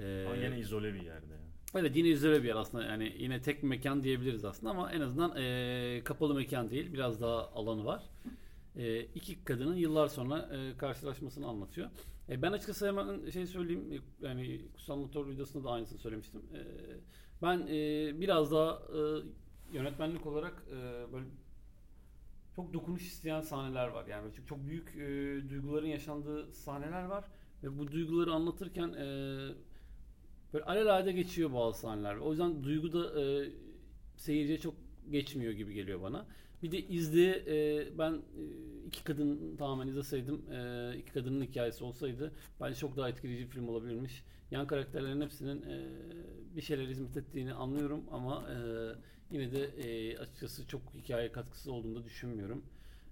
e, 0.00 0.26
ama 0.26 0.36
yine 0.36 0.58
izole 0.58 0.94
bir 0.94 1.02
yerde 1.02 1.32
yani. 1.32 1.48
Evet 1.74 1.96
yine 1.96 2.08
izole 2.08 2.42
bir 2.42 2.48
yer 2.48 2.56
aslında 2.56 2.84
yani 2.84 3.16
yine 3.18 3.42
tek 3.42 3.62
mekan 3.62 4.02
diyebiliriz 4.02 4.44
aslında 4.44 4.70
ama 4.70 4.92
en 4.92 5.00
azından 5.00 5.36
e, 5.36 6.00
kapalı 6.04 6.34
mekan 6.34 6.70
değil 6.70 6.92
biraz 6.92 7.20
daha 7.20 7.48
alanı 7.48 7.84
var 7.84 8.02
e, 8.78 9.00
iki 9.00 9.44
kadının 9.44 9.76
yıllar 9.76 10.08
sonra 10.08 10.38
e, 10.38 10.76
karşılaşmasını 10.76 11.46
anlatıyor. 11.46 11.90
E, 12.28 12.42
ben 12.42 12.52
açıkçası 12.52 12.86
hemen 12.86 13.30
şey 13.30 13.46
söyleyeyim, 13.46 14.02
yani 14.20 14.60
Kutsal 14.72 14.96
Motor 14.96 15.28
videosunda 15.28 15.68
da 15.68 15.70
aynısını 15.70 15.98
söylemiştim. 15.98 16.42
E, 16.54 16.60
ben 17.42 17.66
e, 17.66 18.20
biraz 18.20 18.52
daha 18.52 18.72
e, 18.72 19.00
yönetmenlik 19.72 20.26
olarak 20.26 20.64
e, 20.70 21.12
böyle 21.12 21.26
çok 22.56 22.74
dokunuş 22.74 23.02
isteyen 23.02 23.40
sahneler 23.40 23.88
var. 23.88 24.06
Yani 24.06 24.34
çok, 24.34 24.46
çok 24.46 24.66
büyük 24.66 24.96
e, 24.96 25.48
duyguların 25.48 25.86
yaşandığı 25.86 26.52
sahneler 26.52 27.04
var 27.04 27.24
ve 27.62 27.78
bu 27.78 27.92
duyguları 27.92 28.32
anlatırken 28.32 28.88
e, 28.88 29.04
böyle 30.52 30.64
alelade 30.64 31.12
geçiyor 31.12 31.52
bazı 31.52 31.80
sahneler. 31.80 32.16
O 32.16 32.30
yüzden 32.30 32.64
duygu 32.64 32.92
da 32.92 33.20
e, 33.20 33.50
seyirciye 34.16 34.58
çok 34.58 34.74
geçmiyor 35.10 35.52
gibi 35.52 35.74
geliyor 35.74 36.02
bana. 36.02 36.26
Bir 36.62 36.72
de 36.72 36.78
izleye 36.78 37.34
e, 37.46 37.98
ben 37.98 38.12
e, 38.12 38.42
iki 38.86 39.04
kadın 39.04 39.56
tamamen 39.56 39.88
izleseydim 39.88 40.52
e, 40.52 40.92
iki 40.98 41.12
kadının 41.12 41.44
hikayesi 41.44 41.84
olsaydı 41.84 42.32
bence 42.60 42.74
çok 42.74 42.96
daha 42.96 43.08
etkileyici 43.08 43.44
bir 43.44 43.50
film 43.50 43.68
olabilirmiş. 43.68 44.24
Yan 44.50 44.66
karakterlerin 44.66 45.20
hepsinin 45.20 45.62
e, 45.62 45.86
bir 46.56 46.62
şeyler 46.62 46.88
hizmet 46.88 47.16
ettiğini 47.16 47.54
anlıyorum 47.54 48.04
ama 48.10 48.44
e, 48.50 48.56
yine 49.30 49.52
de 49.52 49.64
e, 49.64 50.18
açıkçası 50.18 50.66
çok 50.66 50.82
hikaye 50.94 51.32
katkısı 51.32 51.72
olduğunu 51.72 51.96
da 51.96 52.04
düşünmüyorum. 52.04 52.64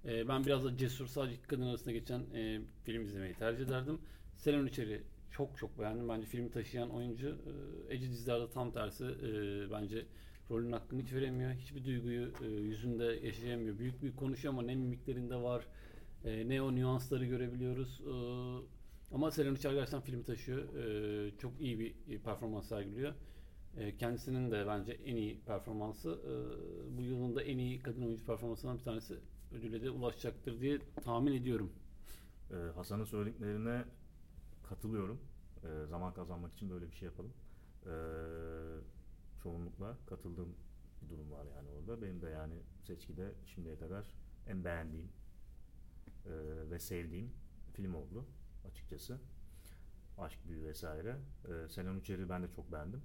E, 0.04 0.28
ben 0.28 0.44
biraz 0.44 0.64
da 0.64 0.76
cesur 0.76 1.06
sadece 1.06 1.34
iki 1.36 1.46
kadın 1.46 1.66
arasında 1.66 1.92
geçen 1.92 2.20
e, 2.34 2.60
film 2.84 3.04
izlemeyi 3.04 3.34
tercih 3.34 3.64
ederdim. 3.64 3.98
Selen 4.36 4.66
Üçer'i 4.66 5.02
çok 5.36 5.58
çok 5.58 5.78
beğendim. 5.78 6.08
Bence 6.08 6.26
filmi 6.26 6.50
taşıyan 6.50 6.90
oyuncu 6.90 7.28
e, 7.88 7.94
Ece 7.94 8.10
Dizdar'da 8.10 8.50
tam 8.50 8.72
tersi 8.72 9.04
e, 9.04 9.30
bence 9.70 10.06
rolün 10.50 10.72
hakkını 10.72 11.02
hiç 11.02 11.12
veremiyor. 11.12 11.52
Hiçbir 11.52 11.84
duyguyu 11.84 12.32
e, 12.42 12.46
yüzünde 12.46 13.04
yaşayamıyor. 13.04 13.78
Büyük 13.78 14.02
büyük 14.02 14.16
konuşuyor 14.16 14.54
ama 14.54 14.62
ne 14.62 14.74
mimiklerinde 14.74 15.36
var 15.36 15.66
e, 16.24 16.48
ne 16.48 16.62
o 16.62 16.74
nüansları 16.74 17.24
görebiliyoruz. 17.24 18.02
Ama 19.12 19.30
Selen 19.30 19.52
Uçar 19.52 19.72
gerçekten 19.72 20.00
filmi 20.00 20.24
taşıyor. 20.24 20.68
Çok 21.38 21.60
iyi 21.60 21.78
bir 21.78 22.18
performans 22.18 22.68
sergiliyor. 22.68 23.14
Kendisinin 23.98 24.50
de 24.50 24.66
bence 24.66 24.92
en 24.92 25.16
iyi 25.16 25.40
performansı 25.40 26.18
bu 26.98 27.02
yılın 27.02 27.36
da 27.36 27.42
en 27.42 27.58
iyi 27.58 27.78
kadın 27.78 28.02
oyuncu 28.02 28.26
performansından 28.26 28.78
bir 28.78 28.82
tanesi 28.82 29.14
ödüle 29.52 29.82
de 29.82 29.90
ulaşacaktır 29.90 30.60
diye 30.60 30.78
tahmin 31.04 31.32
ediyorum. 31.32 31.72
Hasan'ın 32.74 33.04
söylediklerine 33.04 33.84
katılıyorum. 34.68 35.20
Ee, 35.66 35.86
zaman 35.86 36.14
kazanmak 36.14 36.52
için 36.52 36.70
böyle 36.70 36.90
bir 36.90 36.96
şey 36.96 37.06
yapalım. 37.06 37.32
Ee, 37.86 37.90
çoğunlukla 39.42 39.96
katıldığım 40.06 40.56
bir 41.02 41.08
durum 41.08 41.30
var 41.30 41.46
yani 41.56 41.68
orada. 41.70 42.02
Benim 42.02 42.22
de 42.22 42.28
yani 42.28 42.54
seçkide 42.82 43.34
şimdiye 43.46 43.78
kadar 43.78 44.14
en 44.46 44.64
beğendiğim 44.64 45.08
e, 46.26 46.30
ve 46.70 46.78
sevdiğim 46.78 47.32
film 47.72 47.94
oldu 47.94 48.24
açıkçası. 48.68 49.18
Aşk 50.18 50.38
büyü 50.48 50.64
vesaire. 50.64 51.16
E, 51.44 51.68
Selen 51.68 51.96
Uçer'i 51.96 52.28
ben 52.28 52.42
de 52.42 52.50
çok 52.50 52.72
beğendim. 52.72 53.02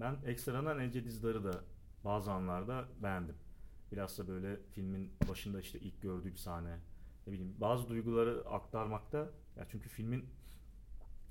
Ben 0.00 0.16
ekstradan 0.26 0.80
Ece 0.80 1.04
Dizdar'ı 1.04 1.44
da 1.44 1.64
bazı 2.04 2.32
anlarda 2.32 2.88
beğendim. 3.02 3.36
Bilhassa 3.92 4.28
böyle 4.28 4.60
filmin 4.72 5.12
başında 5.28 5.60
işte 5.60 5.80
ilk 5.80 6.02
gördüğü 6.02 6.32
bir 6.32 6.38
sahne 6.38 6.78
ne 7.26 7.32
bileyim 7.32 7.54
bazı 7.60 7.88
duyguları 7.88 8.48
aktarmakta 8.48 9.18
ya 9.56 9.66
çünkü 9.68 9.88
filmin 9.88 10.24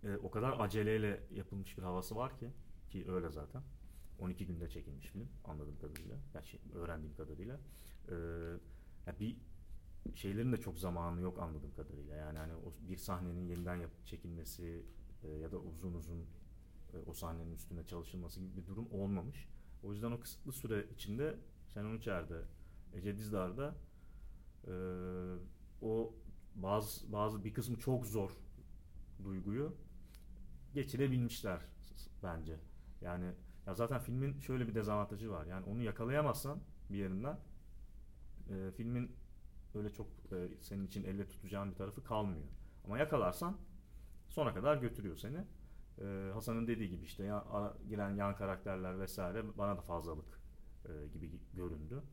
e, 0.04 0.18
o 0.18 0.32
kadar 0.32 0.60
aceleyle 0.60 1.24
yapılmış 1.32 1.78
bir 1.78 1.84
havası 1.84 2.16
var 2.16 2.38
ki 2.38 2.50
ki 2.90 3.12
öyle 3.12 3.30
zaten. 3.30 3.64
12 4.20 4.46
günde 4.46 4.70
çekilmiş 4.70 5.08
film 5.08 5.28
anladığım 5.46 5.78
kadarıyla. 5.80 6.18
Şey, 6.44 6.60
öğrendiğim 6.74 7.16
kadarıyla. 7.16 7.60
E, 8.10 8.16
ya 9.08 9.20
bir 9.20 9.38
şeylerin 10.16 10.52
de 10.52 10.58
çok 10.58 10.80
zamanı 10.80 11.22
yok 11.22 11.40
anladığım 11.40 11.74
kadarıyla. 11.74 12.16
Yani 12.16 12.38
hani 12.38 12.54
o 12.54 12.74
bir 12.90 12.98
sahnenin 12.98 13.48
yeniden 13.48 13.76
yap, 13.76 13.92
çekilmesi 14.06 14.86
e, 15.24 15.28
ya 15.28 15.52
da 15.52 15.58
uzun 15.58 15.94
uzun 15.94 16.20
e, 16.94 16.98
o 17.06 17.14
sahnenin 17.14 17.56
üstünde 17.56 17.86
çalışılması 17.86 18.40
gibi 18.40 18.58
bir 18.58 18.66
durum 18.66 18.88
olmamış. 18.92 19.48
O 19.84 19.94
yüzden 19.94 20.12
o 20.12 20.20
kısıtlı 20.20 20.52
süre 20.52 20.86
içinde 20.94 21.40
Şenol 21.74 21.94
Uçer'de, 21.94 22.42
Ece 22.94 23.18
Dizdar'da 23.18 23.76
e, 24.68 24.74
o 25.82 26.14
bazı 26.56 27.12
bazı 27.12 27.44
bir 27.44 27.54
kısmı 27.54 27.80
çok 27.80 28.06
zor 28.06 28.32
duyguyu 29.24 29.76
geçirebilmişler 30.74 31.62
bence. 32.24 32.60
Yani 33.02 33.32
ya 33.68 33.74
zaten 33.74 34.00
filmin 34.00 34.40
şöyle 34.40 34.68
bir 34.68 34.76
dezavantajı 34.76 35.32
var. 35.32 35.46
Yani 35.46 35.66
onu 35.66 35.82
yakalayamazsan 35.82 36.60
bir 36.90 36.98
yerinden 36.98 37.40
e, 38.50 38.72
filmin 38.72 39.16
öyle 39.76 39.90
çok 39.90 40.08
e, 40.08 40.62
senin 40.62 40.88
için 40.88 41.04
elle 41.04 41.28
tutacağın 41.28 41.72
bir 41.72 41.76
tarafı 41.76 42.04
kalmıyor. 42.04 42.48
Ama 42.86 42.98
yakalarsan 42.98 43.58
sona 44.30 44.54
kadar 44.54 44.78
götürüyor 44.78 45.18
seni. 45.18 45.46
E, 46.02 46.32
Hasan'ın 46.34 46.68
dediği 46.68 46.90
gibi 46.90 47.06
işte 47.06 47.24
ya, 47.24 47.46
ara, 47.50 47.78
giren 47.90 48.10
yan 48.10 48.36
karakterler 48.36 49.00
vesaire 49.00 49.58
bana 49.58 49.78
da 49.78 49.82
fazlalık 49.82 50.40
e, 50.86 51.08
gibi 51.08 51.32
göründü. 51.54 52.04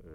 E, 0.00 0.10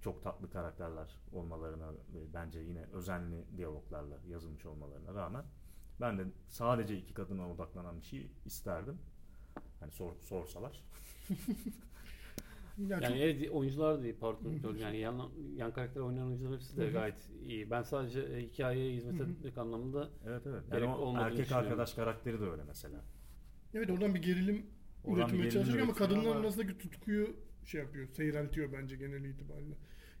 çok 0.00 0.22
tatlı 0.22 0.50
karakterler 0.50 1.20
olmalarına 1.32 1.92
ve 1.92 2.34
bence 2.34 2.58
yine 2.58 2.82
özenli 2.82 3.56
diyaloglarla 3.56 4.18
yazılmış 4.28 4.66
olmalarına 4.66 5.14
rağmen 5.14 5.44
ben 6.00 6.18
de 6.18 6.24
sadece 6.48 6.96
iki 6.96 7.14
kadına 7.14 7.50
odaklanan 7.50 8.00
bir 8.00 8.06
şey 8.06 8.30
isterdim. 8.44 8.98
Hani 9.80 9.90
sor, 9.90 10.12
sorsalar. 10.20 10.84
Yani, 12.88 13.18
evet, 13.18 13.50
oyuncular 13.50 14.00
da 14.00 14.04
iyi 14.04 14.14
pardon. 14.14 14.74
yani 14.80 14.96
yan, 14.96 15.30
yan 15.56 15.72
karakter 15.72 16.00
oynayan 16.00 16.26
oyuncular 16.26 16.54
hepsi 16.54 16.76
de 16.76 16.90
gayet 16.90 17.30
iyi. 17.42 17.70
Ben 17.70 17.82
sadece 17.82 18.20
e, 18.20 18.42
hikayeye 18.42 18.96
hizmet 18.96 19.20
etmek 19.20 19.58
anlamında 19.58 20.08
Evet 20.26 20.42
evet. 20.46 20.62
Yani 20.72 20.86
o 20.86 21.16
erkek 21.16 21.52
arkadaş 21.52 21.94
karakteri 21.94 22.40
de 22.40 22.44
öyle 22.44 22.62
mesela. 22.64 23.04
Evet 23.74 23.90
oradan 23.90 24.14
bir 24.14 24.22
gerilim 24.22 24.66
oradan 25.04 25.28
üretmeye 25.28 25.44
bir 25.44 25.50
çalışıyor 25.50 25.82
ama 25.82 25.94
kadınların 25.94 26.30
ama... 26.30 26.40
arasındaki 26.40 26.78
tutkuyu 26.78 27.36
şey 27.64 27.80
yapıyor, 27.80 28.08
seyreltiyor 28.08 28.72
bence 28.72 28.96
genel 28.96 29.24
itibariyle. 29.24 29.74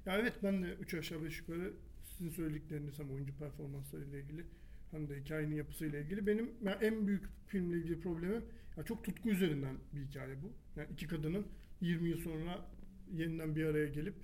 Ya 0.06 0.18
evet 0.18 0.34
ben 0.42 0.62
de 0.62 0.74
3 0.74 0.94
aşağı 0.94 1.22
5 1.22 1.38
yukarı 1.38 1.72
sizin 2.02 2.30
söyledikleriniz 2.30 2.98
hem 2.98 3.10
oyuncu 3.10 3.38
performansları 3.38 4.04
ile 4.04 4.20
ilgili 4.20 4.46
hem 4.90 5.08
de 5.08 5.20
hikayenin 5.20 5.54
yapısıyla 5.54 5.98
ilgili. 5.98 6.26
Benim 6.26 6.50
yani 6.62 6.84
en 6.84 7.06
büyük 7.06 7.24
filmle 7.46 7.76
ilgili 7.76 8.00
problemim 8.00 8.42
ya 8.76 8.84
çok 8.84 9.04
tutku 9.04 9.30
üzerinden 9.30 9.76
bir 9.92 10.00
hikaye 10.00 10.42
bu. 10.42 10.52
Yani 10.80 10.88
iki 10.92 11.06
kadının 11.06 11.46
20 11.80 12.08
yıl 12.08 12.18
sonra 12.18 12.66
yeniden 13.12 13.56
bir 13.56 13.64
araya 13.64 13.86
gelip 13.86 14.14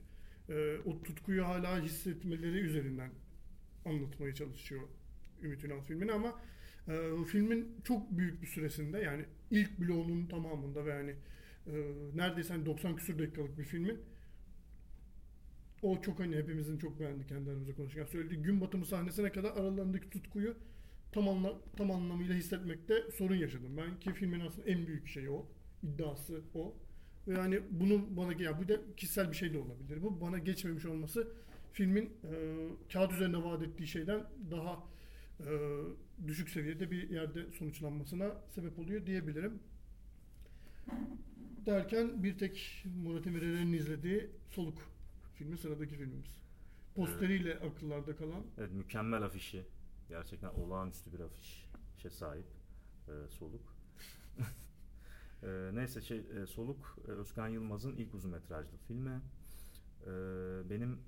e, 0.49 0.77
o 0.85 1.03
tutkuyu 1.03 1.45
hala 1.45 1.83
hissetmeleri 1.83 2.59
üzerinden 2.59 3.11
anlatmaya 3.85 4.35
çalışıyor 4.35 4.83
Ümit 5.43 5.65
Ünal 5.65 5.81
filmini 5.81 6.13
ama 6.13 6.41
e, 6.89 7.25
filmin 7.27 7.77
çok 7.85 8.19
büyük 8.19 8.43
bir 8.43 8.47
süresinde 8.47 8.99
yani 8.99 9.25
ilk 9.51 9.81
bloğunun 9.81 10.27
tamamında 10.27 10.87
ve 10.87 10.91
yani 10.91 11.15
e, 11.67 11.73
neredeyse 12.15 12.55
hani 12.55 12.67
90 12.67 12.97
küsur 12.97 13.19
dakikalık 13.19 13.59
bir 13.59 13.65
filmin 13.65 13.99
o 15.87 16.03
çok 16.03 16.21
hani 16.21 16.37
hepimizin 16.37 16.79
çok 16.79 17.01
beğendi 17.01 17.27
kendi 17.27 17.51
aramızda 17.51 17.75
konuşurken 17.75 18.05
söylediği 18.05 18.43
gün 18.43 18.61
batımı 18.61 18.87
sahnesine 18.87 19.33
kadar 19.33 19.51
aralarındaki 19.51 20.11
tutkuyu 20.11 20.57
tam, 21.13 21.29
anla, 21.29 21.55
tam 21.77 21.91
anlamıyla 21.91 22.35
hissetmekte 22.35 23.11
sorun 23.19 23.35
yaşadım. 23.35 23.77
Ben 23.77 24.01
ki 24.01 24.13
filmin 24.13 24.41
aslında 24.41 24.69
en 24.69 24.87
büyük 24.87 25.09
şeyi 25.09 25.31
o. 25.31 25.47
iddiası 25.83 26.41
o. 26.55 26.75
Ve 27.29 27.35
yani 27.35 27.61
bunu 27.71 28.17
bana 28.17 28.43
ya 28.43 28.61
bu 28.61 28.69
da 28.69 28.81
kişisel 28.97 29.31
bir 29.31 29.37
şey 29.37 29.55
de 29.55 29.59
olabilir. 29.59 30.03
Bu 30.03 30.21
bana 30.21 30.39
geçmemiş 30.39 30.85
olması 30.85 31.29
filmin 31.73 32.05
e, 32.05 32.33
kağıt 32.93 33.13
üzerinde 33.13 33.45
vaat 33.45 33.63
ettiği 33.63 33.87
şeyden 33.87 34.21
daha 34.51 34.85
e, 35.41 35.51
düşük 36.27 36.51
seviyede 36.51 36.91
bir 36.91 37.11
yerde 37.11 37.53
sonuçlanmasına 37.59 38.35
sebep 38.55 38.79
oluyor 38.79 39.07
diyebilirim. 39.07 39.59
Derken 41.67 42.23
bir 42.23 42.39
tek 42.39 42.85
Murat 43.05 43.27
Emirer'in 43.27 43.73
izlediği 43.73 44.31
Soluk 44.51 44.96
filmi 45.37 45.59
sıradaki 45.59 45.97
filmimiz. 45.97 46.41
Posteriyle 46.95 47.51
evet. 47.51 47.63
akıllarda 47.63 48.17
kalan. 48.17 48.43
Evet 48.59 48.73
mükemmel 48.73 49.23
afişi. 49.23 49.67
Gerçekten 50.09 50.49
olağanüstü 50.49 51.13
bir 51.13 51.21
afişe 51.21 52.11
sahip. 52.11 52.47
E, 53.09 53.29
soluk. 53.29 53.77
e, 55.43 55.71
neyse 55.75 56.01
şey 56.01 56.19
e, 56.19 56.47
Soluk 56.47 56.99
e, 57.09 57.11
Özkan 57.11 57.49
Yılmaz'ın 57.49 57.97
ilk 57.97 58.15
uzun 58.15 58.31
metrajlı 58.31 58.77
filmi. 58.77 59.21
E, 60.07 60.11
benim 60.71 60.99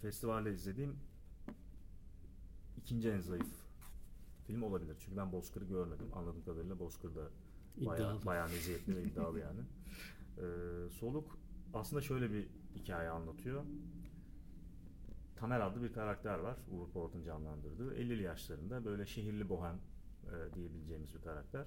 festivalde 0.00 0.52
izlediğim 0.52 0.96
ikinci 2.76 3.10
en 3.10 3.20
zayıf 3.20 3.68
film 4.46 4.62
olabilir. 4.62 4.96
Çünkü 4.98 5.16
ben 5.16 5.32
Bozkır'ı 5.32 5.64
görmedim. 5.64 6.06
Anladığım 6.12 6.44
kadarıyla 6.44 6.78
Bozkır 6.78 7.14
da 7.14 7.30
bayağı, 7.76 8.26
bayağı 8.26 8.48
meziyetli 8.48 8.96
ve 8.96 9.02
iddialı 9.02 9.40
yani. 9.40 9.60
E, 10.38 10.90
Soluk 10.90 11.38
aslında 11.74 12.02
şöyle 12.02 12.32
bir 12.32 12.46
hikaye 12.74 13.08
anlatıyor. 13.10 13.64
Tamer 15.36 15.60
adlı 15.60 15.82
bir 15.82 15.92
karakter 15.92 16.38
var. 16.38 16.56
Uğur 16.70 16.90
Polat'ın 16.90 17.22
canlandırdığı. 17.22 17.94
50'li 17.94 18.22
yaşlarında 18.22 18.84
böyle 18.84 19.06
şehirli 19.06 19.48
bohem 19.48 19.78
e, 20.26 20.54
diyebileceğimiz 20.54 21.14
bir 21.14 21.20
karakter. 21.20 21.66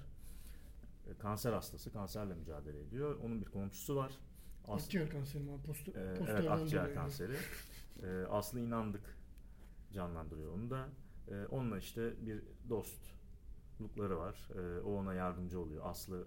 E, 1.06 1.18
kanser 1.18 1.52
hastası. 1.52 1.92
Kanserle 1.92 2.34
mücadele 2.34 2.80
ediyor. 2.80 3.18
Onun 3.24 3.40
bir 3.40 3.46
komşusu 3.46 3.96
var. 3.96 4.12
As- 4.68 4.84
akciğer 4.84 5.10
kanseri 5.10 5.42
mi? 5.42 5.50
Post- 5.66 5.88
e, 5.96 6.00
evet 6.28 6.50
akciğer 6.50 6.94
kanseri. 6.94 7.36
e, 8.02 8.22
Aslı 8.30 8.60
inandık 8.60 9.16
canlandırıyor 9.92 10.52
onu 10.52 10.70
da. 10.70 10.88
E, 11.28 11.46
onunla 11.46 11.78
işte 11.78 12.26
bir 12.26 12.42
dostlukları 12.68 14.18
var. 14.18 14.48
E, 14.54 14.80
o 14.80 14.92
ona 14.94 15.14
yardımcı 15.14 15.60
oluyor. 15.60 15.82
Aslı 15.86 16.26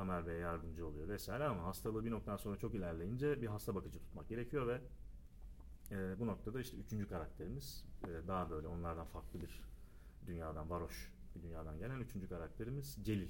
Tamer 0.00 0.26
Bey'e 0.26 0.38
yardımcı 0.38 0.86
oluyor 0.86 1.08
vesaire 1.08 1.44
ama 1.44 1.64
hastalığı 1.64 2.04
bir 2.04 2.10
noktadan 2.10 2.36
sonra 2.36 2.58
çok 2.58 2.74
ilerleyince 2.74 3.42
bir 3.42 3.46
hasta 3.46 3.74
bakıcı 3.74 3.98
tutmak 3.98 4.28
gerekiyor 4.28 4.66
ve 4.66 4.80
e, 5.90 6.18
bu 6.18 6.26
noktada 6.26 6.60
işte 6.60 6.76
üçüncü 6.76 7.08
karakterimiz 7.08 7.84
e, 8.04 8.28
daha 8.28 8.50
böyle 8.50 8.66
onlardan 8.66 9.06
farklı 9.06 9.40
bir 9.40 9.64
dünyadan, 10.26 10.70
varoş 10.70 11.12
bir 11.36 11.42
dünyadan 11.42 11.78
gelen 11.78 12.00
üçüncü 12.00 12.28
karakterimiz 12.28 12.98
Celil 13.02 13.28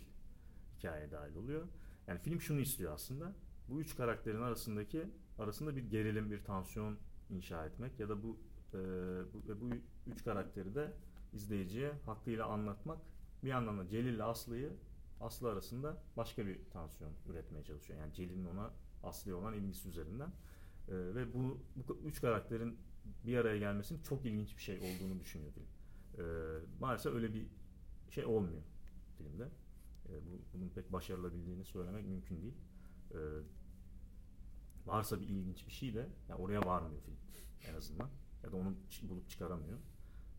hikayeye 0.79 1.11
dahil 1.11 1.35
oluyor. 1.35 1.67
Yani 2.07 2.19
film 2.19 2.41
şunu 2.41 2.61
istiyor 2.61 2.93
aslında. 2.93 3.33
Bu 3.69 3.81
üç 3.81 3.97
karakterin 3.97 4.43
arasındaki 4.43 5.07
arasında 5.39 5.77
bir 5.77 5.83
gerilim, 5.83 6.31
bir 6.31 6.45
tansiyon 6.45 6.99
inşa 7.31 7.67
etmek 7.67 8.01
ya 8.01 8.09
da 8.09 8.23
bu 8.23 8.39
e, 8.75 8.79
bu, 9.35 9.61
bu 9.61 9.71
üç 10.07 10.25
karakteri 10.25 10.75
de 10.75 10.93
izleyiciye 11.33 11.93
hakkıyla 12.07 12.47
anlatmak. 12.47 12.99
Bir 13.45 13.49
yandan 13.49 13.79
da 13.79 13.89
Celil 13.89 14.15
ile 14.15 14.23
Aslı'yı 14.23 14.73
Aslı 15.21 15.51
arasında 15.51 16.03
başka 16.17 16.47
bir 16.47 16.59
tansiyon 16.71 17.13
üretmeye 17.29 17.65
çalışıyor. 17.65 18.01
Yani 18.01 18.15
Celil'in 18.15 18.45
ona 18.45 18.71
Aslı'ya 19.03 19.37
olan 19.37 19.55
ilgisi 19.55 19.89
üzerinden. 19.89 20.33
E, 20.89 20.95
ve 20.95 21.35
bu, 21.35 21.59
bu 21.77 21.99
üç 22.05 22.21
karakterin 22.21 22.79
bir 23.27 23.37
araya 23.37 23.59
gelmesinin 23.59 24.03
çok 24.03 24.25
ilginç 24.25 24.57
bir 24.57 24.63
şey 24.63 24.79
olduğunu 24.79 25.21
düşünüyor 25.21 25.53
film. 25.53 25.67
E, 26.19 26.25
maalesef 26.81 27.15
öyle 27.15 27.35
bir 27.35 27.47
şey 28.11 28.25
olmuyor 28.25 28.63
filmde. 29.19 29.49
E, 30.09 30.13
bu, 30.27 30.41
bunun 30.55 30.69
pek 30.69 30.93
başarılabildiğini 30.93 31.65
söylemek 31.65 32.07
mümkün 32.07 32.43
değil. 32.43 32.55
E, 33.11 33.19
varsa 34.87 35.21
bir 35.21 35.29
ilginç 35.29 35.67
bir 35.67 35.73
şey 35.73 35.95
de 35.95 36.09
yani 36.29 36.41
oraya 36.41 36.63
varmıyor 36.63 37.03
film 37.03 37.17
en 37.69 37.75
azından. 37.75 38.11
Ya 38.45 38.53
da 38.53 38.57
onu 38.57 38.75
bulup 39.03 39.31
çıkaramıyor. 39.31 39.79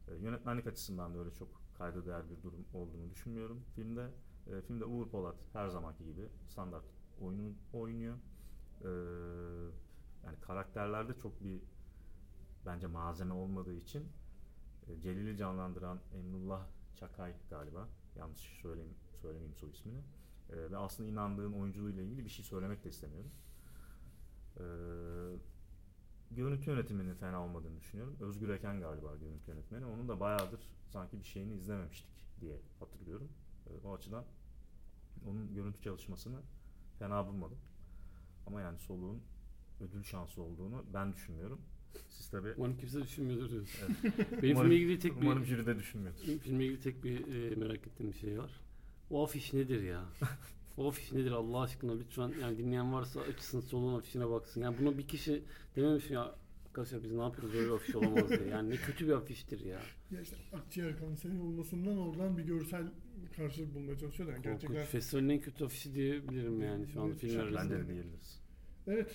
E, 0.08 0.16
yönetmenlik 0.16 0.68
açısından 0.68 1.14
da 1.14 1.20
öyle 1.20 1.34
çok 1.34 1.62
kayda 1.78 2.06
değer 2.06 2.30
bir 2.30 2.44
durum 2.44 2.66
olduğunu 2.74 3.12
düşünmüyorum 3.12 3.64
filmde. 3.76 4.10
E, 4.48 4.62
filmde 4.62 4.86
Uğur 4.86 5.10
Polat 5.10 5.36
her 5.54 5.68
zamanki 5.68 6.06
gibi 6.06 6.30
standart 6.48 6.86
oyunu 7.22 7.54
oynuyor. 7.74 8.16
E, 8.82 8.90
yani 10.26 10.40
karakterlerde 10.42 11.18
çok 11.18 11.44
bir 11.44 11.62
bence 12.66 12.88
malzeme 12.88 13.34
olmadığı 13.34 13.74
için 13.74 14.08
e, 14.88 15.02
Celil'i 15.02 15.38
canlandıran 15.38 16.00
Emrullah 16.14 16.68
Çakay 16.96 17.34
galiba 17.50 17.88
yanlış 18.16 18.42
söyleyeyim, 18.62 18.94
söylemeyeyim 19.22 19.56
soy 19.56 19.70
ismini 19.72 20.00
e, 20.50 20.72
ve 20.72 20.78
aslında 20.78 21.10
inandığım 21.10 21.62
oyunculuğuyla 21.62 22.04
ilgili 22.04 22.26
bir 22.26 22.30
şey 22.30 22.46
söylemek 22.46 22.84
de 22.84 22.90
istemiyorum. 22.90 23.32
E, 24.58 24.64
görüntü 26.32 26.70
yönetiminin 26.70 27.16
fena 27.16 27.44
olmadığını 27.44 27.80
düşünüyorum. 27.80 28.18
Özgür 28.20 28.50
Eken 28.50 28.80
galiba 28.80 29.16
görüntü 29.16 29.52
yönetmeni. 29.52 29.86
Onun 29.86 30.08
da 30.08 30.20
bayağıdır 30.20 30.62
sanki 30.88 31.20
bir 31.20 31.26
şeyini 31.26 31.54
izlememiştik 31.54 32.12
diye 32.42 32.60
hatırlıyorum. 32.80 33.30
O 33.86 33.94
açıdan 33.94 34.26
onun 35.30 35.54
görüntü 35.56 35.82
çalışmasını 35.82 36.40
fena 37.00 37.28
bulmadım. 37.28 37.58
Ama 38.48 38.62
yani 38.62 38.80
soluğun 38.80 39.22
ödül 39.82 40.04
şansı 40.04 40.42
olduğunu 40.42 40.86
ben 40.94 41.14
düşünmüyorum. 41.14 41.62
Siz 42.10 42.30
tabii 42.30 42.54
Umarım 42.58 42.78
kimse 42.78 43.04
düşünmüyordur 43.04 43.50
diyorsun. 43.50 43.96
Evet. 44.04 44.32
Benim 44.44 44.56
Umarım- 44.58 44.70
filmle 44.70 44.76
ilgili 44.76 45.00
tek 45.00 45.22
bir 45.22 45.26
umarım 45.26 45.46
jüride 45.46 45.80
düşünmüyordur. 45.80 46.28
Benim 46.28 46.40
filmle 46.40 46.66
ilgili 46.66 46.80
tek 46.82 47.04
bir 47.04 47.28
e, 47.52 47.56
merak 47.56 47.88
ettiğim 47.88 48.12
bir 48.12 48.18
şey 48.18 48.40
var. 48.40 48.52
O 49.10 49.24
afiş 49.24 49.54
nedir 49.54 49.84
ya? 49.84 50.06
o 50.78 50.88
afiş 50.88 51.12
nedir 51.12 51.32
Allah 51.32 51.62
aşkına 51.62 51.94
lütfen 51.94 52.34
yani 52.42 52.58
dinleyen 52.58 52.94
varsa 52.94 53.22
açsın 53.22 53.60
solun 53.62 54.00
afişine 54.00 54.30
baksın. 54.30 54.62
Yani 54.62 54.76
bunu 54.80 54.98
bir 54.98 55.08
kişi 55.08 55.44
dememiş 55.76 56.10
mi 56.10 56.16
ya 56.16 56.36
arkadaşlar 56.72 57.04
biz 57.04 57.12
ne 57.12 57.22
yapıyoruz 57.22 57.54
böyle 57.54 57.72
afiş 57.72 57.96
olamaz 57.96 58.30
diye. 58.30 58.46
Yani 58.50 58.70
ne 58.70 58.76
kötü 58.76 59.08
bir 59.08 59.12
afiştir 59.12 59.60
ya. 59.66 59.80
Ya 60.12 60.22
işte 60.22 60.36
akciğer 60.54 60.98
kanseri 61.00 61.40
olmasından 61.40 61.98
oradan 61.98 62.38
bir 62.38 62.44
görsel 62.44 62.84
karşılık 63.36 63.74
bulmaya 63.76 63.98
çalışıyorlar. 63.98 64.34
Yani 64.36 64.44
Korkunç. 64.44 64.62
gerçekten 64.62 64.86
Festivalin 64.86 65.30
en 65.30 65.42
kötü 65.42 65.66
afişi 65.66 65.96
diyebilirim 65.96 66.62
yani 66.62 66.88
şu 66.88 67.02
an 67.02 67.08
Evet, 67.08 67.20
filmler 67.20 67.40
arasında. 67.44 67.62
Bence 67.64 67.76
de 67.84 67.94
diyebiliriz. 67.94 68.40
Evet. 68.88 69.12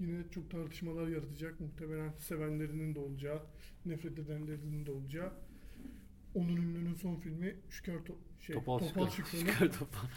Yine 0.00 0.22
çok 0.30 0.50
tartışmalar 0.50 1.08
yaratacak. 1.08 1.60
Muhtemelen 1.60 2.12
sevenlerinin 2.18 2.94
de 2.94 2.98
olacağı, 2.98 3.42
nefret 3.86 4.18
edenlerinin 4.18 4.86
de 4.86 4.90
olacağı. 4.90 5.32
Onur 6.34 6.58
Ünlü'nün 6.58 6.94
son 6.94 7.16
filmi 7.16 7.56
Şükür 7.70 7.92
to- 7.92 8.16
şey, 8.40 8.54
Topal, 8.54 8.78
Topal. 8.78 9.10
Şükrü'nün 9.10 9.44
Şükür 9.52 9.70
Topal. 9.72 10.08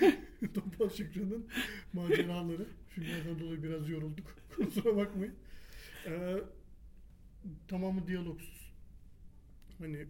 Topal 0.54 0.88
Şükrü'nün 0.90 1.46
maceraları. 1.92 2.66
Filmlerden 2.88 3.38
dolayı 3.38 3.62
biraz 3.62 3.88
yorulduk. 3.88 4.26
Kusura 4.56 4.96
bakmayın. 4.96 5.34
Ee, 6.06 6.36
tamamı 7.68 8.06
diyalogsuz. 8.06 8.72
Hani 9.78 10.06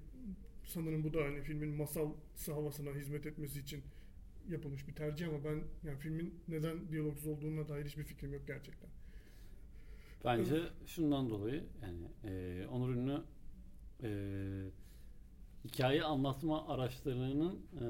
sanırım 0.65 1.05
bu 1.05 1.15
da 1.15 1.25
hani 1.25 1.43
filmin 1.43 1.69
masal 1.69 2.13
havasına 2.47 2.91
hizmet 2.91 3.27
etmesi 3.27 3.61
için 3.61 3.83
yapılmış 4.49 4.89
bir 4.89 4.95
tercih 4.95 5.29
ama 5.29 5.45
ben 5.45 5.63
yani 5.89 5.99
filmin 5.99 6.35
neden 6.49 6.89
diyalogsuz 6.89 7.27
olduğuna 7.27 7.69
dair 7.69 7.85
hiçbir 7.85 8.05
fikrim 8.05 8.33
yok 8.33 8.47
gerçekten. 8.47 8.91
Bence 10.25 10.63
şundan 10.87 11.31
dolayı 11.31 11.65
yani 11.83 12.33
e, 12.35 12.67
Onur 12.67 12.95
Ünlü 12.95 13.23
e, 14.03 14.11
hikaye 15.65 16.03
anlatma 16.03 16.69
araçlarının 16.69 17.61
e, 17.81 17.87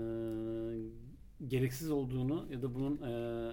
gereksiz 1.48 1.90
olduğunu 1.90 2.46
ya 2.50 2.62
da 2.62 2.74
bunun 2.74 3.02
e, 3.02 3.52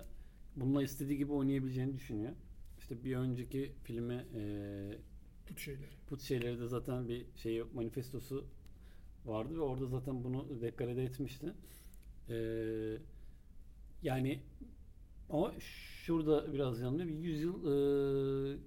bununla 0.55 0.83
istediği 0.83 1.17
gibi 1.17 1.31
oynayabileceğini 1.31 1.93
düşünüyor. 1.93 2.31
İşte 2.91 3.03
bir 3.03 3.15
önceki 3.15 3.71
filmi 3.83 4.25
e, 4.35 4.41
Tut 5.47 5.59
şeyleri. 5.59 5.89
Put 6.07 6.21
şeyleri 6.21 6.59
de 6.59 6.67
zaten 6.67 7.07
bir 7.07 7.25
şey 7.35 7.63
manifestosu 7.73 8.45
vardı 9.25 9.55
ve 9.55 9.61
orada 9.61 9.85
zaten 9.85 10.23
bunu 10.23 10.61
deklare 10.61 11.03
etmişti. 11.03 11.53
Ee, 12.29 12.97
yani 14.03 14.39
ama 15.29 15.53
şurada 15.59 16.53
biraz 16.53 16.79
yanılıyor. 16.79 17.07
Bir 17.07 17.13
100 17.13 17.41
yıl 17.41 17.55
e, 17.55 18.57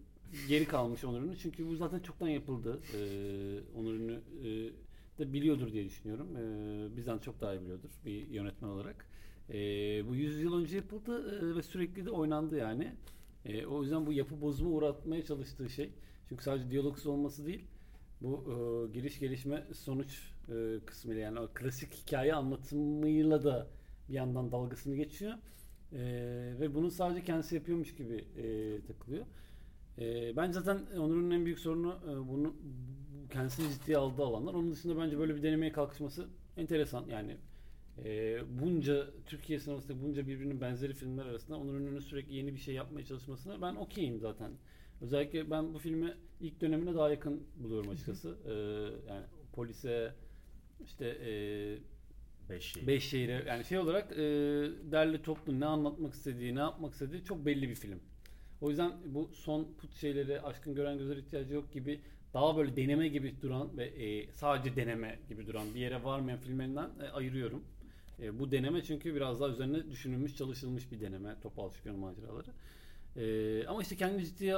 geri 0.49 0.65
kalmış 0.65 1.05
Onur 1.05 1.23
Ünlü. 1.23 1.37
Çünkü 1.37 1.67
bu 1.67 1.77
zaten 1.77 2.01
çoktan 2.01 2.29
yapıldı. 2.29 2.81
Ee, 2.95 3.79
Onur 3.79 3.95
Ünlü 3.95 4.21
e, 4.45 4.73
de 5.19 5.33
biliyordur 5.33 5.73
diye 5.73 5.85
düşünüyorum. 5.85 6.37
Ee, 6.37 6.97
bizden 6.97 7.19
çok 7.19 7.41
daha 7.41 7.55
iyi 7.55 7.61
biliyordur 7.63 7.91
bir 8.05 8.29
yönetmen 8.29 8.69
olarak. 8.69 9.07
Ee, 9.51 9.55
bu 10.09 10.15
100 10.15 10.41
yıl 10.41 10.61
önce 10.61 10.77
yapıldı 10.77 11.41
e, 11.41 11.57
ve 11.57 11.63
sürekli 11.63 12.07
de 12.07 12.11
oynandı 12.11 12.57
yani. 12.57 12.93
E, 13.45 13.67
o 13.67 13.83
yüzden 13.83 14.07
bu 14.07 14.13
yapı 14.13 14.41
bozuma 14.41 14.71
uğratmaya 14.71 15.25
çalıştığı 15.25 15.71
şey. 15.71 15.91
Çünkü 16.29 16.45
sadece 16.45 16.71
diyalogsuz 16.71 17.07
olması 17.07 17.47
değil. 17.47 17.65
Bu 18.21 18.45
e, 18.49 18.93
giriş 18.93 19.19
gelişme 19.19 19.67
sonuç 19.75 20.33
e, 20.49 20.81
kısmıyla 20.87 21.23
yani 21.23 21.41
o 21.41 21.49
klasik 21.55 21.95
hikaye 21.95 22.35
anlatımıyla 22.35 23.45
da 23.45 23.67
bir 24.09 24.15
yandan 24.15 24.53
dalgasını 24.53 24.97
geçiyor. 24.97 25.33
E, 25.93 26.01
ve 26.61 26.75
bunu 26.75 26.91
sadece 26.91 27.25
kendisi 27.25 27.55
yapıyormuş 27.55 27.95
gibi 27.95 28.25
e, 28.37 28.81
takılıyor. 28.87 29.27
E, 29.99 30.37
bence 30.37 30.61
zaten 30.61 30.99
Onur'un 30.99 31.31
en 31.31 31.45
büyük 31.45 31.59
sorunu 31.59 31.99
e, 32.05 32.29
bunu 32.29 32.55
bu 33.25 33.29
kendisini 33.29 33.73
ciddiye 33.73 33.99
aldığı 33.99 34.23
alanlar. 34.23 34.55
Onun 34.55 34.73
dışında 34.73 35.01
bence 35.01 35.19
böyle 35.19 35.37
bir 35.37 35.43
denemeye 35.43 35.73
kalkışması 35.73 36.29
enteresan. 36.57 37.05
Yani 37.09 37.37
e, 38.05 38.39
bunca 38.61 39.07
Türkiye 39.27 39.59
sinemasında 39.59 40.03
bunca 40.03 40.27
birbirinin 40.27 40.61
benzeri 40.61 40.95
filmler 40.95 41.27
arasında 41.27 41.59
Onur 41.59 41.75
Ünlü'nün 41.75 42.01
sürekli 42.01 42.35
yeni 42.35 42.55
bir 42.55 42.61
şey 42.61 42.75
yapmaya 42.75 43.05
çalışmasına 43.05 43.63
ben 43.63 43.75
okeyim 43.75 44.19
zaten. 44.21 44.53
Özellikle 45.01 45.51
ben 45.51 45.75
bu 45.75 45.79
filmi 45.79 46.15
ilk 46.41 46.61
dönemine 46.61 46.95
daha 46.95 47.11
yakın 47.11 47.47
buluyorum 47.57 47.91
açıkçası. 47.91 48.39
Ee, 48.47 48.53
yani 49.13 49.25
polise 49.53 50.15
işte 50.85 51.07
e, 51.07 51.31
Beş 52.51 52.65
şey. 52.65 52.87
beş 52.87 53.05
şehire 53.09 53.45
yani 53.47 53.65
şey 53.65 53.79
olarak 53.79 54.13
e, 54.13 54.17
derli 54.93 55.23
toplu 55.23 55.61
ne 55.61 55.67
anlatmak 55.67 56.15
istediği, 56.15 56.55
ne 56.55 56.59
yapmak 56.59 56.93
istediği 56.93 57.25
çok 57.25 57.47
belli 57.47 57.69
bir 57.69 57.75
film. 57.75 58.01
O 58.61 58.69
yüzden 58.71 58.93
bu 59.07 59.31
son 59.35 59.75
put 59.79 59.95
şeyleri 59.95 60.41
aşkın 60.41 60.75
gören 60.75 60.99
gözler 60.99 61.17
ihtiyacı 61.17 61.55
yok 61.55 61.73
gibi 61.73 62.01
daha 62.35 62.57
böyle 62.57 62.77
deneme 62.77 63.09
gibi 63.09 63.35
duran 63.43 63.77
ve 63.79 63.85
e, 63.85 64.33
sadece 64.33 64.77
deneme 64.77 65.19
gibi 65.29 65.47
duran 65.47 65.75
bir 65.75 65.81
yere 65.81 66.05
varmayan 66.05 66.39
filmlerinden 66.39 66.91
e, 67.03 67.09
ayırıyorum. 67.09 67.65
E, 68.21 68.39
bu 68.39 68.51
deneme 68.51 68.83
çünkü 68.83 69.15
biraz 69.15 69.41
daha 69.41 69.49
üzerine 69.49 69.91
düşünülmüş, 69.91 70.37
çalışılmış 70.37 70.93
bir 70.93 71.01
deneme. 71.01 71.41
Topal 71.41 71.71
Şükran 71.71 71.99
maceraları. 71.99 72.51
E, 73.17 73.67
ama 73.67 73.83
işte 73.83 73.97
kendi 73.97 74.25
ciddiye 74.25 74.57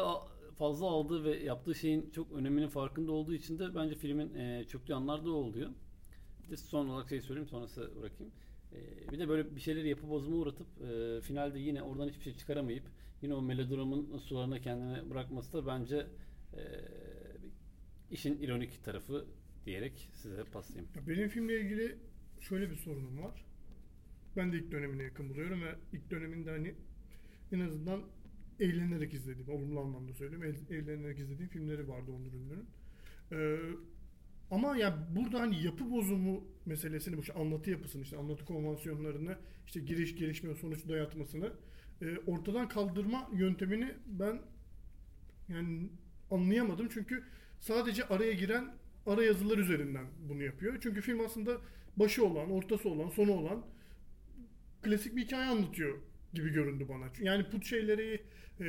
fazla 0.59 0.87
aldığı 0.87 1.25
ve 1.25 1.37
yaptığı 1.37 1.75
şeyin 1.75 2.11
çok 2.11 2.33
öneminin 2.33 2.69
farkında 2.69 3.13
olduğu 3.13 3.35
için 3.35 3.59
de 3.59 3.75
bence 3.75 3.95
filmin 3.95 4.35
e, 4.35 4.65
çöktüğü 4.65 4.95
anlar 4.95 5.25
da 5.25 5.31
o 5.31 5.35
oluyor. 5.35 5.71
Bir 6.45 6.51
de 6.51 6.57
son 6.57 6.89
olarak 6.89 7.09
şey 7.09 7.21
söyleyeyim 7.21 7.49
sonrası 7.49 7.91
bırakayım. 8.01 8.33
E, 8.73 9.13
bir 9.13 9.19
de 9.19 9.29
böyle 9.29 9.57
bir 9.57 9.61
şeyleri 9.61 9.89
yapı 9.89 10.09
bozuma 10.09 10.37
uğratıp 10.37 10.67
e, 10.83 11.21
finalde 11.21 11.59
yine 11.59 11.83
oradan 11.83 12.09
hiçbir 12.09 12.23
şey 12.23 12.35
çıkaramayıp 12.35 12.85
yine 13.23 13.35
o 13.35 13.43
melodramın 13.43 14.19
sularına 14.19 14.61
kendini 14.61 15.11
bırakması 15.11 15.53
da 15.53 15.67
bence 15.67 16.07
e, 16.55 16.63
işin 18.11 18.43
ironik 18.43 18.85
tarafı 18.85 19.27
diyerek 19.65 20.09
size 20.13 20.45
paslayayım. 20.45 20.91
Ya 20.97 21.09
benim 21.09 21.29
filmle 21.29 21.61
ilgili 21.61 21.99
şöyle 22.41 22.71
bir 22.71 22.77
sorunum 22.77 23.23
var. 23.23 23.46
Ben 24.37 24.53
de 24.53 24.57
ilk 24.57 24.71
dönemine 24.73 25.03
yakın 25.03 25.29
buluyorum 25.29 25.63
ve 25.63 25.75
ilk 25.93 26.11
döneminde 26.11 26.51
hani 26.51 26.75
en 27.53 27.61
azından 27.61 28.01
eğlenerek 28.61 29.15
izlediğim, 29.15 29.51
olumlu 29.51 29.81
anlamda 29.81 30.13
söylüyorum, 30.15 30.49
eğ- 30.49 30.75
eğlenerek 30.75 31.19
izlediğim 31.19 31.51
filmleri 31.51 31.89
vardı 31.89 32.13
Onur 32.13 32.33
Ünlü'nün. 32.33 32.67
Ee, 33.33 33.59
ama 34.51 34.77
ya 34.77 35.09
burada 35.17 35.41
hani 35.41 35.65
yapı 35.65 35.91
bozumu 35.91 36.45
meselesini, 36.67 37.17
bu 37.17 37.21
işte 37.21 37.33
anlatı 37.33 37.71
yapısını, 37.71 38.03
işte 38.03 38.17
anlatı 38.17 38.45
konvansiyonlarını, 38.45 39.39
işte 39.67 39.81
giriş, 39.81 40.17
gelişme, 40.17 40.55
sonuç 40.55 40.89
dayatmasını 40.89 41.53
e, 42.03 42.19
ortadan 42.27 42.69
kaldırma 42.69 43.31
yöntemini 43.35 43.95
ben 44.07 44.39
yani 45.49 45.89
anlayamadım. 46.31 46.89
Çünkü 46.93 47.25
sadece 47.61 48.05
araya 48.09 48.33
giren 48.33 48.75
ara 49.07 49.25
yazılar 49.25 49.59
üzerinden 49.59 50.07
bunu 50.29 50.43
yapıyor. 50.43 50.79
Çünkü 50.81 51.01
film 51.01 51.21
aslında 51.21 51.57
başı 51.97 52.27
olan, 52.27 52.51
ortası 52.51 52.89
olan, 52.89 53.09
sonu 53.09 53.33
olan 53.33 53.65
klasik 54.83 55.17
bir 55.17 55.25
hikaye 55.25 55.51
anlatıyor 55.51 55.99
gibi 56.35 56.53
göründü 56.53 56.87
bana. 56.89 57.07
Yani 57.21 57.51
put 57.51 57.67
şeyleri 57.67 58.23
e, 58.61 58.65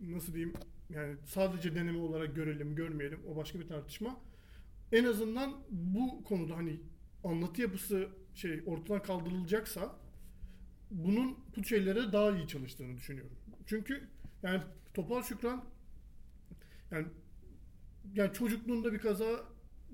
nasıl 0.00 0.34
diyeyim 0.34 0.54
yani 0.90 1.16
sadece 1.24 1.74
deneme 1.74 1.98
olarak 1.98 2.36
görelim, 2.36 2.74
görmeyelim 2.74 3.20
o 3.26 3.36
başka 3.36 3.60
bir 3.60 3.68
tartışma. 3.68 4.20
En 4.92 5.04
azından 5.04 5.56
bu 5.70 6.24
konuda 6.24 6.56
hani 6.56 6.80
anlatı 7.24 7.62
yapısı 7.62 8.08
şey 8.34 8.62
ortadan 8.66 9.02
kaldırılacaksa 9.02 9.96
bunun 10.90 11.38
put 11.54 11.66
şeylere 11.66 12.12
daha 12.12 12.36
iyi 12.36 12.48
çalıştığını 12.48 12.96
düşünüyorum. 12.96 13.36
Çünkü 13.66 14.08
yani 14.42 14.62
Topal 14.94 15.22
Şükran 15.22 15.64
yani 16.90 17.06
yani 18.14 18.32
çocukluğunda 18.32 18.92
bir 18.92 18.98
kaza 18.98 19.26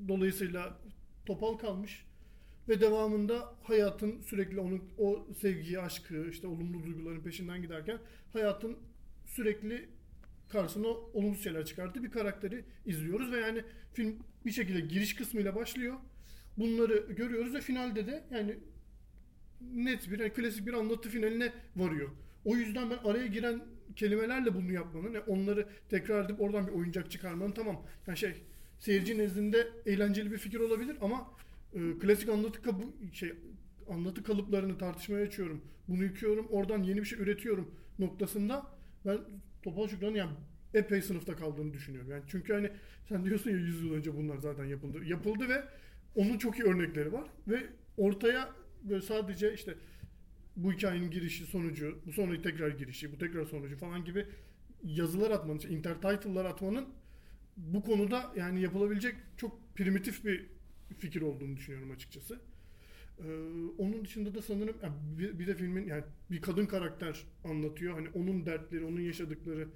dolayısıyla 0.08 0.78
topal 1.26 1.54
kalmış 1.54 2.06
ve 2.68 2.80
devamında 2.80 3.54
hayatın 3.62 4.22
sürekli 4.22 4.60
onun 4.60 4.84
o 4.98 5.26
sevgiyi, 5.40 5.80
aşkı, 5.80 6.28
işte 6.30 6.46
olumlu 6.46 6.84
duyguların 6.84 7.20
peşinden 7.20 7.62
giderken 7.62 7.98
hayatın 8.32 8.76
sürekli 9.26 9.88
karşısına 10.48 10.86
olumsuz 10.86 11.44
şeyler 11.44 11.64
çıkarttığı 11.64 12.02
bir 12.02 12.10
karakteri 12.10 12.64
izliyoruz 12.86 13.32
ve 13.32 13.40
yani 13.40 13.64
film 13.92 14.18
bir 14.46 14.50
şekilde 14.50 14.80
giriş 14.80 15.14
kısmıyla 15.14 15.54
başlıyor. 15.54 15.96
Bunları 16.58 17.12
görüyoruz 17.12 17.54
ve 17.54 17.60
finalde 17.60 18.06
de 18.06 18.24
yani 18.30 18.58
net 19.60 20.10
bir 20.10 20.18
yani 20.18 20.32
klasik 20.32 20.66
bir 20.66 20.72
anlatı 20.72 21.08
finaline 21.08 21.52
varıyor. 21.76 22.10
O 22.44 22.56
yüzden 22.56 22.90
ben 22.90 22.98
araya 23.10 23.26
giren 23.26 23.62
kelimelerle 23.96 24.54
bunu 24.54 24.72
yapmanın, 24.72 25.12
yani 25.12 25.24
onları 25.26 25.68
tekrar 25.90 26.24
edip 26.24 26.40
oradan 26.40 26.66
bir 26.66 26.72
oyuncak 26.72 27.10
çıkarmanın 27.10 27.52
tamam. 27.52 27.86
Yani 28.06 28.18
şey 28.18 28.34
seyirci 28.78 29.18
nezdinde 29.18 29.68
eğlenceli 29.86 30.32
bir 30.32 30.38
fikir 30.38 30.60
olabilir 30.60 30.96
ama 31.00 31.30
e, 31.74 31.98
klasik 31.98 32.28
anlatı 32.28 32.62
kabı, 32.62 32.82
şey 33.12 33.32
anlatı 33.88 34.22
kalıplarını 34.22 34.78
tartışmaya 34.78 35.26
açıyorum. 35.26 35.60
Bunu 35.88 36.04
yıkıyorum, 36.04 36.46
oradan 36.50 36.82
yeni 36.82 37.00
bir 37.00 37.04
şey 37.04 37.18
üretiyorum 37.18 37.74
noktasında 37.98 38.66
ben 39.06 39.18
Topal 39.62 39.88
Şükran'ı 39.88 40.18
yani 40.18 40.30
epey 40.74 41.02
sınıfta 41.02 41.36
kaldığını 41.36 41.74
düşünüyorum. 41.74 42.10
Yani 42.10 42.22
çünkü 42.28 42.52
hani 42.52 42.70
sen 43.08 43.24
diyorsun 43.24 43.50
ya 43.50 43.56
100 43.56 43.82
yıl 43.82 43.92
önce 43.92 44.16
bunlar 44.16 44.36
zaten 44.36 44.64
yapıldı. 44.64 45.04
Yapıldı 45.04 45.48
ve 45.48 45.64
onun 46.14 46.38
çok 46.38 46.58
iyi 46.58 46.64
örnekleri 46.64 47.12
var 47.12 47.24
ve 47.48 47.66
ortaya 47.96 48.50
böyle 48.82 49.02
sadece 49.02 49.54
işte 49.54 49.74
bu 50.56 50.72
hikayenin 50.72 51.10
girişi, 51.10 51.46
sonucu, 51.46 51.98
bu 52.06 52.12
sonra 52.12 52.42
tekrar 52.42 52.68
girişi, 52.68 53.12
bu 53.12 53.18
tekrar 53.18 53.44
sonucu 53.44 53.76
falan 53.76 54.04
gibi 54.04 54.26
yazılar 54.84 55.30
atmanın, 55.30 55.58
işte 55.58 55.70
intertitle'lar 55.70 56.44
atmanın 56.44 56.88
bu 57.56 57.82
konuda 57.82 58.32
yani 58.36 58.60
yapılabilecek 58.60 59.14
çok 59.36 59.76
primitif 59.76 60.24
bir 60.24 60.46
fikir 60.98 61.22
olduğunu 61.22 61.56
düşünüyorum 61.56 61.90
açıkçası. 61.90 62.40
Ee, 63.18 63.24
onun 63.78 64.04
dışında 64.04 64.34
da 64.34 64.42
sanırım 64.42 64.76
yani 64.82 64.94
bir, 65.18 65.38
bir 65.38 65.46
de 65.46 65.54
filmin 65.54 65.86
yani 65.86 66.04
bir 66.30 66.42
kadın 66.42 66.66
karakter 66.66 67.24
anlatıyor. 67.44 67.94
Hani 67.94 68.08
onun 68.14 68.46
dertleri, 68.46 68.84
onun 68.84 69.00
yaşadıkları 69.00 69.68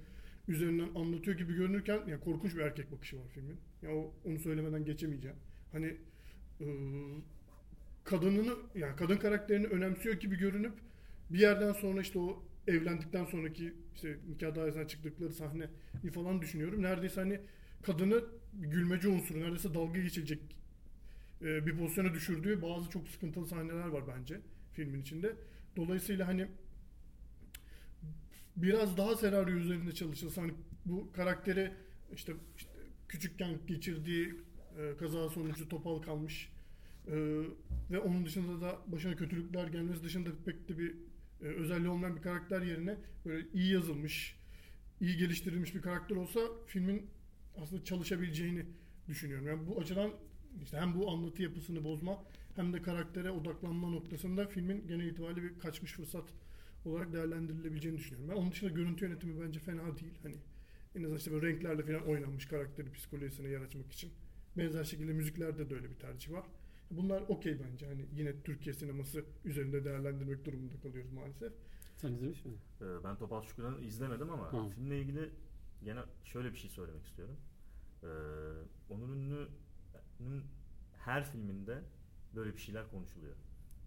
üzerinden 0.47 0.89
anlatıyor 0.95 1.37
gibi 1.37 1.53
görünürken 1.55 1.99
yani 2.07 2.19
korkunç 2.19 2.55
bir 2.55 2.61
erkek 2.61 2.91
bakışı 2.91 3.17
var 3.17 3.27
filmin. 3.33 3.57
Ya 3.81 3.95
o, 3.95 4.13
onu 4.25 4.39
söylemeden 4.39 4.85
geçemeyeceğim. 4.85 5.37
Hani 5.71 5.97
e, 6.61 6.67
kadınını 8.03 8.53
yani 8.75 8.95
kadın 8.95 9.17
karakterini 9.17 9.67
önemsiyor 9.67 10.15
gibi 10.15 10.37
görünüp 10.37 10.73
bir 11.29 11.39
yerden 11.39 11.73
sonra 11.73 12.01
işte 12.01 12.19
o 12.19 12.43
evlendikten 12.67 13.25
sonraki 13.25 13.73
işte 13.95 14.17
nikah 14.29 14.55
dairesinden 14.55 14.87
çıktıkları 14.87 15.33
sahneyi 15.33 15.69
falan 16.13 16.41
düşünüyorum. 16.41 16.81
Neredeyse 16.81 17.21
hani 17.21 17.39
kadını 17.83 18.23
gülmece 18.53 19.07
unsuru, 19.07 19.39
neredeyse 19.39 19.73
dalga 19.73 20.01
geçilecek 20.01 20.39
e, 21.41 21.65
bir 21.65 21.77
pozisyona 21.77 22.13
düşürdüğü 22.13 22.61
bazı 22.61 22.89
çok 22.89 23.07
sıkıntılı 23.07 23.47
sahneler 23.47 23.87
var 23.87 24.03
bence 24.17 24.41
filmin 24.73 25.01
içinde. 25.01 25.35
Dolayısıyla 25.75 26.27
hani 26.27 26.47
biraz 28.55 28.97
daha 28.97 29.15
senaryo 29.15 29.55
üzerinde 29.55 29.91
çalışılsa 29.91 30.41
hani 30.41 30.53
bu 30.85 31.11
karakteri 31.11 31.71
işte, 32.15 32.33
işte 32.57 32.69
küçükken 33.09 33.59
geçirdiği 33.67 34.35
e, 34.77 34.97
kaza 34.97 35.29
sonucu 35.29 35.69
topal 35.69 36.01
kalmış 36.01 36.49
e, 37.07 37.13
ve 37.91 37.99
onun 37.99 38.25
dışında 38.25 38.61
da 38.61 38.79
başına 38.87 39.15
kötülükler 39.15 39.67
gelmesi 39.67 40.03
dışında 40.03 40.29
pek 40.45 40.69
de 40.69 40.77
bir 40.77 40.95
e, 41.41 41.45
özelliği 41.45 41.89
olmayan 41.89 42.15
bir 42.15 42.21
karakter 42.21 42.61
yerine 42.61 42.97
böyle 43.25 43.47
iyi 43.53 43.73
yazılmış, 43.73 44.35
iyi 45.01 45.17
geliştirilmiş 45.17 45.75
bir 45.75 45.81
karakter 45.81 46.15
olsa 46.15 46.39
filmin 46.67 47.09
aslında 47.57 47.83
çalışabileceğini 47.83 48.65
düşünüyorum. 49.07 49.47
Yani 49.47 49.67
bu 49.67 49.79
açıdan 49.81 50.11
işte 50.63 50.77
hem 50.77 50.95
bu 50.99 51.11
anlatı 51.11 51.43
yapısını 51.43 51.83
bozma 51.83 52.23
hem 52.55 52.73
de 52.73 52.81
karaktere 52.81 53.31
odaklanma 53.31 53.89
noktasında 53.89 54.47
filmin 54.47 54.87
genel 54.87 55.05
itibariyle 55.05 55.43
bir 55.43 55.59
kaçmış 55.59 55.93
fırsat 55.93 56.23
olarak 56.85 57.13
değerlendirilebileceğini 57.13 57.97
düşünüyorum. 57.97 58.29
Ben 58.29 58.35
onun 58.41 58.51
dışında 58.51 58.71
görüntü 58.71 59.05
yönetimi 59.05 59.41
bence 59.45 59.59
fena 59.59 59.97
değil. 59.97 60.13
Hani 60.23 60.35
en 60.95 61.03
azından 61.03 61.17
işte 61.17 61.31
böyle 61.31 61.47
renklerle 61.47 61.83
falan 61.83 62.07
oynanmış 62.07 62.45
karakteri 62.45 62.91
psikolojisine 62.91 63.47
yer 63.49 63.61
açmak 63.61 63.91
için. 63.91 64.11
Benzer 64.57 64.83
şekilde 64.83 65.13
müziklerde 65.13 65.69
de 65.69 65.75
öyle 65.75 65.89
bir 65.89 65.95
tercih 65.95 66.31
var. 66.31 66.43
Bunlar 66.91 67.21
okey 67.27 67.57
bence. 67.71 67.85
Hani 67.87 68.05
yine 68.15 68.33
Türkiye 68.43 68.73
sineması 68.75 69.25
üzerinde 69.45 69.85
değerlendirmek 69.85 70.45
durumunda 70.45 70.73
kalıyoruz 70.83 71.11
maalesef. 71.11 71.53
Sen 71.97 72.13
izlemiş 72.13 72.45
miydin? 72.45 72.59
Ee, 72.81 73.03
Ben 73.03 73.17
Topal 73.17 73.41
Şükür'ü 73.43 73.85
izlemedim 73.85 74.29
ama 74.29 74.53
Hı. 74.53 74.69
filmle 74.69 75.01
ilgili 75.01 75.29
gene 75.83 75.99
şöyle 76.23 76.51
bir 76.53 76.57
şey 76.57 76.69
söylemek 76.69 77.05
istiyorum. 77.05 77.35
Ee, 78.03 78.07
Onur 78.89 79.09
Ünlü'nün 79.09 79.47
her 80.97 81.23
filminde 81.31 81.81
böyle 82.35 82.53
bir 82.53 82.59
şeyler 82.61 82.89
konuşuluyor. 82.91 83.35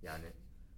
Yani 0.02 0.26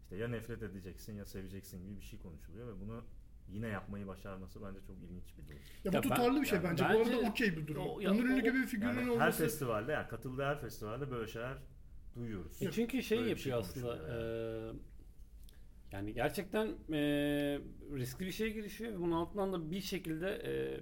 işte 0.03 0.17
ya 0.17 0.29
nefret 0.29 0.63
edeceksin 0.63 1.17
ya 1.17 1.25
seveceksin 1.25 1.83
gibi 1.85 1.97
bir 1.97 2.05
şey 2.05 2.19
konuşuluyor 2.19 2.67
ve 2.69 2.81
bunu 2.81 3.05
yine 3.49 3.69
yapmayı 3.69 4.07
başarması 4.07 4.63
bence 4.63 4.79
çok 4.87 4.97
ilginç 4.99 5.39
bir 5.39 5.47
durum. 5.47 5.59
Ya 5.85 5.93
bu 5.93 5.97
Ya 5.97 6.03
ben- 6.03 6.09
tutarlı 6.09 6.41
bir 6.41 6.47
şey 6.47 6.59
yani 6.59 6.69
bence. 6.71 6.85
Bu 6.85 6.89
bence 6.89 7.17
arada 7.17 7.29
okey 7.29 7.57
bir 7.57 7.67
durum. 7.67 7.83
Onur 7.87 8.25
Ünlü 8.25 8.41
gibi 8.43 8.55
bir 8.59 8.67
figürün 8.67 8.89
Yani 8.89 9.01
her 9.03 9.09
olması 9.09 9.39
festivalde 9.43 9.93
yani 9.93 10.09
katıldığı 10.09 10.43
her 10.45 10.61
festivalde 10.61 11.11
böyle 11.11 11.27
şeyler 11.31 11.59
duyuyoruz. 12.15 12.63
E 12.63 12.71
çünkü 12.71 13.03
şey 13.03 13.19
Böyle 13.19 13.31
yapıyor 13.31 13.45
şey 13.45 13.53
aslında. 13.53 13.87
konuşuluyor 13.97 14.73
eee, 14.75 14.81
yani 15.93 16.15
gerçekten 16.15 16.67
eee, 16.89 17.61
riskli 17.95 18.27
bir 18.27 18.33
şeye 18.33 18.51
girişiyor 18.51 18.93
ve 18.93 18.99
bunun 19.01 19.13
altından 19.13 19.53
da 19.53 19.71
bir 19.71 19.81
şekilde 19.81 20.43
eee, 20.45 20.81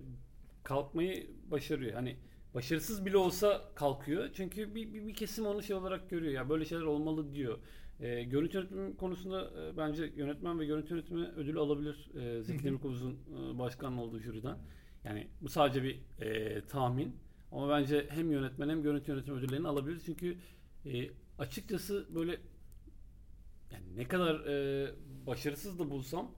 kalkmayı 0.62 1.30
başarıyor. 1.50 1.92
Hani 1.94 2.16
başarısız 2.54 3.06
bile 3.06 3.16
olsa 3.16 3.72
kalkıyor. 3.74 4.30
Çünkü 4.34 4.74
bir, 4.74 4.94
bir, 4.94 5.06
bir 5.06 5.14
kesim 5.14 5.46
onu 5.46 5.62
şey 5.62 5.76
olarak 5.76 6.10
görüyor. 6.10 6.32
Ya 6.32 6.48
böyle 6.48 6.64
şeyler 6.64 6.82
olmalı 6.84 7.34
diyor. 7.34 7.58
Eee 8.00 8.24
görüntü 8.24 8.56
yönetimi 8.58 8.96
konusunda 8.96 9.50
eee, 9.56 9.76
bence 9.76 10.12
yönetmen 10.16 10.60
ve 10.60 10.66
görüntü 10.66 10.94
yönetimi 10.94 11.26
ödülü 11.26 11.58
alabilir. 11.58 12.10
Eee 12.14 12.42
Zeki. 12.42 12.64
Demirkubuz'un 12.64 13.10
eee, 13.12 13.58
başkanı 13.58 14.02
olduğu 14.02 14.18
jüriden. 14.20 14.58
Yani 15.04 15.28
bu 15.40 15.48
sadece 15.48 15.82
bir 15.82 15.98
eee, 16.20 16.66
tahmin. 16.66 17.16
Ama 17.52 17.68
bence 17.68 18.06
hem 18.10 18.30
yönetmen 18.32 18.68
hem 18.68 18.82
görüntü 18.82 19.10
yönetimi 19.12 19.38
ödüllerini 19.38 19.68
alabilir. 19.68 20.00
Çünkü 20.06 20.36
e, 20.86 21.10
açıkçası 21.38 22.06
böyle 22.14 22.40
yani 23.72 23.96
ne 23.96 24.08
kadar 24.08 24.34
e, 24.46 24.90
başarısız 25.26 25.78
da 25.78 25.90
bulsam 25.90 26.30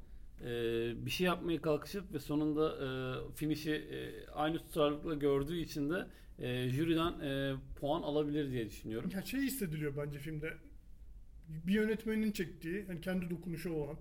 e, 0.45 1.07
bir 1.07 1.11
şey 1.11 1.27
yapmaya 1.27 1.63
kalkışıp 1.63 2.13
ve 2.15 2.19
sonunda 2.19 2.77
e, 2.87 2.89
finişi 3.35 3.73
e, 3.73 4.27
aynı 4.27 4.59
tutarlılıkla 4.59 5.15
gördüğü 5.15 5.57
için 5.57 5.91
de 5.91 6.07
e, 6.39 6.69
jüriden 6.69 7.21
e, 7.21 7.55
puan 7.81 8.03
alabilir 8.03 8.51
diye 8.51 8.67
düşünüyorum. 8.67 9.11
ya 9.15 9.23
şey 9.23 9.41
hissediliyor 9.41 9.97
bence 9.97 10.19
filmde. 10.19 10.55
Bir 11.49 11.73
yönetmenin 11.73 12.33
çektiği, 12.33 12.85
hani 12.87 13.01
kendi 13.01 13.31
dokunuşu 13.31 13.73
olan, 13.73 13.97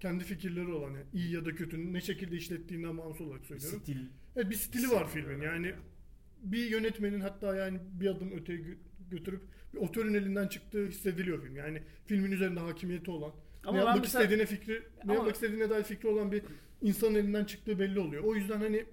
kendi 0.00 0.24
fikirleri 0.24 0.72
olan, 0.72 0.90
yani 0.90 1.06
iyi 1.12 1.32
ya 1.32 1.44
da 1.44 1.54
kötünün 1.54 1.94
ne 1.94 2.00
şekilde 2.00 2.36
işlettiğinden 2.36 2.98
bağımsız 2.98 3.26
olarak 3.26 3.46
söylüyorum. 3.46 3.80
Stil 3.82 3.98
Evet 4.36 4.50
bir 4.50 4.54
stili 4.54 4.90
var 4.90 5.08
filmin. 5.08 5.40
Yani 5.40 5.74
bir 6.42 6.70
yönetmenin 6.70 7.20
hatta 7.20 7.56
yani 7.56 7.78
bir 8.00 8.06
adım 8.06 8.32
öteye 8.32 8.58
gö- 8.58 8.78
götürüp 9.10 9.42
bir 9.74 9.78
otörün 9.78 10.14
elinden 10.14 10.48
çıktığı 10.48 10.86
hissediliyor 10.86 11.42
film. 11.42 11.56
Yani 11.56 11.82
filmin 12.06 12.32
üzerinde 12.32 12.60
hakimiyeti 12.60 13.10
olan, 13.10 13.32
Ama 13.66 13.78
ne 13.78 13.84
yapmak 13.84 14.04
mesela- 14.04 14.24
istediğine 14.24 14.46
fikri, 14.46 14.72
ne 14.72 14.82
Ama- 15.02 15.14
yapmak 15.14 15.34
istediğine 15.34 15.70
dair 15.70 15.82
fikri 15.84 16.08
olan 16.08 16.32
bir 16.32 16.42
insanın 16.82 17.14
elinden 17.14 17.44
çıktığı 17.44 17.78
belli 17.78 18.00
oluyor. 18.00 18.24
O 18.24 18.34
yüzden 18.34 18.60
hani 18.60 18.84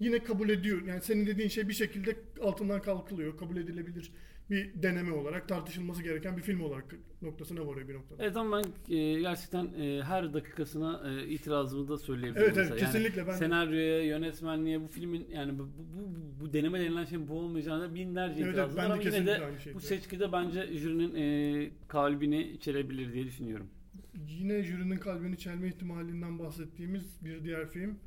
yine 0.00 0.18
kabul 0.18 0.48
ediyor. 0.48 0.86
Yani 0.86 1.00
senin 1.02 1.26
dediğin 1.26 1.48
şey 1.48 1.68
bir 1.68 1.74
şekilde 1.74 2.16
altından 2.42 2.82
kalkılıyor. 2.82 3.36
Kabul 3.36 3.56
edilebilir 3.56 4.12
bir 4.50 4.82
deneme 4.82 5.12
olarak 5.12 5.48
tartışılması 5.48 6.02
gereken 6.02 6.36
bir 6.36 6.42
film 6.42 6.60
olarak 6.60 6.84
noktasına 7.22 7.66
varıyor 7.66 7.88
bir 7.88 7.94
noktada. 7.94 8.22
Evet 8.24 8.36
ama 8.36 8.62
ben 8.62 8.94
e, 8.96 9.20
gerçekten 9.20 9.64
e, 9.80 10.02
her 10.02 10.34
dakikasına 10.34 11.02
e, 11.10 11.26
itirazımı 11.26 11.88
da 11.88 11.98
söyleyebilirim. 11.98 12.44
Evet, 12.46 12.56
evet, 12.58 12.70
mesela. 12.70 12.86
Yani 12.86 12.92
kesinlikle 12.92 13.26
ben 13.26 13.32
senaryoya, 13.32 14.04
yönetmenliğe, 14.04 14.80
bu 14.82 14.86
filmin 14.86 15.26
yani 15.30 15.58
bu, 15.58 15.62
bu, 15.62 15.68
bu, 15.94 16.40
bu 16.40 16.52
deneme 16.52 16.80
denilen 16.80 17.04
şeyin 17.04 17.28
bu 17.28 17.34
olmayacağına 17.38 17.94
binlerce 17.94 18.42
Evet, 18.42 18.52
itirazım 18.52 18.78
evet, 18.78 18.90
var 18.90 18.94
ama 18.94 19.02
yine 19.02 19.04
kesinlikle 19.04 19.70
de 19.70 19.74
bu 19.74 19.80
seçkide 19.80 20.32
bence 20.32 20.66
jürinin 20.72 21.14
e, 21.14 21.70
kalbini 21.88 22.42
içerebilir 22.42 23.12
diye 23.12 23.24
düşünüyorum. 23.24 23.66
Yine 24.14 24.62
jürinin 24.62 24.98
kalbini 24.98 25.38
çelme 25.38 25.68
ihtimalinden 25.68 26.38
bahsettiğimiz 26.38 27.24
bir 27.24 27.44
diğer 27.44 27.68
film 27.68 27.98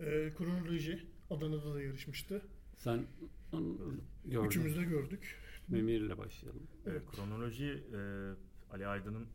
e, 0.00 0.32
Kronoloji. 0.38 1.06
Adana'da 1.30 1.74
da 1.74 1.82
yarışmıştı. 1.82 2.42
Sen 2.76 3.06
onu 3.52 3.78
gördün. 4.24 4.46
Üçümüz 4.46 4.76
de 4.76 4.84
gördük. 4.84 5.36
Memir'le 5.68 6.18
başlayalım. 6.18 6.62
Evet. 6.86 7.02
Kronoloji 7.06 7.84
e, 7.94 7.98
Ali 8.72 8.86
Aydın'ın 8.86 9.26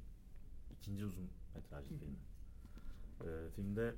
ikinci 0.77 1.05
uzun 1.05 1.29
metrajlı 1.55 1.97
filmi. 1.97 2.17
Ee, 3.21 3.49
filmde 3.55 3.95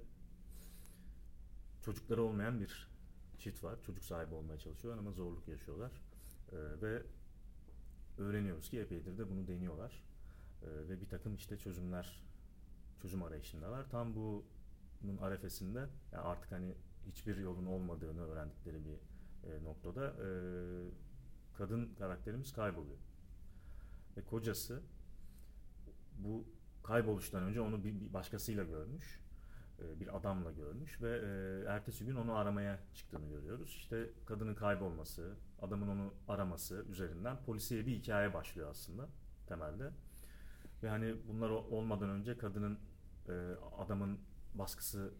çocukları 1.81 2.23
olmayan 2.23 2.59
bir 2.61 2.89
çift 3.37 3.63
var. 3.63 3.79
Çocuk 3.85 4.03
sahibi 4.03 4.33
olmaya 4.33 4.59
çalışıyorlar 4.59 4.99
ama 5.01 5.11
zorluk 5.11 5.47
yaşıyorlar. 5.47 5.91
Ee, 6.51 6.81
ve 6.81 7.03
öğreniyoruz 8.17 8.69
ki 8.69 8.79
epeydir 8.79 9.17
de 9.17 9.29
bunu 9.29 9.47
deniyorlar. 9.47 10.03
Ee, 10.63 10.89
ve 10.89 11.01
bir 11.01 11.09
takım 11.09 11.35
işte 11.35 11.57
çözümler, 11.57 12.23
çözüm 13.01 13.23
arayışındalar. 13.23 13.89
Tam 13.89 14.15
bu 14.15 14.45
bunun 15.01 15.17
arefesinde 15.17 15.79
yani 16.11 16.23
artık 16.23 16.51
hani 16.51 16.75
hiçbir 17.07 17.37
yolun 17.37 17.65
olmadığını 17.65 18.21
öğrendikleri 18.27 18.85
bir 18.85 18.99
e, 19.49 19.63
noktada 19.63 20.05
e, 20.07 20.29
kadın 21.57 21.95
karakterimiz 21.95 22.53
kayboluyor. 22.53 22.97
Ve 24.17 24.21
kocası 24.25 24.81
bu 26.17 26.45
kayboluştan 26.83 27.43
önce 27.43 27.61
onu 27.61 27.83
bir, 27.83 28.01
bir 28.01 28.13
başkasıyla 28.13 28.63
görmüş. 28.63 29.19
e, 29.79 29.99
Bir 29.99 30.17
adamla 30.17 30.51
görmüş 30.51 31.01
ve 31.01 31.17
e, 31.17 31.65
ertesi 31.69 32.05
gün 32.05 32.15
onu 32.15 32.35
aramaya 32.35 32.79
çıktığını 32.93 33.29
görüyoruz. 33.29 33.69
İşte 33.69 34.09
kadının 34.25 34.55
kaybolması, 34.55 35.35
adamın 35.61 35.87
onu 35.87 36.13
araması 36.27 36.85
üzerinden 36.89 37.43
polisiye 37.45 37.85
bir 37.85 37.91
hikaye 37.95 38.33
başlıyor 38.33 38.69
aslında 38.69 39.09
temelde. 39.47 39.91
Ve 40.83 40.89
hani 40.89 41.15
bunlar 41.27 41.49
olmadan 41.49 42.09
önce 42.09 42.37
kadının 42.37 42.79
e, 43.27 43.31
adamın 43.77 44.19
baskısı 44.53 45.13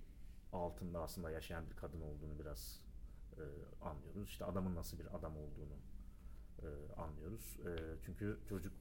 altında 0.54 1.02
aslında 1.02 1.32
yaşayan 1.32 1.70
bir 1.70 1.76
kadın 1.76 2.02
olduğunu 2.02 2.40
biraz 2.40 2.82
e, 3.38 3.44
anlıyoruz. 3.82 4.30
İşte 4.30 4.46
adamın 4.46 4.76
nasıl 4.76 5.00
bir 5.00 5.16
adam 5.16 5.38
olduğunu 5.38 5.78
e, 6.62 6.94
anlıyoruz. 6.94 7.60
E, 7.66 7.96
çünkü 8.06 8.40
çocuk 8.50 8.74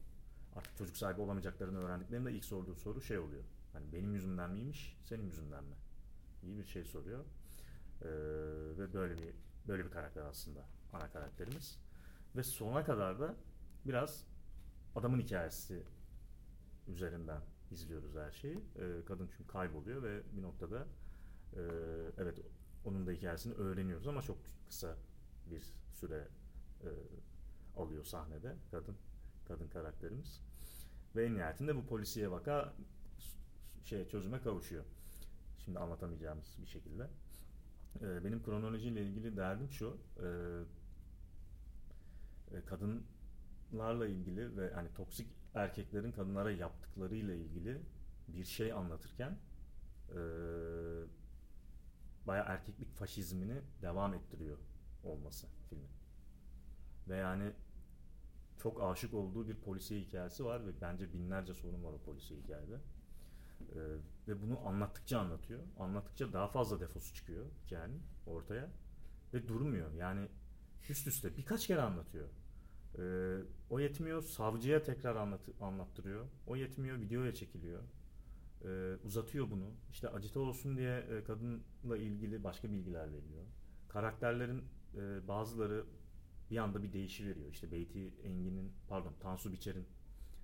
artık 0.57 0.77
çocuk 0.77 0.97
sahibi 0.97 1.21
olamayacaklarını 1.21 1.79
öğrendiklerinde 1.79 2.33
ilk 2.33 2.45
sorduğu 2.45 2.75
soru 2.75 3.01
şey 3.01 3.19
oluyor. 3.19 3.45
Hani 3.73 3.93
benim 3.93 4.15
yüzümden 4.15 4.51
miymiş, 4.51 4.97
senin 5.05 5.25
yüzünden 5.25 5.65
mi? 5.65 5.77
İyi 6.43 6.59
bir 6.59 6.65
şey 6.65 6.85
soruyor. 6.85 7.25
Ee, 8.03 8.09
ve 8.79 8.95
böyle 8.95 9.19
bir 9.19 9.35
böyle 9.69 9.85
bir 9.85 9.91
karakter 9.91 10.23
aslında 10.23 10.67
ana 10.93 11.11
karakterimiz. 11.11 11.79
Ve 12.37 12.43
sona 12.43 12.85
kadar 12.85 13.21
da 13.21 13.35
biraz 13.87 14.25
adamın 14.97 15.21
hikayesi 15.21 15.83
üzerinden 16.89 17.43
izliyoruz 17.71 18.17
her 18.17 18.33
şeyi. 18.33 18.57
Ee, 18.57 19.05
kadın 19.07 19.29
çünkü 19.37 19.47
kayboluyor 19.47 20.03
ve 20.03 20.23
bir 20.37 20.43
noktada 20.43 20.87
e, 21.57 21.63
evet 22.19 22.39
onun 22.85 23.07
da 23.07 23.11
hikayesini 23.11 23.55
öğreniyoruz 23.55 24.07
ama 24.07 24.23
çok 24.23 24.39
kısa 24.69 24.97
bir 25.51 25.75
süre 25.93 26.29
e, 26.83 26.91
alıyor 27.77 28.05
sahnede 28.05 28.57
kadın 28.71 28.97
kadın 29.49 29.69
karakterimiz. 29.69 30.43
Ve 31.17 31.25
en 31.25 31.35
nihayetinde 31.35 31.77
bu 31.77 31.87
polisiye 31.87 32.31
vaka 32.31 32.75
şey 33.85 34.09
çözüme 34.09 34.41
kavuşuyor. 34.41 34.85
Şimdi 35.65 35.79
anlatamayacağımız 35.79 36.57
bir 36.63 36.67
şekilde. 36.67 37.11
Ee, 38.03 38.25
benim 38.25 38.43
kronolojiyle 38.43 39.03
ilgili 39.03 39.37
derdim 39.37 39.71
şu. 39.71 39.99
E, 40.17 40.27
e, 42.57 42.65
kadınlarla 42.65 44.07
ilgili 44.07 44.57
ve 44.57 44.73
hani 44.75 44.89
toksik 44.95 45.29
erkeklerin 45.59 46.13
kadınlara 46.13 46.51
yaptıklarıyla 46.51 47.35
ilgili 47.35 47.83
bir 48.29 48.45
şey 48.45 48.73
anlatırken 48.73 49.39
e, 50.11 50.19
baya 52.27 52.43
erkeklik 52.43 52.95
faşizmini 52.95 53.61
devam 53.83 54.15
ettiriyor 54.15 54.59
olması 55.05 55.47
filmin. 55.69 55.91
Ve 57.09 57.17
yani 57.17 57.53
çok 58.59 58.83
aşık 58.83 59.15
olduğu 59.15 59.49
bir 59.49 59.55
polisiye 59.55 60.01
hikayesi 60.01 60.45
var 60.45 60.67
ve 60.67 60.81
bence 60.81 61.13
binlerce 61.13 61.55
sorun 61.55 61.85
var 61.85 61.93
o 61.93 62.03
polisiye 62.03 62.41
hikayede. 62.41 62.81
Ee, 63.61 63.79
ve 64.29 64.43
bunu 64.43 64.67
anlattıkça 64.67 65.19
anlatıyor. 65.19 65.61
Anlattıkça 65.79 66.33
daha 66.33 66.49
fazla 66.49 66.81
defosu 66.81 67.15
çıkıyor 67.15 67.47
hikayenin 67.67 68.03
ortaya. 68.27 68.71
Ve 69.35 69.49
durmuyor. 69.49 69.93
Yani 69.93 70.29
üst 70.89 71.07
üste 71.07 71.37
birkaç 71.37 71.67
kere 71.67 71.81
anlatıyor. 71.81 72.29
Ee, 72.99 73.39
o 73.71 73.81
yetmiyor 73.81 74.23
savcıya 74.23 74.83
tekrar 74.83 75.17
anlat 75.17 75.41
anlattırıyor. 75.61 76.27
O 76.47 76.57
yetmiyor 76.57 77.01
videoya 77.01 77.35
çekiliyor. 77.35 77.83
Ee, 78.65 78.97
uzatıyor 79.05 79.51
bunu. 79.51 79.71
İşte 79.91 80.09
acite 80.09 80.39
olsun 80.39 80.77
diye 80.77 80.99
e, 80.99 81.25
kadınla 81.25 81.97
ilgili 81.97 82.45
başka 82.45 82.71
bilgiler 82.73 83.07
veriyor. 83.07 83.45
Karakterlerin 83.89 84.65
e, 84.97 85.29
bazıları 85.29 85.85
bir 86.51 86.57
anda 86.57 86.83
bir 86.83 86.93
değişi 86.93 87.27
veriyor. 87.27 87.51
İşte 87.51 87.73
Beyti 87.73 88.15
Engin'in 88.25 88.73
pardon 88.89 89.13
Tansu 89.21 89.53
Biçer'in 89.53 89.87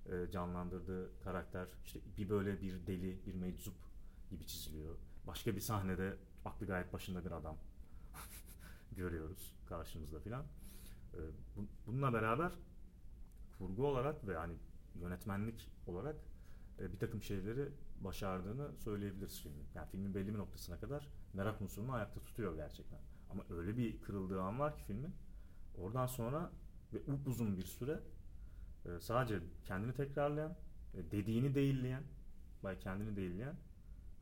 e, 0.05 0.31
canlandırdığı 0.31 1.19
karakter 1.23 1.67
işte 1.85 1.99
bir 2.17 2.29
böyle 2.29 2.61
bir 2.61 2.87
deli, 2.87 3.25
bir 3.25 3.33
meczup 3.33 3.75
gibi 4.29 4.47
çiziliyor. 4.47 4.95
Başka 5.27 5.55
bir 5.55 5.61
sahnede 5.61 6.17
aklı 6.45 6.67
gayet 6.67 6.93
başında 6.93 7.25
bir 7.25 7.31
adam 7.31 7.57
görüyoruz 8.95 9.53
karşımızda 9.69 10.19
filan. 10.19 10.45
E, 11.15 11.21
bu, 11.55 11.65
bununla 11.87 12.13
beraber 12.13 12.51
kurgu 13.57 13.87
olarak 13.87 14.27
ve 14.27 14.37
hani 14.37 14.53
yönetmenlik 14.95 15.69
olarak 15.87 16.15
e, 16.79 16.93
bir 16.93 16.99
takım 16.99 17.21
şeyleri 17.21 17.69
başardığını 18.01 18.75
söyleyebiliriz 18.77 19.41
filmin. 19.41 19.65
Yani 19.75 19.87
filmin 19.89 20.15
belli 20.15 20.33
bir 20.33 20.37
noktasına 20.37 20.79
kadar 20.79 21.07
merak 21.33 21.61
unsurunu 21.61 21.93
ayakta 21.93 22.19
tutuyor 22.19 22.55
gerçekten. 22.55 22.99
Ama 23.29 23.43
öyle 23.49 23.77
bir 23.77 24.01
kırıldığı 24.01 24.41
an 24.41 24.59
var 24.59 24.77
ki 24.77 24.83
filmin. 24.83 25.13
Oradan 25.77 26.07
sonra 26.07 26.51
ve 26.93 27.11
upuzun 27.11 27.57
bir 27.57 27.65
süre 27.65 27.99
e, 28.85 28.99
sadece 28.99 29.39
kendini 29.65 29.93
tekrarlayan, 29.93 30.55
e, 30.93 31.11
dediğini 31.11 31.55
değilleyen, 31.55 32.03
bay 32.63 32.79
kendini 32.79 33.15
değilleyen 33.15 33.55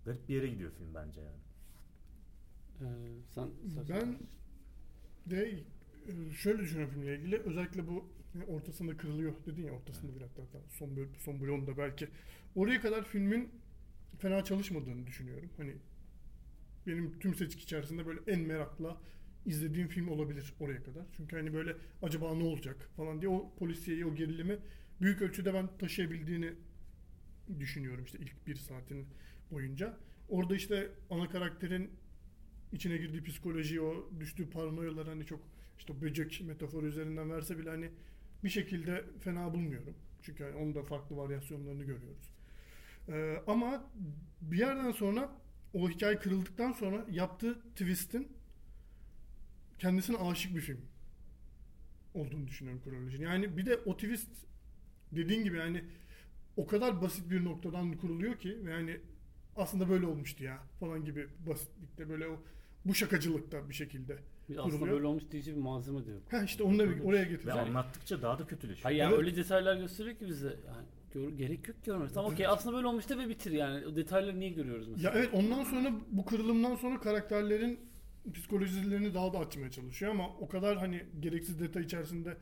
garip 0.06 0.30
bir 0.30 0.36
yere 0.36 0.48
gidiyor 0.48 0.72
film 0.72 0.94
bence 0.94 1.22
yani. 1.22 1.41
Ee, 2.82 2.86
sen, 3.30 3.50
sen 3.74 3.86
Ben 3.89 4.20
de 5.26 5.64
şöyle 6.38 6.60
düşünüyorum 6.60 6.93
filmle 6.93 7.18
ilgili. 7.18 7.38
Özellikle 7.38 7.88
bu 7.88 8.06
ortasında 8.47 8.97
kırılıyor 8.97 9.34
dedin 9.45 9.64
ya 9.64 9.74
ortasında 9.74 10.16
bir 10.16 10.22
hatta 10.22 10.41
hatta 10.41 10.60
son 10.70 10.95
bölüm, 10.95 11.16
son 11.20 11.41
bölümde 11.41 11.78
belki. 11.78 12.08
Oraya 12.56 12.82
kadar 12.82 13.04
filmin 13.04 13.49
fena 14.20 14.43
çalışmadığını 14.43 15.08
düşünüyorum. 15.08 15.49
Hani 15.58 15.76
benim 16.88 17.20
tüm 17.20 17.36
seçki 17.36 17.64
içerisinde 17.64 18.06
böyle 18.06 18.20
en 18.28 18.39
merakla 18.39 18.97
izlediğim 19.45 19.88
film 19.88 20.08
olabilir 20.08 20.54
oraya 20.60 20.84
kadar. 20.84 21.06
Çünkü 21.18 21.36
hani 21.36 21.54
böyle 21.54 21.76
acaba 22.01 22.36
ne 22.36 22.43
olacak 22.43 22.89
falan 22.97 23.22
diye 23.22 23.32
o 23.32 23.56
polisiyeyi, 23.60 24.06
o 24.06 24.16
gerilimi 24.16 24.58
büyük 25.01 25.22
ölçüde 25.22 25.54
ben 25.54 25.78
taşıyabildiğini 25.78 26.54
düşünüyorum 27.60 28.04
işte 28.06 28.18
ilk 28.20 28.47
bir 28.47 28.56
saatin 28.56 29.08
boyunca. 29.51 29.97
Orada 30.30 30.56
işte 30.56 30.91
ana 31.10 31.30
karakterin 31.30 31.89
içine 32.72 32.97
girdiği 32.97 33.24
psikoloji, 33.24 33.82
o 33.82 34.10
düştüğü 34.20 34.49
paranoyalar 34.49 35.08
hani 35.08 35.26
çok 35.26 35.53
işte 35.78 36.01
böcek 36.01 36.41
metaforu 36.45 36.88
üzerinden 36.88 37.32
verse 37.32 37.57
bile 37.57 37.69
hani 37.69 37.89
bir 38.43 38.49
şekilde 38.49 39.05
fena 39.19 39.53
bulmuyorum. 39.53 39.95
Çünkü 40.21 40.43
hani 40.43 40.55
onun 40.55 40.76
da 40.76 40.84
farklı 40.84 41.17
varyasyonlarını 41.17 41.84
görüyoruz. 41.84 42.34
Ee, 43.09 43.43
ama 43.47 43.91
bir 44.41 44.57
yerden 44.57 44.91
sonra 44.91 45.32
o 45.74 45.89
hikaye 45.89 46.19
kırıldıktan 46.19 46.71
sonra 46.71 47.05
yaptığı 47.11 47.61
twist'in 47.61 48.28
kendisine 49.80 50.17
aşık 50.17 50.55
bir 50.55 50.61
film 50.61 50.82
olduğunu 52.13 52.47
düşünüyorum 52.47 52.82
kronolojinin. 52.84 53.26
Yani 53.26 53.57
bir 53.57 53.65
de 53.65 53.78
o 53.78 53.97
twist 53.97 54.30
dediğin 55.11 55.43
gibi 55.43 55.57
yani 55.57 55.84
o 56.57 56.67
kadar 56.67 57.01
basit 57.01 57.32
bir 57.32 57.45
noktadan 57.45 57.97
kuruluyor 57.97 58.39
ki 58.39 58.57
yani 58.69 58.99
aslında 59.55 59.89
böyle 59.89 60.05
olmuştu 60.05 60.43
ya 60.43 60.63
falan 60.80 61.05
gibi 61.05 61.28
basitlikte 61.47 62.09
böyle 62.09 62.28
o 62.28 62.43
bu 62.86 62.95
şakacılıkta 62.95 63.69
bir 63.69 63.74
şekilde 63.74 64.17
aslında 64.58 64.91
böyle 64.91 65.06
olmuş 65.06 65.24
diyecek 65.32 65.56
bir 65.56 65.62
malzeme 65.62 66.06
de 66.06 66.12
yok. 66.12 66.22
Ha 66.32 66.44
işte 66.44 66.64
onu 66.64 66.80
da 66.80 66.89
bir 66.89 67.00
oraya 67.04 67.26
Ve 67.26 67.30
getireceğim. 67.30 67.60
anlattıkça 67.68 68.22
daha 68.22 68.39
da 68.39 68.48
kötüleşiyor. 68.48 68.84
Hayır 68.84 68.98
yani 69.00 69.10
Evet. 69.14 69.20
öyle 69.20 69.36
detaylar 69.36 69.76
gösteriyor 69.78 70.16
ki 70.16 70.28
bize. 70.28 70.48
Yani 70.68 70.86
gör- 71.14 71.30
gerek 71.38 71.68
yok 71.68 71.78
görmesi. 71.86 72.14
Tamam 72.14 72.32
okey 72.34 72.48
aslında 72.48 72.76
böyle 72.76 72.88
olmuş 72.88 73.10
da 73.10 73.18
ve 73.18 73.30
bitir 73.30 73.52
yani. 73.52 73.88
O 73.88 73.96
detayları 73.96 74.39
niye 74.39 74.50
görüyoruz 74.50 74.88
mesela? 74.88 75.10
Ya 75.10 75.16
evet 75.20 75.30
ondan 75.34 75.64
sonra 75.64 75.91
bu 76.12 76.26
kırılımdan 76.26 76.76
sonra 76.76 77.00
karakterlerin 77.00 77.80
psikolojilerini 78.34 79.14
daha 79.14 79.34
da 79.34 79.39
açmaya 79.39 79.72
çalışıyor 79.72 80.12
ama 80.12 80.28
o 80.39 80.48
kadar 80.48 80.78
hani 80.78 81.04
gereksiz 81.20 81.60
detay 81.60 81.84
içerisinde 81.84 82.38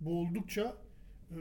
boğuldukça 0.00 0.76
e, 1.30 1.38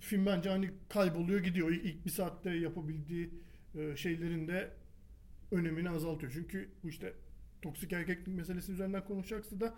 film 0.00 0.26
bence 0.26 0.50
hani 0.50 0.70
kayboluyor 0.88 1.40
gidiyor. 1.40 1.70
İlk, 1.70 1.84
ilk 1.84 2.04
bir 2.06 2.10
saatte 2.10 2.50
yapabildiği 2.50 3.30
e, 3.74 3.96
şeylerin 3.96 4.48
de 4.48 4.70
önemini 5.52 5.90
azaltıyor. 5.90 6.32
Çünkü 6.32 6.68
bu 6.82 6.88
işte 6.88 7.12
toksik 7.66 7.92
erkeklik 7.92 8.36
meselesi 8.36 8.72
üzerinden 8.72 9.04
konuşacaksa 9.04 9.60
da 9.60 9.74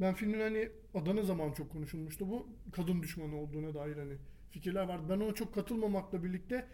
ben 0.00 0.14
filmin 0.14 0.40
hani 0.40 0.68
Adana 0.94 1.22
zaman 1.22 1.52
çok 1.52 1.72
konuşulmuştu 1.72 2.28
bu 2.28 2.48
kadın 2.72 3.02
düşmanı 3.02 3.36
olduğuna 3.36 3.74
dair 3.74 3.96
hani 3.96 4.16
fikirler 4.50 4.88
vardı. 4.88 5.02
Ben 5.08 5.20
ona 5.20 5.34
çok 5.34 5.54
katılmamakla 5.54 6.24
birlikte 6.24 6.66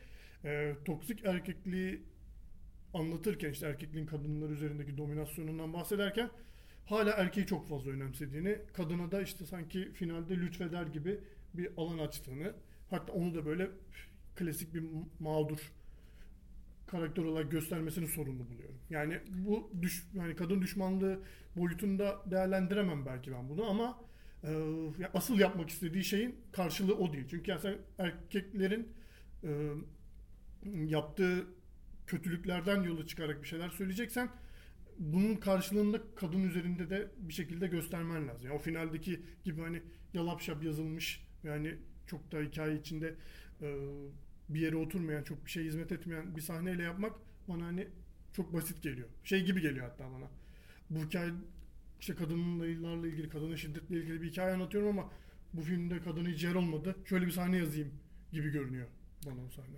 e, 0.45 0.75
toksik 0.85 1.25
erkekliği 1.25 2.03
anlatırken 2.95 3.51
işte 3.51 3.67
erkekliğin 3.67 4.07
kadınlar 4.07 4.51
üzerindeki 4.51 4.97
dominasyonundan 4.97 5.73
bahsederken 5.73 6.31
hala 6.87 7.11
erkeği 7.11 7.47
çok 7.47 7.69
fazla 7.69 7.91
önemsediğini, 7.91 8.59
kadına 8.73 9.13
da 9.13 9.23
işte 9.23 9.47
sanki 9.47 9.93
finalde 9.93 10.37
lütfeder 10.37 10.87
gibi 10.87 11.21
bir 11.55 11.71
alan 11.77 11.99
açtığını, 11.99 12.55
hatta 12.91 13.13
onu 13.13 13.35
da 13.35 13.47
böyle 13.47 13.71
klasik 14.37 14.75
bir 14.75 14.85
mağdur 15.21 15.73
karakter 16.87 17.25
olarak 17.25 17.51
göstermesini 17.51 18.09
sorumlu 18.09 18.49
buluyorum. 18.49 18.79
Yani 18.91 19.21
bu 19.29 19.71
düş, 19.83 20.07
yani 20.15 20.37
kadın 20.37 20.63
düşmanlığı 20.63 21.21
boyutunda 21.57 22.23
değerlendiremem 22.31 23.07
belki 23.07 23.33
ben 23.33 23.49
bunu 23.49 23.71
ama 23.71 23.99
e, 24.45 24.51
ya 24.99 25.11
asıl 25.15 25.39
yapmak 25.39 25.71
istediği 25.71 26.05
şeyin 26.05 26.37
karşılığı 26.53 26.95
o 26.95 27.13
değil. 27.13 27.27
Çünkü 27.31 27.51
yani 27.51 27.61
sen 27.61 27.79
erkeklerin 27.99 28.89
e, 29.45 29.51
yaptığı 30.75 31.47
kötülüklerden 32.07 32.83
yola 32.83 33.07
çıkarak 33.07 33.43
bir 33.43 33.49
şeyler 33.49 33.71
söyleyeceksen 33.71 34.29
bunun 34.99 35.37
karşılığında 35.37 36.01
kadın 36.17 36.49
üzerinde 36.49 36.91
de 36.91 37.11
bir 37.19 37.33
şekilde 37.33 37.67
göstermen 37.67 38.29
lazım. 38.29 38.47
Yani 38.47 38.57
o 38.57 38.59
finaldeki 38.59 39.21
gibi 39.45 39.61
hani 39.61 39.83
yalap 40.15 40.41
şap 40.41 40.65
yazılmış 40.65 41.27
yani 41.45 41.75
çok 42.07 42.33
da 42.33 42.41
hikaye 42.41 42.79
içinde 42.79 43.15
e, 43.63 43.67
bir 44.49 44.61
yere 44.61 44.77
oturmayan, 44.77 45.23
çok 45.23 45.45
bir 45.47 45.51
şey 45.51 45.65
hizmet 45.65 45.93
etmeyen 45.93 46.37
bir 46.37 46.41
sahneyle 46.41 46.83
yapmak 46.83 47.13
bana 47.49 47.67
hani 47.67 47.89
çok 48.33 48.53
basit 48.53 48.83
geliyor. 48.83 49.09
Şey 49.25 49.45
gibi 49.45 49.61
geliyor 49.61 49.89
hatta 49.89 50.05
bana. 50.13 50.31
Bu 50.91 51.05
hikaye 51.05 51.33
işte 52.01 52.15
kadınlarla 52.15 53.07
ilgili, 53.07 53.29
kadının 53.29 53.57
şiddetle 53.57 53.97
ilgili 53.97 54.23
bir 54.23 54.31
hikaye 54.31 54.55
anlatıyorum 54.55 54.99
ama 54.99 55.11
bu 55.53 55.63
filmde 55.63 56.01
kadın 56.01 56.27
hiç 56.27 56.45
yer 56.45 56.55
olmadı. 56.55 56.97
Şöyle 57.05 57.27
bir 57.27 57.31
sahne 57.31 57.57
yazayım 57.57 57.91
gibi 58.33 58.51
görünüyor 58.51 58.89
bana 59.27 59.45
o 59.47 59.51
sahne. 59.51 59.77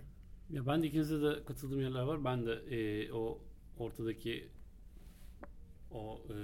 Ya 0.49 0.67
ben 0.67 0.83
de 0.83 0.87
ikinizde 0.87 1.21
de 1.21 1.45
katıldığım 1.45 1.81
yerler 1.81 2.01
var. 2.01 2.25
Ben 2.25 2.45
de 2.45 2.53
e, 2.53 3.11
o 3.11 3.41
ortadaki 3.77 4.49
o 5.91 6.21
e, 6.29 6.35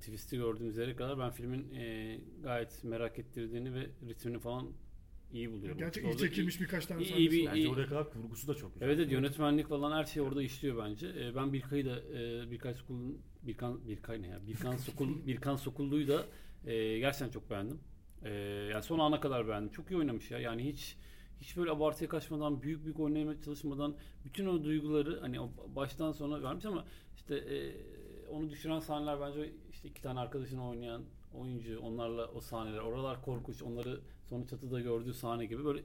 twist'i 0.00 0.36
gördüğümüz 0.36 0.76
yere 0.76 0.96
kadar 0.96 1.18
ben 1.18 1.30
filmin 1.30 1.74
e, 1.74 2.18
gayet 2.42 2.84
merak 2.84 3.18
ettirdiğini 3.18 3.74
ve 3.74 3.90
ritmini 4.08 4.38
falan 4.38 4.68
iyi 5.32 5.52
buluyorum. 5.52 5.78
Gerçi 5.78 6.00
iyi 6.00 6.16
çekilmiş 6.16 6.60
birkaç 6.60 6.86
tane 6.86 7.02
iyi- 7.02 7.08
sahnesi 7.08 7.20
iyi 7.28 7.30
bir- 7.30 7.46
var. 7.46 7.52
Bence 7.54 7.60
İyi. 7.62 7.68
oraya 7.72 7.86
kadar 7.86 8.10
kurgusu 8.10 8.48
da 8.48 8.54
çok 8.54 8.74
güzel. 8.74 8.86
Evet, 8.86 8.98
evet 8.98 9.12
yönetmenlik 9.12 9.68
falan 9.68 9.92
her 9.98 10.04
şey 10.04 10.22
orada 10.22 10.42
işliyor 10.42 10.84
bence. 10.84 11.08
Ee, 11.08 11.34
ben 11.34 11.52
Birkay'ı 11.52 11.84
da 11.86 12.00
e, 12.00 12.50
Birkay 12.50 12.74
Sokul'un 12.74 13.18
Birkan 13.42 13.88
Birkay 13.88 14.22
ne 14.22 14.26
ya? 14.26 14.40
Birkan 14.46 14.76
Sokul 14.76 15.26
Birkan 15.26 15.56
Sokullu'yu 15.56 16.08
da 16.08 16.26
e, 16.66 16.98
gerçekten 16.98 17.30
çok 17.30 17.50
beğendim. 17.50 17.80
E, 18.24 18.30
yani 18.72 18.82
son 18.82 18.98
ana 18.98 19.20
kadar 19.20 19.48
beğendim. 19.48 19.70
Çok 19.72 19.90
iyi 19.90 19.96
oynamış 19.96 20.30
ya. 20.30 20.38
Yani 20.38 20.64
hiç 20.72 20.96
hiç 21.40 21.56
böyle 21.56 21.70
abartıya 21.70 22.08
kaçmadan, 22.08 22.62
büyük 22.62 22.84
büyük 22.84 23.00
oynamaya 23.00 23.40
çalışmadan 23.42 23.96
bütün 24.24 24.46
o 24.46 24.64
duyguları 24.64 25.20
hani 25.20 25.40
o 25.40 25.50
baştan 25.76 26.12
sona 26.12 26.42
vermiş 26.42 26.64
ama 26.64 26.84
işte 27.16 27.34
e, 27.36 27.56
onu 28.30 28.50
düşüren 28.50 28.78
sahneler 28.78 29.20
bence 29.20 29.52
işte 29.70 29.88
iki 29.88 30.02
tane 30.02 30.20
arkadaşını 30.20 30.68
oynayan 30.68 31.02
oyuncu, 31.34 31.80
onlarla 31.80 32.26
o 32.26 32.40
sahneler, 32.40 32.78
oralar 32.78 33.22
korkunç, 33.22 33.62
onları 33.62 34.00
sonra 34.28 34.46
çatıda 34.46 34.80
gördüğü 34.80 35.14
sahne 35.14 35.46
gibi 35.46 35.64
böyle 35.64 35.82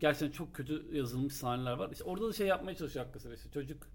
gerçekten 0.00 0.30
çok 0.30 0.54
kötü 0.54 0.96
yazılmış 0.96 1.34
sahneler 1.34 1.72
var. 1.72 1.90
İşte 1.92 2.04
orada 2.04 2.28
da 2.28 2.32
şey 2.32 2.46
yapmaya 2.46 2.74
çalışıyor 2.74 3.06
sıra. 3.18 3.34
İşte 3.34 3.50
çocuk 3.50 3.86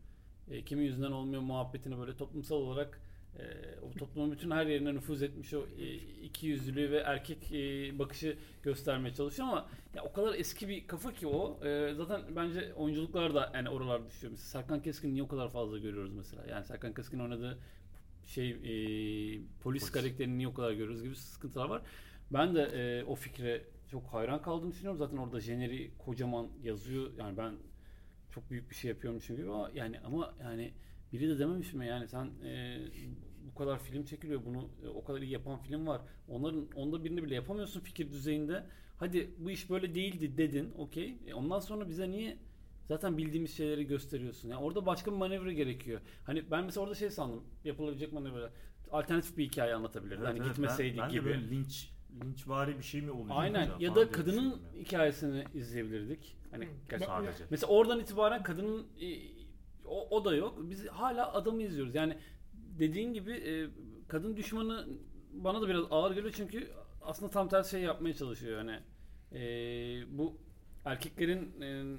e, 0.52 0.66
kimin 0.66 0.84
yüzünden 0.84 1.12
olmuyor 1.12 1.42
muhabbetini 1.42 2.00
böyle 2.00 2.18
toplumsal 2.18 2.56
olarak 2.56 3.02
e, 3.40 3.44
o 3.82 4.00
toplumun 4.00 4.32
bütün 4.32 4.52
her 4.52 4.66
yerine 4.66 4.94
nüfuz 4.94 5.22
etmiş 5.22 5.54
o 5.54 5.66
e, 5.80 5.94
iki 6.24 6.48
yüzlülüğü 6.48 6.92
ve 6.92 6.98
erkek 6.98 7.52
e, 7.52 8.00
bakışı 8.00 8.38
göstermeye 8.64 9.14
çalışıyor 9.14 9.48
ama 9.48 9.70
ya 9.96 10.04
o 10.04 10.14
kadar 10.14 10.34
eski 10.34 10.70
bir 10.70 10.88
kafa 10.88 11.14
ki 11.14 11.28
o. 11.28 11.66
E, 11.66 11.94
zaten 11.94 12.22
bence 12.36 12.74
oyunculuklar 12.74 13.36
da 13.36 13.52
yani 13.54 13.70
oralarda 13.70 14.10
düşüyor. 14.10 14.32
Mesela 14.32 14.48
Serkan 14.48 14.82
Keskin 14.82 15.14
niye 15.14 15.24
o 15.24 15.28
kadar 15.28 15.50
fazla 15.50 15.78
görüyoruz 15.78 16.14
mesela? 16.14 16.44
Yani 16.50 16.66
Serkan 16.66 16.94
Keskin 16.94 17.20
oynadığı 17.20 17.60
şey 18.28 18.50
e, 18.50 18.56
polis, 19.62 19.62
Polis. 19.64 19.92
karakterini 19.92 20.38
niye 20.38 20.48
o 20.48 20.54
kadar 20.54 20.72
görüyoruz 20.72 21.04
gibi 21.04 21.16
sıkıntılar 21.16 21.70
var. 21.70 21.82
Ben 22.32 22.56
de 22.56 22.62
e, 22.62 23.04
o 23.04 23.16
fikre 23.16 23.66
çok 23.92 24.04
hayran 24.14 24.42
kaldığımı 24.42 24.72
düşünüyorum. 24.72 24.98
Zaten 25.00 25.18
orada 25.18 25.40
jeneri 25.40 25.92
kocaman 25.98 26.48
yazıyor. 26.64 27.12
Yani 27.18 27.38
ben 27.38 27.56
çok 28.32 28.50
büyük 28.52 28.70
bir 28.70 28.76
şey 28.76 28.90
yapıyormuşum 28.90 29.36
gibi 29.38 29.52
ama 29.52 29.72
yani 29.74 30.00
ama 30.00 30.36
yani 30.42 30.74
biri 31.14 31.30
de 31.30 31.40
dememiş 31.40 31.74
mi 31.74 31.88
yani 31.88 32.08
sen 32.08 32.26
e, 32.46 32.80
bu 33.52 33.56
kadar 33.56 33.80
film 33.80 34.06
çekiliyor 34.06 34.46
bunu 34.46 34.70
e, 34.86 34.88
o 34.88 35.04
kadar 35.04 35.22
iyi 35.22 35.32
yapan 35.32 35.60
film 35.60 35.88
var. 35.88 36.02
Onların 36.28 36.68
onda 36.76 37.04
birini 37.04 37.24
bile 37.24 37.36
yapamıyorsun 37.36 37.80
fikir 37.82 38.12
düzeyinde. 38.12 38.64
Hadi 38.98 39.32
bu 39.40 39.52
iş 39.52 39.70
böyle 39.70 39.96
değildi 39.96 40.38
dedin. 40.38 40.72
Okey. 40.78 41.18
E, 41.28 41.34
ondan 41.34 41.60
sonra 41.60 41.90
bize 41.90 42.12
niye 42.12 42.38
zaten 42.88 43.18
bildiğimiz 43.18 43.58
şeyleri 43.58 43.88
gösteriyorsun. 43.88 44.50
Yani 44.50 44.62
orada 44.62 44.86
başka 44.86 45.12
bir 45.12 45.18
manevra 45.18 45.52
gerekiyor. 45.52 46.02
Hani 46.24 46.52
ben 46.52 46.64
mesela 46.64 46.84
orada 46.84 46.96
şey 46.96 47.10
sandım. 47.10 47.44
Yapılabilecek 47.64 48.14
manevra. 48.14 48.52
Alternatif 48.92 49.38
bir 49.38 49.46
hikaye 49.46 49.76
anlatabilirdi. 49.76 50.16
Evet, 50.20 50.28
hani 50.28 50.40
evet, 50.40 50.50
gitmeseydik 50.50 50.98
ben, 50.98 51.06
ben 51.06 51.12
gibi. 51.12 51.26
de 51.26 51.30
böyle 51.30 51.50
linç 51.50 51.92
linçvari 52.24 52.78
bir 52.78 52.84
şey 52.84 53.02
mi 53.02 53.12
olacak? 53.12 53.38
Aynen 53.38 53.62
acaba 53.62 53.84
ya 53.84 53.96
da 53.96 54.12
kadının 54.12 54.62
hikayesini 54.80 55.44
izleyebilirdik. 55.54 56.38
Hani 56.52 56.68
Sadece. 57.06 57.44
mesela 57.50 57.74
oradan 57.74 58.00
itibaren 58.00 58.44
kadının 58.44 58.88
e, 59.02 59.08
o, 59.86 60.18
o 60.18 60.26
da 60.26 60.36
yok. 60.36 60.58
Biz 60.62 60.88
hala 60.88 61.34
adamı 61.34 61.64
izliyoruz. 61.64 61.96
Yani 61.96 62.18
dediğin 62.54 63.14
gibi 63.14 63.32
e, 63.32 63.68
kadın 64.08 64.38
düşmanı 64.38 64.88
bana 65.34 65.62
da 65.62 65.68
biraz 65.68 65.86
ağır 65.92 66.16
geliyor 66.16 66.34
çünkü 66.38 66.68
aslında 67.02 67.32
tam 67.32 67.50
tersi 67.50 67.72
şey 67.72 67.82
yapmaya 67.82 68.14
çalışıyor. 68.14 68.58
Yani 68.58 68.80
e, 69.32 69.42
bu 70.18 70.38
erkeklerin 70.86 71.62
e, 71.62 71.98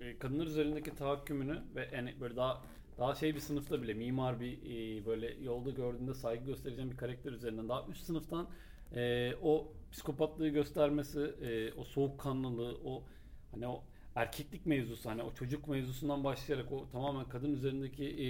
e, 0.00 0.18
kadınlar 0.18 0.46
üzerindeki 0.46 0.94
tahakkümünü 0.94 1.62
ve 1.74 1.88
yani 1.92 2.14
böyle 2.20 2.36
daha 2.36 2.62
daha 2.98 3.14
şey 3.14 3.34
bir 3.34 3.40
sınıfta 3.40 3.82
bile 3.82 3.94
mimar 3.94 4.40
bir 4.40 4.52
e, 4.52 5.06
böyle 5.06 5.36
yolda 5.42 5.70
gördüğünde 5.70 6.14
saygı 6.14 6.44
göstereceğim 6.44 6.90
bir 6.90 6.96
karakter 6.96 7.32
üzerinden 7.32 7.68
daha 7.68 7.86
üst 7.90 8.06
sınıftan 8.06 8.48
e, 8.94 9.32
o 9.42 9.72
psikopatlığı 9.92 10.48
göstermesi, 10.48 11.20
e, 11.20 11.72
o 11.72 11.84
soğukkanlılığı, 11.84 12.78
o 12.84 13.04
hani 13.50 13.66
o 13.68 13.82
erkeklik 14.14 14.66
mevzusu 14.66 15.10
hani 15.10 15.22
o 15.22 15.34
çocuk 15.34 15.68
mevzusundan 15.68 16.24
başlayarak 16.24 16.72
o 16.72 16.88
tamamen 16.92 17.28
kadın 17.28 17.52
üzerindeki 17.52 18.04
e, 18.04 18.28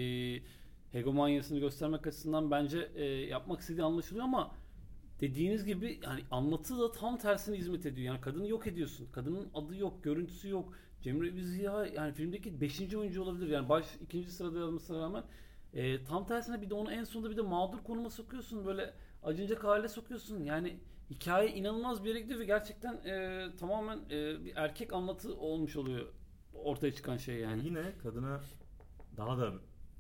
hegemonyasını 0.98 1.58
göstermek 1.58 2.06
açısından 2.06 2.50
bence 2.50 2.90
e, 2.94 3.04
yapmak 3.04 3.60
istediği 3.60 3.82
anlaşılıyor 3.82 4.24
ama 4.24 4.54
dediğiniz 5.20 5.64
gibi 5.64 6.00
yani 6.04 6.20
anlatı 6.30 6.78
da 6.78 6.92
tam 6.92 7.18
tersine 7.18 7.56
hizmet 7.56 7.86
ediyor. 7.86 8.06
Yani 8.06 8.20
kadını 8.20 8.48
yok 8.48 8.66
ediyorsun. 8.66 9.08
Kadının 9.12 9.48
adı 9.54 9.76
yok, 9.76 10.04
görüntüsü 10.04 10.48
yok. 10.48 10.72
Cemre 11.00 11.42
Ziya 11.42 11.86
yani 11.86 12.12
filmdeki 12.12 12.60
5. 12.60 12.94
oyuncu 12.94 13.22
olabilir. 13.22 13.48
Yani 13.48 13.68
baş 13.68 13.86
ikinci 14.00 14.32
sırada 14.32 14.58
yazmasına 14.58 15.00
rağmen 15.02 15.24
e, 15.74 16.04
tam 16.04 16.26
tersine 16.26 16.62
bir 16.62 16.70
de 16.70 16.74
onu 16.74 16.92
en 16.92 17.04
sonunda 17.04 17.30
bir 17.30 17.36
de 17.36 17.42
mağdur 17.42 17.78
konuma 17.84 18.10
sokuyorsun. 18.10 18.66
Böyle 18.66 18.94
acınacak 19.22 19.64
hale 19.64 19.88
sokuyorsun. 19.88 20.44
Yani 20.44 20.80
hikaye 21.10 21.50
inanılmaz 21.54 22.04
bir 22.04 22.08
yere 22.08 22.20
gidiyor 22.20 22.40
ve 22.40 22.44
gerçekten 22.44 22.94
e, 22.94 23.46
tamamen 23.56 23.98
e, 24.10 24.44
bir 24.44 24.56
erkek 24.56 24.92
anlatı 24.92 25.36
olmuş 25.36 25.76
oluyor 25.76 26.06
ortaya 26.54 26.92
çıkan 26.92 27.16
şey 27.16 27.36
yani. 27.36 27.64
Yine 27.64 27.98
kadına 28.02 28.40
daha 29.16 29.38
da 29.38 29.52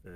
e, 0.04 0.12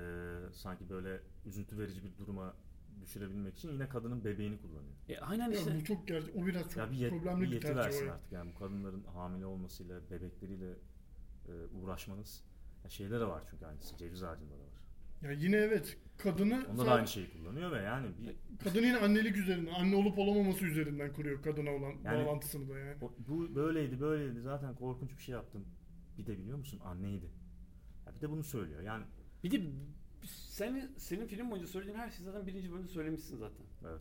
sanki 0.53 0.91
böyle 0.91 1.21
üzüntü 1.47 1.79
verici 1.79 2.05
bir 2.05 2.19
duruma 2.19 2.55
düşürebilmek 3.03 3.55
için 3.59 3.73
yine 3.73 3.89
kadının 3.89 4.25
bebeğini 4.25 4.59
kullanıyor. 4.61 4.95
E, 5.09 5.19
aynen 5.19 5.51
Ya 5.51 5.59
işte. 5.59 5.75
bu 5.81 5.85
çok 5.85 6.09
gerçek. 6.09 6.37
O 6.37 6.47
biraz 6.47 6.63
çok 6.63 6.77
Ya 6.77 6.91
bir, 6.91 6.97
yet, 6.97 7.11
problemli 7.11 7.41
bir 7.41 7.47
bir, 7.47 7.53
yeti 7.53 7.67
tercih 7.67 7.79
versin 7.85 8.09
o. 8.09 8.13
artık 8.13 8.33
yani 8.33 8.51
bu 8.55 8.59
kadınların 8.59 9.05
hamile 9.05 9.47
olmasıyla 9.47 10.01
bebekleriyle 10.11 10.71
e, 11.49 11.53
uğraşmanız 11.83 12.45
ya 12.85 12.91
şeyde 12.91 13.21
de 13.21 13.25
var 13.27 13.43
çünkü 13.51 13.67
aynısı 13.67 13.97
ceviz 13.97 14.23
ağacında 14.23 14.51
da 14.51 14.55
var. 14.55 14.73
Ya 15.23 15.33
yine 15.33 15.57
evet 15.57 15.99
kadını 16.19 16.67
Onda 16.71 16.87
da 16.87 16.93
aynı 16.93 17.09
şeyi 17.09 17.31
kullanıyor 17.31 17.73
ve 17.73 17.83
yani 17.83 18.07
bir, 18.19 18.37
kadın 18.65 18.83
yine 18.83 18.99
annelik 18.99 19.37
üzerinden, 19.37 19.73
anne 19.73 19.97
olup 19.97 20.19
olamaması 20.19 20.65
üzerinden 20.67 21.13
kuruyor 21.13 21.43
kadına 21.43 21.71
olan 21.71 21.93
Yani- 22.05 22.27
bağlantısını 22.27 22.69
da 22.69 22.79
yani. 22.79 22.97
o- 23.01 23.15
bu 23.29 23.55
böyleydi 23.55 24.01
böyleydi 24.01 24.41
zaten 24.41 24.75
korkunç 24.75 25.11
bir 25.17 25.23
şey 25.23 25.33
yaptın. 25.35 25.65
Bir 26.19 26.27
de 26.27 26.39
biliyor 26.39 26.59
musun 26.59 26.81
anneydi. 26.85 27.27
Ya 28.07 28.15
bir 28.15 28.21
de 28.21 28.31
bunu 28.31 28.45
söylüyor 28.45 28.81
yani 28.83 29.05
Bir 29.45 29.51
de 29.51 29.63
senin, 30.53 30.95
senin 30.97 31.27
film 31.27 31.51
boyunca 31.51 31.69
söylediğin 31.69 31.99
her 31.99 32.11
şeyi 32.11 32.25
zaten 32.25 32.47
birinci 32.47 32.73
bölümde 32.73 32.89
söylemişsin 32.89 33.37
zaten. 33.37 33.67
Evet. 33.89 34.01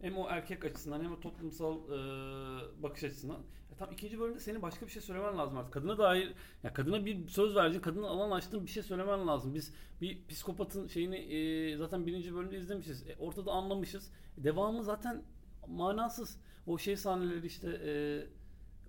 Hem 0.00 0.18
o 0.18 0.28
erkek 0.28 0.64
açısından 0.64 1.04
hem 1.04 1.12
o 1.12 1.20
toplumsal 1.20 1.76
e, 1.76 2.82
bakış 2.82 3.04
açısından. 3.04 3.36
Ya 3.70 3.76
tam 3.78 3.92
ikinci 3.92 4.20
bölümde 4.20 4.40
senin 4.40 4.62
başka 4.62 4.86
bir 4.86 4.90
şey 4.90 5.02
söylemen 5.02 5.38
lazım 5.38 5.58
artık. 5.58 5.72
Kadına 5.72 5.98
dair, 5.98 6.34
ya 6.62 6.72
kadına 6.72 7.06
bir 7.06 7.28
söz 7.28 7.56
vereceksin, 7.56 7.82
kadına 7.82 8.06
alan 8.06 8.30
açtığın 8.30 8.66
bir 8.66 8.70
şey 8.70 8.82
söylemen 8.82 9.26
lazım. 9.26 9.54
Biz 9.54 9.74
bir 10.00 10.26
psikopatın 10.28 10.86
şeyini 10.86 11.16
e, 11.16 11.76
zaten 11.76 12.06
birinci 12.06 12.34
bölümde 12.34 12.58
izlemişiz. 12.58 13.08
E, 13.08 13.16
ortada 13.18 13.52
anlamışız. 13.52 14.12
Devamı 14.36 14.82
zaten 14.82 15.22
manasız. 15.68 16.40
O 16.66 16.78
şey 16.78 16.96
sahneleri 16.96 17.46
işte 17.46 17.68
e, 17.68 17.92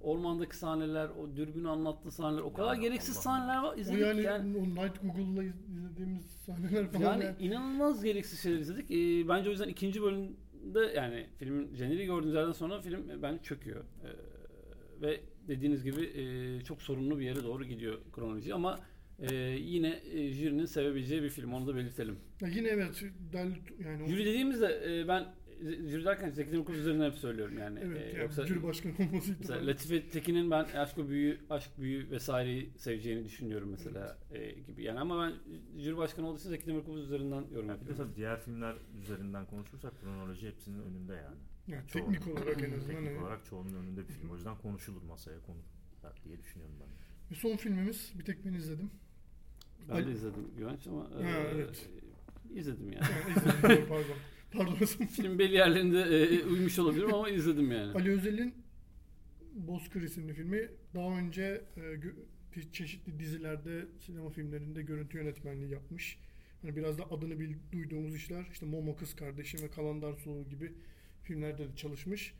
ormandaki 0.06 0.58
sahneler, 0.58 1.10
o 1.10 1.36
dürbünü 1.36 1.70
anlattığı 1.70 2.12
sahneler, 2.12 2.42
o 2.42 2.54
kadar 2.54 2.76
Ya 2.76 2.82
gereksiz 2.82 3.18
Allah'ım. 3.18 3.24
sahneler 3.24 3.64
var. 3.64 3.74
O 3.74 3.80
İzledik 3.80 4.02
yani, 4.02 4.22
yani. 4.24 4.58
o 4.58 4.62
Night 4.64 5.02
Google'la 5.02 5.44
iz- 5.44 5.70
izlediğimiz 5.70 6.26
sahneler 6.46 6.92
falan 6.92 7.04
Yani 7.12 7.24
yani. 7.24 7.36
inanılmaz 7.40 8.04
gereksiz 8.04 8.40
şeyler 8.40 8.60
izledik. 8.60 8.92
Ee, 8.92 9.28
bence 9.30 9.50
o 9.50 9.52
yüzden 9.52 9.68
ikinci 9.70 10.02
bölümde 10.02 10.80
yani 10.96 11.26
filmin 11.38 11.76
jeneri 11.76 12.06
gördüğünüz 12.06 12.36
yerden 12.36 12.52
sonra 12.52 12.82
film 12.82 13.10
e, 13.10 13.22
bence 13.22 13.44
çöküyor. 13.44 13.84
Ee, 14.04 14.08
ve 15.02 15.22
dediğiniz 15.48 15.84
gibi 15.84 16.02
e, 16.06 16.62
çok 16.64 16.82
sorunlu 16.82 17.20
bir 17.20 17.26
yere 17.26 17.44
doğru 17.44 17.66
gidiyor 17.66 17.98
kronoloji 18.14 18.54
ama 18.54 18.80
e, 19.20 19.36
yine 19.46 20.00
e, 20.12 20.32
jürinin 20.32 20.66
sevebileceği 20.66 21.24
bir 21.24 21.30
film 21.30 21.54
onu 21.54 21.68
da 21.68 21.76
belirtelim. 21.76 22.18
Ya 22.42 22.48
yine 22.48 22.68
evet 22.68 23.04
del, 23.34 23.52
yani 23.86 24.04
o- 24.04 24.08
Jüri 24.08 24.26
dediğimizde 24.26 24.82
e, 24.88 25.08
ben 25.08 25.26
jüri 25.62 26.06
derken 26.06 26.30
Zeki 26.30 26.52
Demirkubuz 26.52 26.80
üzerinden 26.80 27.12
hep 27.12 27.18
söylüyorum 27.18 27.58
yani. 27.60 27.80
evet 27.84 27.98
E, 28.02 28.08
yani 28.10 28.20
yoksa 28.20 28.46
jüri 28.48 28.64
başkanı 28.64 28.94
olması 29.00 29.32
itibariyle. 29.32 29.68
Latife 29.72 30.10
Tekin'in 30.10 30.52
ben 30.52 30.64
aşk 30.64 30.98
büyü, 31.10 31.40
aşk 31.50 31.70
büyü 31.80 32.10
vesaireyi 32.12 32.72
seveceğini 32.78 33.26
düşünüyorum 33.26 33.70
mesela 33.72 34.18
e, 34.32 34.52
gibi. 34.52 34.84
Yani 34.84 35.00
ama 35.00 35.24
ben 35.24 35.34
jüri 35.82 35.98
başkanı 35.98 36.28
olduğu 36.30 36.40
için 36.40 36.50
Zeki 36.50 36.68
Demirkubuz 36.68 37.02
üzerinden 37.06 37.42
yorum 37.54 37.64
bir 37.68 37.74
yapıyorum. 37.74 37.98
tabii 37.98 38.16
diğer 38.16 38.40
filmler 38.42 38.76
üzerinden 39.02 39.46
konuşursak 39.46 40.02
kronoloji 40.02 40.48
hepsinin 40.48 40.80
önünde 40.84 41.14
yani. 41.14 41.38
Yani 41.68 41.88
teknik 41.88 42.28
olarak 42.28 42.64
en 42.64 42.72
azından 42.78 42.88
Teknik 42.96 43.08
evet. 43.12 43.22
olarak 43.22 43.46
çoğunun 43.46 43.74
önünde 43.74 44.08
bir 44.08 44.14
film. 44.14 44.30
O 44.30 44.36
yüzden 44.36 44.58
konuşulur 44.58 45.02
masaya 45.02 45.40
konur 45.42 45.64
diye 46.26 46.40
düşünüyorum 46.40 46.76
ben. 46.80 46.88
Ve 47.32 47.36
son 47.40 47.56
filmimiz 47.58 48.14
bir 48.20 48.26
tek 48.26 48.46
ben 48.46 48.54
izledim. 48.54 48.92
Ben 49.90 49.94
Ali- 49.96 50.08
de 50.08 50.12
izledim 50.12 50.48
Güvenç 50.58 50.88
ama 50.88 51.02
Ha, 51.04 51.08
e, 51.22 51.52
evet. 51.56 51.90
izledim 52.54 52.92
yani. 52.92 53.06
Yani 53.12 53.38
izledim 53.70 53.86
pardon. 53.90 54.06
Pardon. 54.58 54.74
Film 54.86 55.40
belli 55.40 55.56
yerlerinde 55.56 56.02
e, 56.02 56.44
uymuş 56.46 56.80
olabilirim 56.80 57.14
ama 57.14 57.30
izledim 57.30 57.72
yani. 57.72 57.92
Ali 57.94 58.12
Özel'in 58.12 58.54
Bozkır 59.56 60.02
isimli 60.02 60.34
filmi 60.34 60.70
daha 60.96 61.20
önce 61.20 61.62
e, 62.58 62.62
çeşitli 62.72 63.20
dizilerde, 63.20 63.86
sinema 64.00 64.30
filmlerinde 64.30 64.82
görüntü 64.82 65.18
yönetmenliği 65.18 65.72
yapmış. 65.72 66.18
Hani 66.62 66.76
biraz 66.76 66.98
da 66.98 67.12
adını 67.12 67.40
bil, 67.40 67.56
duyduğumuz 67.72 68.16
işler 68.16 68.46
işte 68.52 68.66
Momo 68.66 68.96
Kız 68.96 69.16
Kardeşim 69.16 69.62
ve 69.62 69.70
Kalandar 69.70 70.14
Soğuğu 70.14 70.50
gibi 70.50 70.74
filmlerde 71.24 71.64
de 71.64 71.76
çalışmış. 71.76 72.34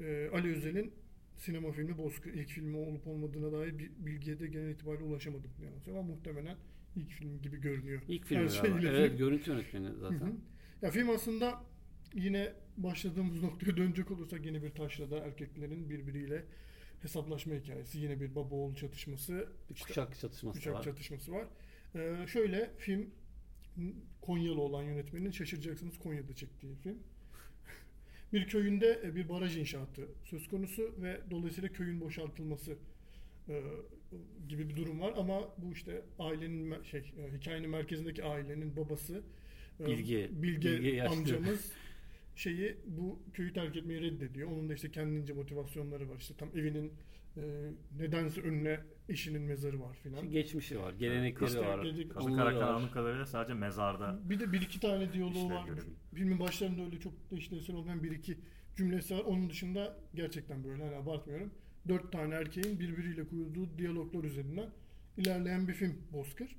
E, 0.00 0.28
Ali 0.32 0.56
Özel'in 0.56 0.92
sinema 1.36 1.72
filmi 1.72 1.98
Bozkır 1.98 2.34
ilk 2.34 2.48
filmi 2.48 2.76
olup 2.76 3.06
olmadığına 3.06 3.52
dair 3.52 3.78
bir 3.78 3.90
bilgiye 3.98 4.40
de 4.40 4.46
genel 4.46 4.70
itibariyle 4.70 5.04
ulaşamadım. 5.04 5.50
Yani. 5.62 5.98
Ama 5.98 6.02
muhtemelen 6.02 6.56
ilk 6.96 7.10
film 7.10 7.42
gibi 7.42 7.60
görünüyor. 7.60 8.02
İlk 8.08 8.26
filmi 8.26 8.42
Her 8.42 8.48
şeyle 8.48 8.88
Evet 8.88 9.08
film. 9.08 9.18
görüntü 9.18 9.50
yönetmeni 9.50 9.86
Hı 9.86 10.08
hı. 10.08 10.32
Ya 10.84 10.90
film 10.90 11.10
aslında 11.10 11.64
yine 12.14 12.52
başladığımız 12.76 13.42
noktaya 13.42 13.76
dönecek 13.76 14.10
olursak 14.10 14.46
yine 14.46 14.62
bir 14.62 14.70
taşrada 14.70 15.18
erkeklerin 15.18 15.90
birbiriyle 15.90 16.44
hesaplaşma 17.02 17.54
hikayesi. 17.54 17.98
Yine 17.98 18.20
bir 18.20 18.34
baba 18.34 18.54
oğul 18.54 18.74
çatışması. 18.74 19.48
İşte 19.70 19.88
kuşak 19.88 20.20
çatışması 20.20 20.58
kuşak 20.58 20.74
var. 20.74 20.82
çatışması 20.82 21.32
var. 21.32 21.46
Ee, 21.94 22.26
şöyle 22.26 22.70
film 22.78 23.10
Konyalı 24.20 24.60
olan 24.60 24.82
yönetmenin 24.82 25.30
şaşıracaksınız 25.30 25.98
Konya'da 25.98 26.34
çektiği 26.34 26.76
film. 26.76 26.98
bir 28.32 28.46
köyünde 28.46 29.00
e, 29.04 29.14
bir 29.14 29.28
baraj 29.28 29.56
inşaatı 29.56 30.08
söz 30.24 30.48
konusu 30.48 30.94
ve 31.02 31.20
dolayısıyla 31.30 31.68
köyün 31.68 32.00
boşaltılması 32.00 32.76
e, 33.48 33.62
gibi 34.48 34.68
bir 34.68 34.76
durum 34.76 35.00
var 35.00 35.14
ama 35.16 35.40
bu 35.58 35.72
işte 35.72 36.02
ailenin 36.18 36.82
şey 36.82 37.00
e, 37.00 37.36
hikayenin 37.38 37.70
merkezindeki 37.70 38.24
ailenin 38.24 38.76
babası 38.76 39.22
Bilge- 39.80 40.42
Bilge, 40.42 40.70
Bilge 40.72 40.88
yaşlı. 40.90 41.16
amcamız 41.16 41.72
şeyi 42.36 42.76
bu 42.86 43.18
köyü 43.34 43.52
terk 43.52 43.76
etmeyi 43.76 44.00
reddediyor. 44.00 44.50
Onun 44.50 44.68
da 44.68 44.74
işte 44.74 44.90
kendince 44.90 45.32
motivasyonları 45.32 46.10
var. 46.10 46.16
İşte 46.18 46.34
tam 46.38 46.48
evinin 46.54 46.92
e, 47.36 47.42
nedense 47.98 48.40
önüne 48.40 48.80
eşinin 49.08 49.42
mezarı 49.42 49.80
var 49.80 49.96
filan. 50.02 50.16
İşte 50.24 50.28
geçmişi 50.40 50.80
var, 50.80 50.92
gelenekleri 50.92 51.48
İşte 51.48 51.60
var. 51.60 51.78
onları 52.20 52.36
karakter 52.58 52.90
kadarıyla 52.92 53.26
sadece 53.26 53.54
mezarda 53.54 54.20
Bir 54.30 54.40
de 54.40 54.52
bir 54.52 54.60
iki 54.60 54.80
tane 54.80 55.12
diyaloğu 55.12 55.50
var. 55.50 55.68
Filmin 56.14 56.38
başlarında 56.40 56.82
öyle 56.84 57.00
çok 57.00 57.30
da 57.30 57.36
işlevsel 57.36 57.76
olmayan 57.76 58.02
bir 58.02 58.10
iki 58.10 58.38
cümlesi 58.76 59.14
var. 59.14 59.20
Onun 59.20 59.50
dışında 59.50 59.96
gerçekten 60.14 60.64
böyle 60.64 60.82
hani 60.84 60.96
abartmıyorum. 60.96 61.50
Dört 61.88 62.12
tane 62.12 62.34
erkeğin 62.34 62.80
birbiriyle 62.80 63.24
kurduğu 63.28 63.78
diyaloglar 63.78 64.24
üzerinden 64.24 64.70
ilerleyen 65.16 65.68
bir 65.68 65.72
film 65.74 65.94
Bozkır. 66.12 66.56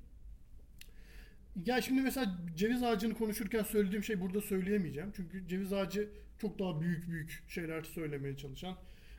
Ya 1.64 1.82
şimdi 1.82 2.02
mesela 2.02 2.38
ceviz 2.56 2.82
ağacını 2.82 3.14
konuşurken 3.14 3.62
söylediğim 3.62 4.04
şey 4.04 4.20
burada 4.20 4.40
söyleyemeyeceğim. 4.40 5.12
Çünkü 5.16 5.48
ceviz 5.48 5.72
ağacı 5.72 6.10
çok 6.38 6.58
daha 6.58 6.80
büyük 6.80 7.08
büyük 7.08 7.44
şeyler 7.48 7.82
söylemeye 7.82 8.36
çalışan 8.36 8.76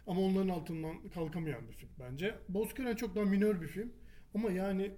ama 0.07 0.21
onların 0.21 0.49
altından 0.49 1.09
kalkamayan 1.13 1.67
bir 1.67 1.73
film 1.73 1.89
bence. 1.99 2.35
Bozkır 2.49 2.95
çok 2.95 3.15
daha 3.15 3.25
minör 3.25 3.61
bir 3.61 3.67
film. 3.67 3.93
Ama 4.35 4.51
yani 4.51 4.91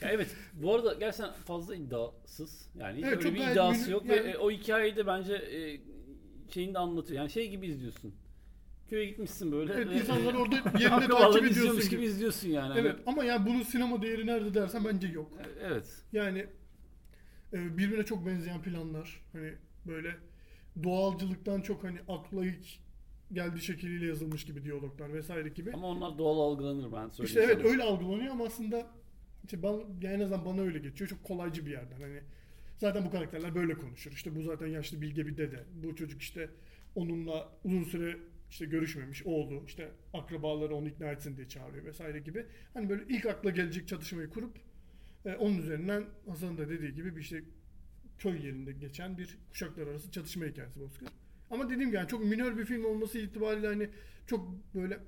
Ya 0.00 0.10
evet, 0.10 0.36
bu 0.52 0.74
arada 0.74 0.94
gerçekten 0.94 1.32
fazla 1.32 1.76
iddiasız. 1.76 2.68
Yani 2.78 3.00
Evet, 3.04 3.16
öyle 3.24 3.34
bir 3.34 3.50
iddiası 3.50 3.90
yok 3.90 4.06
yani- 4.06 4.24
ve 4.24 4.38
o 4.38 4.50
hikayeyi 4.50 4.96
de 4.96 5.06
bence 5.06 5.34
e, 5.34 5.80
şeyini 6.52 6.74
de 6.74 6.78
anlatıyor. 6.78 7.20
Yani 7.20 7.30
şey 7.30 7.50
gibi 7.50 7.66
izliyorsun. 7.66 8.14
Köye 8.90 9.04
gitmişsin 9.06 9.52
böyle. 9.52 9.72
evet, 9.72 9.88
ve- 9.88 9.94
insanlar 9.94 10.34
orada 10.34 10.54
yerinde 10.80 11.08
takip 11.08 11.44
ediyorsun 11.44 11.80
gibi. 11.80 11.90
gibi 11.90 12.04
izliyorsun 12.04 12.48
yani. 12.48 12.74
Evet 12.78 12.96
ama 13.06 13.24
yani 13.24 13.46
bunun 13.46 13.62
sinema 13.62 14.02
değeri 14.02 14.26
nerede 14.26 14.54
dersen 14.54 14.84
bence 14.84 15.08
yok. 15.08 15.32
Hani- 15.36 15.52
Evet. 15.62 16.02
Yani 16.12 16.46
e, 17.52 17.78
birbirine 17.78 18.04
çok 18.04 18.26
benzeyen 18.26 18.62
planlar. 18.62 19.20
Hani 19.32 19.52
böyle 19.86 20.16
doğalcılıktan 20.82 21.60
çok 21.60 21.84
hani 21.84 21.98
akla 22.08 22.46
ilk 22.46 22.66
geldiği 23.32 23.60
şekliyle 23.60 24.06
yazılmış 24.06 24.44
gibi 24.44 24.64
diyaloglar 24.64 25.12
vesaire 25.12 25.48
gibi. 25.48 25.72
Ama 25.72 25.86
onlar 25.86 26.18
doğal 26.18 26.38
algılanır 26.52 26.92
ben 26.92 27.08
söyleyeyim. 27.08 27.24
işte 27.26 27.40
evet 27.40 27.58
sana. 27.62 27.68
öyle 27.72 27.82
algılanıyor 27.82 28.32
ama 28.32 28.44
aslında 28.44 28.86
işte 29.44 29.62
ben, 29.62 29.72
yani 30.02 30.14
en 30.14 30.20
azından 30.20 30.44
bana 30.44 30.60
öyle 30.60 30.78
geçiyor. 30.78 31.10
Çok 31.10 31.24
kolaycı 31.24 31.66
bir 31.66 31.70
yerden. 31.70 32.00
Hani 32.00 32.20
zaten 32.78 33.04
bu 33.04 33.10
karakterler 33.10 33.54
böyle 33.54 33.74
konuşur. 33.74 34.12
İşte 34.12 34.36
bu 34.36 34.42
zaten 34.42 34.66
yaşlı 34.66 35.00
bilge 35.00 35.26
bir 35.26 35.36
dede. 35.36 35.64
Bu 35.82 35.96
çocuk 35.96 36.22
işte 36.22 36.50
onunla 36.94 37.48
uzun 37.64 37.84
süre 37.84 38.16
işte 38.50 38.66
görüşmemiş 38.66 39.26
oğlu 39.26 39.64
işte 39.66 39.90
akrabaları 40.14 40.74
onu 40.74 40.88
ikna 40.88 41.06
etsin 41.06 41.36
diye 41.36 41.48
çağırıyor 41.48 41.84
vesaire 41.84 42.18
gibi. 42.18 42.46
Hani 42.74 42.88
böyle 42.88 43.02
ilk 43.08 43.26
akla 43.26 43.50
gelecek 43.50 43.88
çatışmayı 43.88 44.30
kurup 44.30 44.56
e, 45.24 45.34
onun 45.34 45.58
üzerinden 45.58 46.04
Hasan'ın 46.28 46.58
da 46.58 46.68
dediği 46.68 46.94
gibi 46.94 47.16
bir 47.16 47.20
işte 47.20 47.42
köy 48.18 48.46
yerinde 48.46 48.72
geçen 48.72 49.18
bir 49.18 49.38
kuşaklar 49.50 49.86
arası 49.86 50.10
çatışma 50.10 50.44
hikayesi 50.44 50.80
Bozkır. 50.80 51.08
Ama 51.50 51.70
dediğim 51.70 51.88
gibi 51.88 51.96
yani 51.96 52.08
çok 52.08 52.24
minör 52.24 52.58
bir 52.58 52.64
film 52.64 52.84
olması 52.84 53.18
itibariyle 53.18 53.66
hani 53.66 53.88
çok 54.26 54.48
böyle 54.74 54.98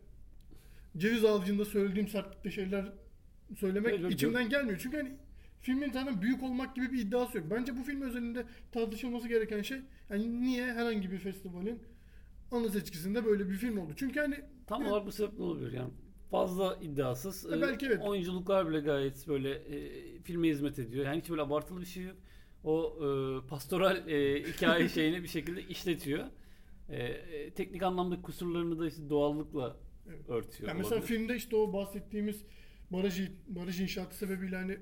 ceviz 0.96 1.24
ağacında 1.24 1.64
söylediğim 1.64 2.08
sertlikte 2.08 2.50
şeyler 2.50 2.92
söylemek 3.56 3.94
Evet, 4.00 4.12
içimden 4.12 4.48
gelmiyor. 4.48 4.78
Çünkü 4.82 4.96
hani 4.96 5.12
filmin 5.60 5.92
zaten 5.92 6.22
büyük 6.22 6.42
olmak 6.42 6.76
gibi 6.76 6.92
bir 6.92 6.98
iddiası 6.98 7.38
yok. 7.38 7.46
Bence 7.50 7.76
bu 7.76 7.82
film 7.82 8.02
özelinde 8.02 8.44
tartışılması 8.72 9.28
gereken 9.28 9.62
şey 9.62 9.78
yani 10.10 10.42
niye 10.42 10.72
herhangi 10.72 11.10
bir 11.10 11.18
festivalin 11.18 11.82
ana 12.50 12.68
seçkisinde 12.68 13.24
böyle 13.24 13.48
bir 13.48 13.54
film 13.54 13.78
oldu? 13.78 13.92
Çünkü 13.96 14.20
hani 14.20 14.36
Tam 14.66 14.86
olarak 14.86 15.06
bu 15.06 15.12
sebeple 15.12 15.42
olabilir 15.42 15.72
yani. 15.72 15.90
Fazla 16.30 16.76
iddiasız. 16.82 17.52
E, 17.52 17.56
Ee, 17.56 17.60
belki 17.62 17.86
evet. 17.86 18.00
Oyunculuklar 18.02 18.68
bile 18.70 18.80
gayet 18.80 19.28
böyle 19.28 19.50
e, 19.54 20.22
filme 20.22 20.48
hizmet 20.48 20.78
ediyor. 20.78 21.04
Yani 21.06 21.20
hiç 21.20 21.30
böyle 21.30 21.42
abartılı 21.42 21.80
bir 21.80 21.86
şey 21.86 22.04
yok. 22.04 22.16
O 22.64 22.98
e, 23.44 23.46
pastoral 23.46 24.08
e, 24.08 24.42
hikaye 24.44 24.88
şeyini 24.88 25.22
bir 25.22 25.28
şekilde 25.28 25.62
işletiyor. 25.62 26.24
E, 26.88 26.96
e, 27.04 27.54
teknik 27.54 27.82
anlamda 27.82 28.22
kusurlarını 28.22 28.78
da 28.78 28.86
işte 28.88 29.10
doğallıkla 29.10 29.76
Evet. 30.08 30.28
örtüyor. 30.28 30.68
Yani 30.68 30.78
mesela 30.78 31.00
olabilir. 31.00 31.16
filmde 31.16 31.36
işte 31.36 31.56
o 31.56 31.72
bahsettiğimiz 31.72 32.44
baraj, 32.90 33.20
baraj 33.48 33.80
inşaatı 33.80 34.16
sebebiyle 34.18 34.56
hani 34.56 34.78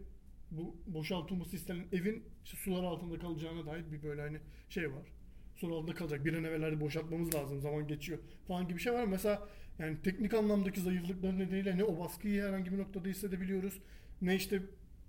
bu 0.50 0.76
boşaltılması 0.86 1.56
istenen 1.56 1.86
evin 1.92 2.24
işte 2.44 2.56
sular 2.56 2.84
altında 2.84 3.18
kalacağına 3.18 3.66
dair 3.66 3.92
bir 3.92 4.02
böyle 4.02 4.20
hani 4.20 4.40
şey 4.68 4.92
var. 4.92 5.12
Sular 5.60 5.76
altında 5.76 5.94
kalacak. 5.94 6.24
Bir 6.24 6.34
an 6.34 6.44
evvel 6.44 6.80
boşaltmamız 6.80 7.34
lazım. 7.34 7.60
Zaman 7.60 7.86
geçiyor 7.86 8.18
falan 8.48 8.68
gibi 8.68 8.76
bir 8.76 8.82
şey 8.82 8.92
var. 8.92 9.04
Mesela 9.04 9.48
yani 9.78 10.02
teknik 10.02 10.34
anlamdaki 10.34 10.80
zayıflıkları 10.80 11.38
nedeniyle 11.38 11.78
ne 11.78 11.84
o 11.84 11.98
baskıyı 11.98 12.42
herhangi 12.42 12.72
bir 12.72 12.78
noktada 12.78 13.08
hissedebiliyoruz. 13.08 13.80
Ne 14.22 14.36
işte 14.36 14.62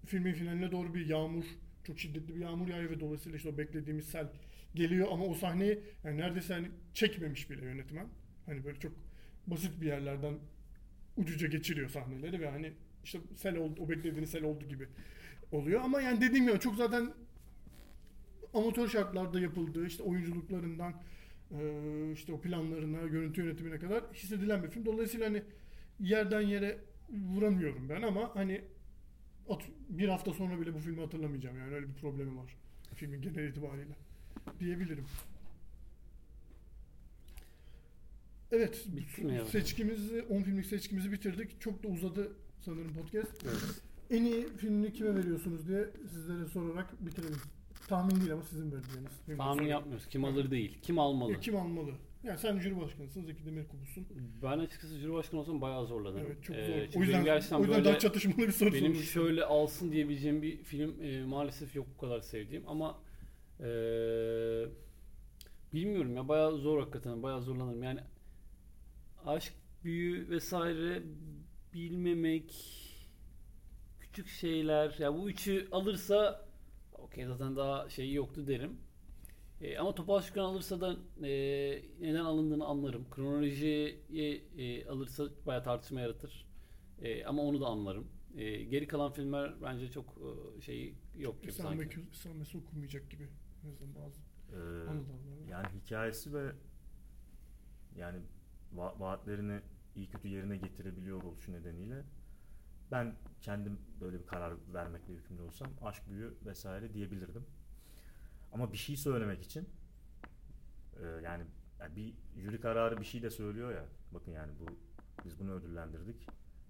filmin 0.06 0.34
finaline 0.34 0.72
doğru 0.72 0.93
bir 0.93 1.06
yağmur, 1.06 1.45
çok 1.84 2.00
şiddetli 2.00 2.36
bir 2.36 2.39
yağmur 2.39 2.68
yağıyor 2.68 2.89
ve 2.89 3.00
dolayısıyla 3.00 3.38
işte 3.38 3.50
o 3.50 3.58
beklediğimiz 3.58 4.06
sel 4.06 4.28
geliyor 4.76 5.08
ama 5.12 5.26
o 5.26 5.34
sahneyi 5.34 5.80
yani 6.04 6.18
neredeyse 6.18 6.54
hani 6.54 6.68
çekmemiş 6.93 7.50
bile 7.50 7.66
yönetmen. 7.66 8.08
Hani 8.45 8.66
böyle 8.66 8.80
çok 8.80 8.91
basit 9.47 9.82
bir 9.82 9.88
yerlerden 9.88 10.34
ucuca 11.18 11.47
geçiriyor 11.47 11.89
sahneleri 11.89 12.39
ve 12.39 12.50
hani 12.50 12.74
işte 13.04 13.20
sel 13.36 13.58
oldu, 13.58 13.82
o 13.82 13.89
beklediğiniz 13.89 14.32
sel 14.32 14.43
oldu 14.43 14.66
gibi 14.68 14.88
oluyor. 15.52 15.82
Ama 15.82 16.02
yani 16.02 16.22
dediğim 16.22 16.47
gibi 16.47 16.60
çok 16.60 16.76
zaten 16.76 17.14
amatör 18.54 18.88
şartlarda 18.88 19.39
yapıldığı 19.39 19.88
işte 19.88 20.04
oyunculuklarından 20.04 20.93
eee, 21.52 22.12
işte 22.14 22.34
o 22.34 22.41
planlarına, 22.41 23.02
görüntü 23.08 23.41
yönetimine 23.41 23.80
kadar 23.80 24.04
hissedilen 24.14 24.64
bir 24.64 24.70
film. 24.70 24.86
Dolayısıyla 24.86 25.26
hani 25.28 25.43
yerden 26.00 26.41
yere 26.41 26.78
vuramıyorum 27.10 27.89
ben 27.89 28.02
ama 28.02 28.36
hani 28.36 28.62
bir 29.89 30.10
hafta 30.10 30.34
sonra 30.34 30.62
bile 30.62 30.74
bu 30.74 30.80
filmi 30.80 31.02
hatırlamayacağım 31.02 31.58
yani 31.58 31.74
öyle 31.76 31.88
bir 31.88 31.93
problemi 31.93 32.38
var 32.38 32.56
filmin 32.95 33.22
genel 33.22 33.47
itibariyle 33.47 33.95
diyebilirim. 34.60 35.06
Evet, 38.52 38.86
Bitti 38.88 39.22
mi 39.22 39.34
ya? 39.36 39.45
seçkimizi 39.45 40.22
10 40.22 40.41
filmlik 40.41 40.66
seçkimizi 40.66 41.12
bitirdik. 41.12 41.62
Çok 41.62 41.84
da 41.84 41.88
uzadı 41.88 42.32
sanırım 42.62 42.93
podcast. 42.93 43.43
Evet. 43.43 43.82
En 44.10 44.24
iyi 44.24 44.47
filmini 44.58 44.93
kime 44.93 45.16
veriyorsunuz 45.16 45.68
diye 45.68 45.89
sizlere 46.14 46.45
sorarak 46.45 47.06
bitirelim. 47.06 47.38
Tahmin 47.90 48.20
değil 48.20 48.34
ama 48.34 48.44
sizin 48.44 48.72
verdiğiniz. 48.72 49.12
filmi 49.26 49.38
Tahmin 49.38 49.66
yapmıyoruz. 49.68 50.08
Kim 50.08 50.26
alır 50.26 50.52
değil. 50.52 50.80
Kim 50.82 51.00
almalı? 51.00 51.32
Ya 51.32 51.40
Kim 51.40 51.56
almalı? 51.56 51.92
Yani 52.24 52.38
sen 52.38 52.60
jüri 52.60 52.80
başkanısın, 52.82 53.26
Zeki 53.26 53.46
Demirkubuz'sun. 53.46 54.08
Ben 54.44 54.60
açıkçası 54.60 54.98
jüri 55.00 55.14
başkanı 55.14 55.40
olsam 55.40 55.62
bayağı 55.62 55.86
zorlanırım. 55.86 56.26
Evet 56.28 56.44
çok 56.44 56.56
Ee, 56.56 56.66
zor. 56.68 56.74
çünkü 56.86 57.00
o 57.00 57.02
yüzden, 57.02 57.24
gerçekten 57.24 57.56
o 57.58 57.60
yüzden 57.60 57.76
böyle 57.76 57.90
daha 57.90 58.00
çatışmalı 58.00 58.38
bir 58.38 58.52
soru 58.52 58.74
benim 58.74 58.94
sormak 58.94 59.04
şöyle 59.10 59.44
alsın 59.44 59.92
diyebileceğim 59.92 60.42
bir 60.42 60.64
film 60.64 61.04
e, 61.04 61.26
maalesef 61.26 61.76
yok 61.76 61.88
bu 61.96 62.02
kadar 62.02 62.20
sevdiğim 62.22 62.64
ama 62.68 62.98
e, 63.60 63.66
bilmiyorum 65.74 66.16
ya 66.16 66.28
bayağı 66.28 66.58
zor 66.58 66.80
hakikaten 66.80 67.24
bayağı 67.24 67.42
zorlanırım 67.42 67.84
yani 67.84 68.00
aşk 69.26 69.54
büyü 69.84 70.30
vesaire 70.30 71.04
bilmemek 71.74 72.56
küçük 74.00 74.28
şeyler 74.28 74.96
ya 75.00 75.14
bu 75.14 75.30
üçü 75.30 75.68
alırsa 75.72 76.49
okey 77.10 77.26
zaten 77.26 77.55
daha 77.55 77.89
şeyi 77.89 78.14
yoktu 78.14 78.47
derim. 78.47 78.78
E, 79.62 79.78
ama 79.78 79.95
Topal 79.95 80.22
Şükran 80.22 80.43
alırsa 80.43 80.82
da 80.82 80.95
e, 81.28 81.32
neden 82.01 82.26
alındığını 82.26 82.66
anlarım. 82.66 83.10
Kronolojiyi 83.12 83.99
e, 84.57 84.88
alırsa 84.88 85.30
bayağı 85.45 85.64
tartışma 85.64 86.01
yaratır. 86.01 86.45
E, 87.01 87.26
ama 87.26 87.41
onu 87.41 87.62
da 87.62 87.68
anlarım. 87.68 88.07
E, 88.36 88.64
geri 88.64 88.88
kalan 88.88 89.12
filmler 89.12 89.62
bence 89.62 89.91
çok 89.91 90.05
e, 90.57 90.62
şeyi 90.62 90.95
yok 91.18 91.41
gibi 91.41 91.51
İslam'daki 91.51 91.95
sanki. 91.95 92.10
İslam'daki 92.12 92.57
okunmayacak 92.57 93.12
gibi. 93.12 93.30
Azından 93.68 93.95
bazı 93.95 94.20
Ee, 94.53 95.49
yani 95.51 95.68
hikayesi 95.84 96.34
ve 96.34 96.51
yani 97.97 98.18
va- 98.76 98.99
vaatlerini 98.99 99.60
iyi 99.95 100.07
kötü 100.10 100.28
yerine 100.28 100.57
getirebiliyor 100.57 101.24
oluşu 101.24 101.51
nedeniyle 101.51 102.03
ben 102.92 103.16
kendim 103.42 103.80
böyle 104.02 104.20
bir 104.20 104.28
karar 104.28 104.54
vermekle 104.74 105.14
yükümlü 105.14 105.42
olsam 105.42 105.68
aşk 105.82 106.10
büyü 106.10 106.34
vesaire 106.46 106.94
diyebilirdim. 106.94 107.46
Ama 108.52 108.74
bir 108.74 108.78
şey 108.78 108.98
söylemek 108.98 109.42
için 109.42 109.70
e, 111.00 111.06
yani, 111.24 111.44
bir 111.96 112.14
jüri 112.36 112.62
kararı 112.62 113.00
bir 113.00 113.06
şey 113.06 113.24
de 113.24 113.30
söylüyor 113.30 113.72
ya. 113.72 113.86
Bakın 114.14 114.32
yani 114.32 114.52
bu 114.60 114.66
biz 115.26 115.40
bunu 115.40 115.52
ödüllendirdik. 115.52 116.28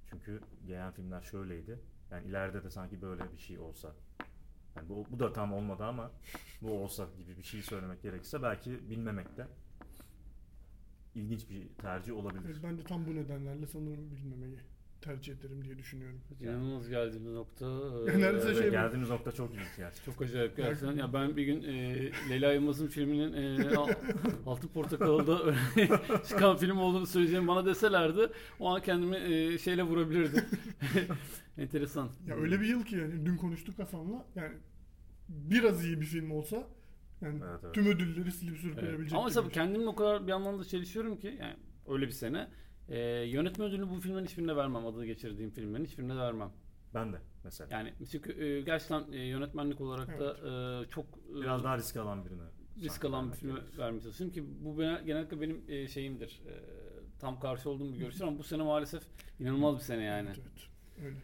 Çünkü 0.10 0.42
gelen 0.68 0.92
filmler 0.92 1.22
şöyleydi. 1.22 1.80
Yani 2.12 2.28
ileride 2.28 2.64
de 2.64 2.70
sanki 2.70 3.02
böyle 3.02 3.32
bir 3.34 3.38
şey 3.38 3.60
olsa. 3.60 3.96
Yani 4.76 4.90
bu, 4.90 5.06
bu 5.10 5.20
da 5.20 5.34
tam 5.34 5.54
olmadı 5.54 5.84
ama 5.84 6.12
bu 6.62 6.72
olsa 6.72 7.08
gibi 7.18 7.38
bir 7.38 7.44
şey 7.44 7.62
söylemek 7.62 8.02
gerekirse 8.02 8.42
belki 8.42 8.90
bilmemekte. 8.90 9.48
ilginç 11.16 11.50
bir 11.50 11.70
tercih 11.70 12.14
olabilir. 12.14 12.46
Evet, 12.46 12.60
ben 12.64 12.78
de 12.78 12.84
tam 12.84 13.06
bu 13.06 13.16
nedenlerle 13.16 13.68
sanırım 13.68 14.12
bilmemeyi 14.12 14.60
tercih 15.02 15.34
ederim 15.34 15.66
diye 15.66 15.78
düşünüyorum. 15.78 16.22
İnanılmaz 16.42 16.90
geldiğimiz 16.90 17.34
nokta. 17.34 17.66
e, 18.12 18.20
Neredeyse 18.20 18.48
Evet, 18.48 18.58
şey 18.58 18.70
geldiğimiz 18.72 19.10
nokta 19.10 19.32
çok 19.32 19.54
ilginç 19.54 19.68
gerçekten. 19.78 20.12
Çok 20.12 20.22
acayip 20.22 20.58
gerçekten. 20.58 20.96
Ya 20.98 21.14
ben 21.14 21.38
bir 21.38 21.44
gün 21.44 21.64
e, 21.64 21.96
Leyla 22.30 22.54
Yılmaz'ın 22.54 22.88
filminin 22.88 23.34
e, 23.34 23.76
Al- 23.76 23.90
Altın 24.46 24.68
Portakal'da 24.68 25.56
çıkan 26.28 26.58
film 26.58 26.78
olduğunu 26.78 27.08
söyleyeceğim 27.08 27.48
bana 27.48 27.66
deselerdi 27.66 28.30
o 28.60 28.76
an 28.76 28.82
kendimi 28.82 29.18
e, 29.18 29.58
şeyle 29.58 29.84
vurabilirdim. 29.84 30.44
Enteresan. 31.58 32.10
Ya 32.28 32.36
öyle 32.36 32.62
bir 32.62 32.66
yıl 32.66 32.84
ki 32.86 32.96
yani 32.96 33.26
dün 33.26 33.38
konuştuk 33.38 33.80
Hasan'la 33.80 34.26
yani 34.36 34.54
biraz 35.30 35.86
iyi 35.86 36.02
bir 36.02 36.06
film 36.06 36.32
olsa 36.32 36.68
yani 37.22 37.40
Evet, 37.50 37.60
evet. 37.64 37.74
tüm 37.76 37.88
ödülleri 37.88 38.32
silip 38.32 38.52
Evet. 38.54 38.62
sürükleyebilecek. 38.62 39.14
Ama 39.14 39.26
mesela 39.26 39.44
şey. 39.44 39.52
kendimle 39.52 39.88
o 39.88 39.96
kadar 39.96 40.28
bir 40.28 40.32
anlamda 40.32 40.66
çelişiyorum 40.66 41.18
ki 41.18 41.38
yani 41.40 41.56
öyle 41.88 42.08
bir 42.08 42.12
sene. 42.12 42.48
E, 42.90 43.00
yönetmen 43.26 43.68
ödülünü 43.68 43.90
bu 43.90 44.00
filmlerin 44.00 44.26
hiçbirine 44.26 44.56
vermem. 44.56 44.86
Adını 44.86 45.06
geçirdiğim 45.06 45.52
filmlerin 45.52 45.86
hiçbirine 45.86 46.18
vermem. 46.18 46.52
Ben 46.94 47.14
de 47.14 47.18
mesela. 47.44 47.78
Yani 47.78 47.94
çünkü 48.12 48.44
e, 48.44 48.62
gerçekten 48.62 49.12
e, 49.12 49.18
yönetmenlik 49.18 49.82
olarak 49.82 50.20
da 50.20 50.34
e, 50.84 50.90
çok 50.90 51.06
e, 51.06 51.42
Biraz 51.42 51.64
daha 51.64 51.78
risk 51.78 51.98
alan 51.98 52.26
birine. 52.26 52.42
risk 52.82 53.06
alan 53.06 53.26
bir 53.26 53.32
vermek 53.32 53.40
filme 53.40 53.78
vermeye 53.78 54.02
çalışıyorum 54.02 54.34
ki 54.34 54.44
bu 54.66 54.80
ben- 54.80 55.06
genellikle 55.06 55.42
benim 55.42 55.62
e, 55.68 55.88
şeyimdir. 55.88 56.42
E, 56.48 56.54
tam 57.20 57.40
karşı 57.40 57.70
olduğum 57.70 57.94
bir 57.94 57.98
görüştür 58.00 58.24
ama 58.24 58.38
bu 58.38 58.44
sene 58.44 58.64
maalesef 58.64 59.04
inanılmaz 59.40 59.76
bir 59.76 59.84
sene 59.84 60.04
yani. 60.04 60.28
Evet, 60.30 60.40
evet. 60.44 61.06
Öyle. 61.06 61.18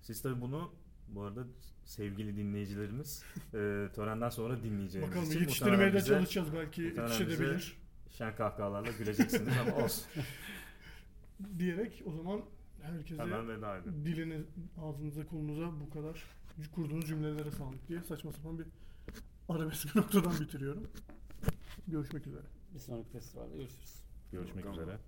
Siz 0.00 0.22
tabii 0.22 0.40
bunu 0.40 0.70
bu 1.08 1.22
arada 1.22 1.44
sevgili 1.84 2.36
dinleyicilerimiz 2.36 3.24
e, 3.54 3.88
törenden 3.94 4.28
sonra 4.28 4.62
dinleyeceğimiz 4.62 5.10
Bakalım 5.10 5.30
için 5.30 5.40
yetiştirmeye 5.40 5.92
de 5.92 6.00
çalışacağız 6.00 6.48
belki 6.54 6.82
yetişebilir 6.82 7.76
Şen 8.10 8.36
kahkahalarla 8.36 8.90
güleceksiniz 8.98 9.54
ama 9.58 9.84
olsun. 9.84 10.04
diyerek 11.58 12.02
o 12.06 12.12
zaman 12.12 12.42
herkese 12.82 13.22
Hemen 13.22 13.48
veda 13.48 13.84
diliniz, 13.84 14.46
ağzınıza, 14.82 15.26
kolunuza 15.26 15.80
bu 15.80 15.90
kadar 15.90 16.24
kurduğunuz 16.74 17.06
cümlelere 17.06 17.50
sağlık 17.50 17.88
diye 17.88 18.02
saçma 18.02 18.32
sapan 18.32 18.58
bir 18.58 18.66
arabesk 19.48 19.94
noktadan 19.96 20.40
bitiriyorum. 20.40 20.90
Görüşmek 21.88 22.26
üzere. 22.26 22.42
Bir 22.74 22.78
sonraki 22.78 23.08
festivalde 23.10 23.56
görüşürüz. 23.56 24.02
Görüşmek 24.32 24.66
üzere. 24.66 24.98